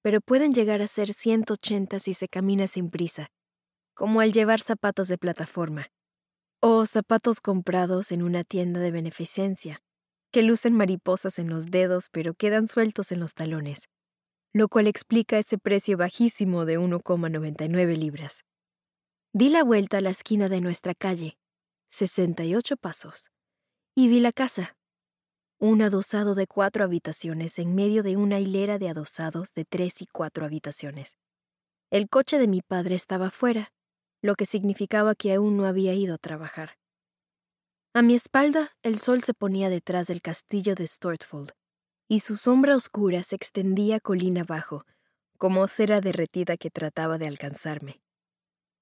pero 0.00 0.20
pueden 0.20 0.54
llegar 0.54 0.80
a 0.80 0.86
ser 0.86 1.12
180 1.12 1.98
si 1.98 2.14
se 2.14 2.28
camina 2.28 2.68
sin 2.68 2.88
prisa, 2.88 3.26
como 3.94 4.20
al 4.20 4.32
llevar 4.32 4.60
zapatos 4.60 5.08
de 5.08 5.18
plataforma, 5.18 5.88
o 6.60 6.86
zapatos 6.86 7.40
comprados 7.40 8.12
en 8.12 8.22
una 8.22 8.44
tienda 8.44 8.78
de 8.78 8.92
beneficencia, 8.92 9.82
que 10.30 10.42
lucen 10.42 10.74
mariposas 10.74 11.40
en 11.40 11.48
los 11.48 11.66
dedos 11.66 12.10
pero 12.12 12.34
quedan 12.34 12.68
sueltos 12.68 13.10
en 13.10 13.18
los 13.18 13.34
talones, 13.34 13.88
lo 14.52 14.68
cual 14.68 14.86
explica 14.86 15.36
ese 15.36 15.58
precio 15.58 15.96
bajísimo 15.96 16.64
de 16.64 16.78
1,99 16.78 17.96
libras. 17.96 18.44
Di 19.32 19.48
la 19.48 19.64
vuelta 19.64 19.98
a 19.98 20.00
la 20.00 20.10
esquina 20.10 20.48
de 20.48 20.60
nuestra 20.60 20.94
calle, 20.94 21.36
68 21.88 22.76
pasos, 22.76 23.32
y 23.96 24.06
vi 24.06 24.20
la 24.20 24.30
casa 24.30 24.77
un 25.60 25.82
adosado 25.82 26.36
de 26.36 26.46
cuatro 26.46 26.84
habitaciones 26.84 27.58
en 27.58 27.74
medio 27.74 28.04
de 28.04 28.16
una 28.16 28.38
hilera 28.38 28.78
de 28.78 28.88
adosados 28.88 29.52
de 29.54 29.64
tres 29.64 30.00
y 30.02 30.06
cuatro 30.06 30.44
habitaciones. 30.44 31.16
El 31.90 32.08
coche 32.08 32.38
de 32.38 32.46
mi 32.46 32.62
padre 32.62 32.94
estaba 32.94 33.30
fuera, 33.30 33.72
lo 34.22 34.36
que 34.36 34.46
significaba 34.46 35.16
que 35.16 35.34
aún 35.34 35.56
no 35.56 35.66
había 35.66 35.94
ido 35.94 36.14
a 36.14 36.18
trabajar. 36.18 36.76
A 37.92 38.02
mi 38.02 38.14
espalda 38.14 38.76
el 38.82 39.00
sol 39.00 39.22
se 39.22 39.34
ponía 39.34 39.68
detrás 39.68 40.06
del 40.06 40.22
castillo 40.22 40.76
de 40.76 40.86
Stortfold, 40.86 41.50
y 42.06 42.20
su 42.20 42.36
sombra 42.36 42.76
oscura 42.76 43.24
se 43.24 43.34
extendía 43.34 43.98
colina 43.98 44.42
abajo, 44.42 44.84
como 45.38 45.66
cera 45.66 46.00
derretida 46.00 46.56
que 46.56 46.70
trataba 46.70 47.18
de 47.18 47.26
alcanzarme. 47.26 48.00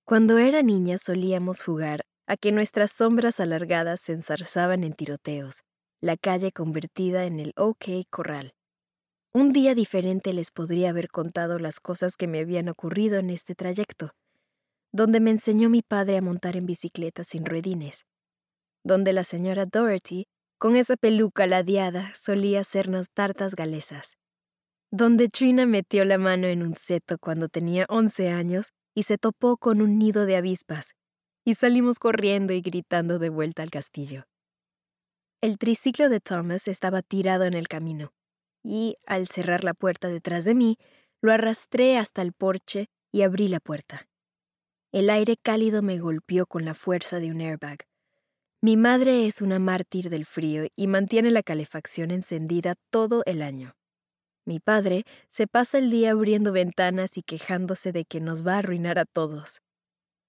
Cuando 0.04 0.36
era 0.36 0.62
niña 0.62 0.98
solíamos 0.98 1.62
jugar 1.64 2.04
a 2.26 2.36
que 2.36 2.52
nuestras 2.52 2.92
sombras 2.92 3.40
alargadas 3.40 4.00
se 4.00 4.12
enzarzaban 4.12 4.84
en 4.84 4.92
tiroteos, 4.92 5.62
la 6.00 6.16
calle 6.16 6.52
convertida 6.52 7.24
en 7.24 7.40
el 7.40 7.52
OK 7.56 7.86
Corral. 8.10 8.54
Un 9.32 9.52
día 9.52 9.74
diferente 9.74 10.32
les 10.32 10.50
podría 10.50 10.90
haber 10.90 11.08
contado 11.08 11.58
las 11.58 11.80
cosas 11.80 12.16
que 12.16 12.26
me 12.26 12.40
habían 12.40 12.68
ocurrido 12.68 13.18
en 13.18 13.30
este 13.30 13.54
trayecto, 13.54 14.12
donde 14.92 15.20
me 15.20 15.30
enseñó 15.30 15.68
mi 15.68 15.82
padre 15.82 16.18
a 16.18 16.22
montar 16.22 16.56
en 16.56 16.66
bicicleta 16.66 17.24
sin 17.24 17.44
ruedines, 17.44 18.04
donde 18.84 19.12
la 19.12 19.24
señora 19.24 19.66
Doherty, 19.66 20.26
con 20.58 20.76
esa 20.76 20.96
peluca 20.96 21.46
ladeada, 21.46 22.12
solía 22.14 22.60
hacernos 22.60 23.10
tartas 23.12 23.54
galesas, 23.54 24.16
donde 24.90 25.28
Trina 25.28 25.66
metió 25.66 26.04
la 26.04 26.18
mano 26.18 26.46
en 26.46 26.62
un 26.62 26.74
seto 26.74 27.18
cuando 27.18 27.48
tenía 27.48 27.86
once 27.88 28.28
años 28.28 28.70
y 28.94 29.02
se 29.02 29.18
topó 29.18 29.56
con 29.58 29.82
un 29.82 29.98
nido 29.98 30.24
de 30.24 30.36
avispas, 30.36 30.94
y 31.44 31.54
salimos 31.54 31.98
corriendo 31.98 32.52
y 32.52 32.60
gritando 32.60 33.18
de 33.18 33.28
vuelta 33.28 33.62
al 33.62 33.70
castillo. 33.70 34.24
El 35.42 35.58
triciclo 35.58 36.08
de 36.08 36.20
Thomas 36.20 36.66
estaba 36.66 37.02
tirado 37.02 37.44
en 37.44 37.54
el 37.54 37.68
camino, 37.68 38.12
y, 38.62 38.96
al 39.06 39.28
cerrar 39.28 39.64
la 39.64 39.74
puerta 39.74 40.08
detrás 40.08 40.44
de 40.44 40.54
mí, 40.54 40.78
lo 41.20 41.30
arrastré 41.30 41.98
hasta 41.98 42.22
el 42.22 42.32
porche 42.32 42.88
y 43.12 43.22
abrí 43.22 43.48
la 43.48 43.60
puerta. 43.60 44.08
El 44.92 45.10
aire 45.10 45.36
cálido 45.36 45.82
me 45.82 45.98
golpeó 45.98 46.46
con 46.46 46.64
la 46.64 46.74
fuerza 46.74 47.20
de 47.20 47.30
un 47.30 47.40
airbag. 47.40 47.80
Mi 48.62 48.78
madre 48.78 49.26
es 49.26 49.42
una 49.42 49.58
mártir 49.58 50.08
del 50.08 50.24
frío 50.24 50.66
y 50.74 50.86
mantiene 50.86 51.30
la 51.30 51.42
calefacción 51.42 52.10
encendida 52.10 52.74
todo 52.90 53.22
el 53.26 53.42
año. 53.42 53.76
Mi 54.46 54.58
padre 54.58 55.04
se 55.28 55.46
pasa 55.46 55.76
el 55.78 55.90
día 55.90 56.12
abriendo 56.12 56.52
ventanas 56.52 57.18
y 57.18 57.22
quejándose 57.22 57.92
de 57.92 58.06
que 58.06 58.20
nos 58.20 58.46
va 58.46 58.54
a 58.54 58.58
arruinar 58.58 58.98
a 58.98 59.04
todos. 59.04 59.60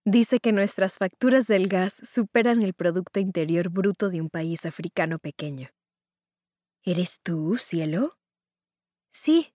Dice 0.09 0.39
que 0.39 0.53
nuestras 0.53 0.99
facturas 0.99 1.47
del 1.47 1.67
gas 1.67 1.95
superan 2.01 2.61
el 2.61 2.73
Producto 2.73 3.19
Interior 3.19 3.67
Bruto 3.67 4.09
de 4.09 4.21
un 4.21 4.29
país 4.29 4.65
africano 4.65 5.19
pequeño. 5.19 5.67
¿Eres 6.85 7.19
tú, 7.21 7.57
cielo? 7.57 8.17
Sí. 9.11 9.53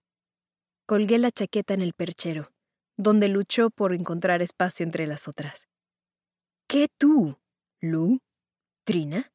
Colgué 0.85 1.17
la 1.17 1.31
chaqueta 1.31 1.73
en 1.73 1.81
el 1.81 1.93
perchero, 1.93 2.51
donde 2.97 3.29
luchó 3.29 3.71
por 3.71 3.95
encontrar 3.95 4.43
espacio 4.43 4.83
entre 4.83 5.07
las 5.07 5.27
otras. 5.27 5.67
¿Qué 6.67 6.87
tú? 6.99 7.39
¿Lu? 7.81 8.19
¿Trina? 8.85 9.33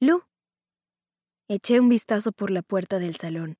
Lu. 0.00 0.22
Eché 1.48 1.80
un 1.80 1.88
vistazo 1.88 2.32
por 2.32 2.50
la 2.50 2.60
puerta 2.60 2.98
del 2.98 3.16
salón. 3.16 3.56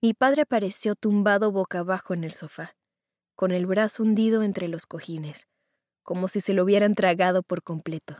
Mi 0.00 0.14
padre 0.14 0.42
apareció 0.42 0.94
tumbado 0.94 1.50
boca 1.50 1.80
abajo 1.80 2.14
en 2.14 2.22
el 2.22 2.30
sofá, 2.30 2.76
con 3.34 3.50
el 3.50 3.66
brazo 3.66 4.04
hundido 4.04 4.44
entre 4.44 4.68
los 4.68 4.86
cojines 4.86 5.48
como 6.08 6.26
si 6.26 6.40
se 6.40 6.54
lo 6.54 6.62
hubieran 6.64 6.94
tragado 6.94 7.42
por 7.42 7.62
completo. 7.62 8.16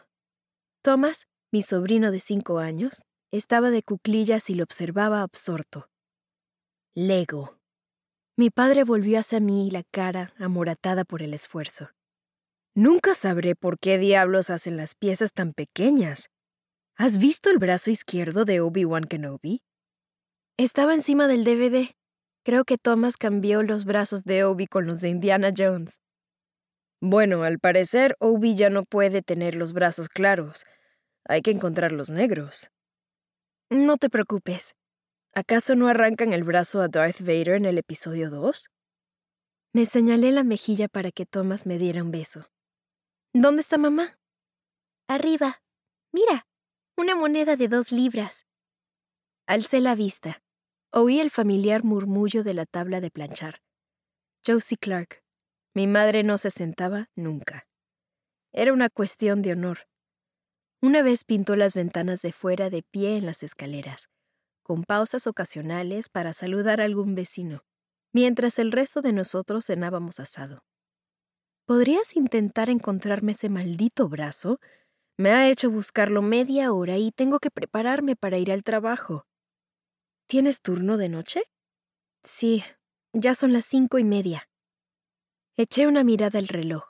Thomas, 0.83 1.27
mi 1.51 1.63
sobrino 1.63 2.11
de 2.11 2.21
cinco 2.21 2.59
años, 2.59 3.01
estaba 3.33 3.71
de 3.71 3.83
cuclillas 3.83 4.51
y 4.51 4.55
lo 4.55 4.65
observaba 4.65 5.23
absorto. 5.23 5.89
Lego. 6.95 7.57
Mi 8.37 8.51
padre 8.51 8.85
volvió 8.85 9.19
hacia 9.19 9.41
mí 9.41 9.71
la 9.71 9.85
cara 9.91 10.35
amoratada 10.37 11.07
por 11.07 11.23
el 11.23 11.33
esfuerzo. 11.33 11.89
Nunca 12.75 13.15
sabré 13.15 13.57
por 13.57 13.79
qué 13.79 13.97
diablos 13.97 14.51
hacen 14.51 14.77
las 14.77 14.95
piezas 14.95 15.33
tan 15.33 15.55
pequeñas. 15.55 16.29
¿Has 16.95 17.17
visto 17.17 17.49
el 17.49 17.57
brazo 17.57 17.91
izquierdo 17.91 18.45
de 18.45 18.61
Obi-Wan 18.61 19.05
Kenobi? 19.05 19.63
Estaba 20.59 20.93
encima 20.93 21.27
del 21.27 21.43
DVD. 21.43 21.95
Creo 22.45 22.67
que 22.67 22.77
Thomas 22.77 23.17
cambió 23.17 23.63
los 23.63 23.87
brazos 23.87 24.25
de 24.25 24.45
Obi 24.45 24.67
con 24.67 24.87
los 24.87 25.01
de 25.01 25.09
Indiana 25.09 25.55
Jones. 25.57 25.99
Bueno, 27.01 27.45
al 27.45 27.59
parecer 27.61 28.17
Obi 28.19 28.57
ya 28.57 28.71
no 28.71 28.85
puede 28.85 29.23
tener 29.23 29.55
los 29.55 29.73
brazos 29.73 30.09
claros. 30.09 30.65
Hay 31.25 31.43
que 31.43 31.53
encontrar 31.53 31.93
los 31.93 32.11
negros. 32.11 32.71
No 33.71 33.99
te 33.99 34.11
preocupes. 34.11 34.75
¿Acaso 35.35 35.77
no 35.77 35.89
arrancan 35.89 36.33
el 36.33 36.43
brazo 36.43 36.81
a 36.81 36.89
Darth 36.89 37.21
Vader 37.21 37.51
en 37.51 37.67
el 37.67 37.79
episodio 37.79 38.31
2? 38.31 38.71
Me 39.75 39.87
señalé 39.87 40.33
la 40.33 40.43
mejilla 40.43 40.89
para 40.89 41.13
que 41.13 41.27
Thomas 41.27 41.67
me 41.67 41.79
diera 41.79 42.03
un 42.03 42.11
beso. 42.11 42.51
¿Dónde 43.33 43.61
está 43.61 43.79
mamá? 43.79 44.19
Arriba. 45.07 45.63
Mira, 46.13 46.47
una 46.97 47.15
moneda 47.15 47.57
de 47.57 47.69
dos 47.69 47.93
libras. 47.93 48.47
Alcé 49.47 49.81
la 49.81 49.95
vista. 49.95 50.43
Oí 50.91 51.21
el 51.21 51.31
familiar 51.31 51.85
murmullo 51.85 52.43
de 52.43 52.55
la 52.55 52.67
tabla 52.67 53.01
de 53.01 53.11
planchar. 53.11 53.61
Josie 54.45 54.79
Clark. 54.79 55.23
Mi 55.75 55.87
madre 55.87 56.23
no 56.23 56.39
se 56.39 56.51
sentaba 56.51 57.11
nunca. 57.15 57.67
Era 58.53 58.73
una 58.73 58.89
cuestión 58.89 59.43
de 59.43 59.53
honor. 59.53 59.89
Una 60.81 61.03
vez 61.03 61.25
pintó 61.25 61.57
las 61.57 61.75
ventanas 61.75 62.23
de 62.23 62.33
fuera 62.33 62.71
de 62.71 62.83
pie 62.83 63.17
en 63.17 63.27
las 63.27 63.43
escaleras, 63.43 64.09
con 64.63 64.85
pausas 64.85 65.27
ocasionales 65.27 66.09
para 66.09 66.33
saludar 66.33 66.81
a 66.81 66.85
algún 66.85 67.15
vecino, 67.15 67.65
mientras 68.13 68.59
el 68.59 68.73
resto 68.73 69.01
de 69.01 69.13
nosotros 69.13 69.67
cenábamos 69.67 70.21
asado. 70.21 70.65
¿Podrías 71.67 72.17
intentar 72.17 72.71
encontrarme 72.71 73.33
ese 73.33 73.51
maldito 73.51 74.09
brazo? 74.09 74.59
Me 75.19 75.31
ha 75.33 75.51
hecho 75.51 75.71
buscarlo 75.71 76.23
media 76.23 76.73
hora 76.73 76.97
y 76.97 77.11
tengo 77.11 77.41
que 77.41 77.51
prepararme 77.51 78.17
para 78.17 78.39
ir 78.39 78.51
al 78.51 78.63
trabajo. 78.63 79.27
¿Tienes 80.29 80.63
turno 80.63 80.97
de 80.97 81.09
noche? 81.09 81.43
Sí, 82.23 82.65
ya 83.13 83.35
son 83.35 83.53
las 83.53 83.67
cinco 83.67 83.99
y 83.99 84.05
media. 84.05 84.48
Eché 85.61 85.89
una 85.89 86.05
mirada 86.05 86.39
al 86.39 86.47
reloj. 86.47 86.85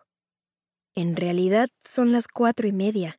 En 0.95 1.17
realidad 1.17 1.71
son 1.87 2.13
las 2.13 2.27
cuatro 2.27 2.69
y 2.69 2.73
media. 2.73 3.17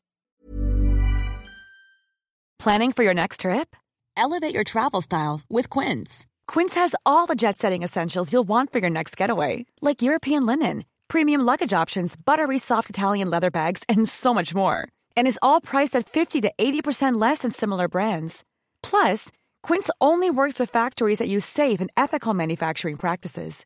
Planning 2.59 2.91
for 2.91 3.03
your 3.03 3.15
next 3.15 3.39
trip? 3.39 3.75
Elevate 4.15 4.53
your 4.53 4.63
travel 4.63 5.01
style 5.01 5.41
with 5.49 5.67
Quince. 5.71 6.27
Quince 6.45 6.75
has 6.75 6.93
all 7.03 7.25
the 7.25 7.33
jet 7.33 7.57
setting 7.57 7.81
essentials 7.81 8.31
you'll 8.31 8.47
want 8.47 8.71
for 8.71 8.77
your 8.77 8.91
next 8.91 9.17
getaway, 9.17 9.65
like 9.81 10.03
European 10.03 10.45
linen, 10.45 10.85
premium 11.07 11.41
luggage 11.41 11.73
options, 11.73 12.15
buttery 12.15 12.59
soft 12.59 12.91
Italian 12.91 13.31
leather 13.31 13.49
bags, 13.49 13.81
and 13.89 14.07
so 14.07 14.35
much 14.35 14.53
more. 14.53 14.87
And 15.17 15.27
is 15.27 15.39
all 15.41 15.61
priced 15.61 15.95
at 15.95 16.07
50 16.07 16.41
to 16.41 16.51
80% 16.59 17.19
less 17.19 17.39
than 17.39 17.49
similar 17.49 17.87
brands. 17.87 18.43
Plus, 18.83 19.31
Quince 19.63 19.89
only 19.99 20.29
works 20.29 20.59
with 20.59 20.69
factories 20.69 21.17
that 21.17 21.27
use 21.27 21.43
safe 21.43 21.81
and 21.81 21.89
ethical 21.97 22.35
manufacturing 22.35 22.97
practices. 22.97 23.65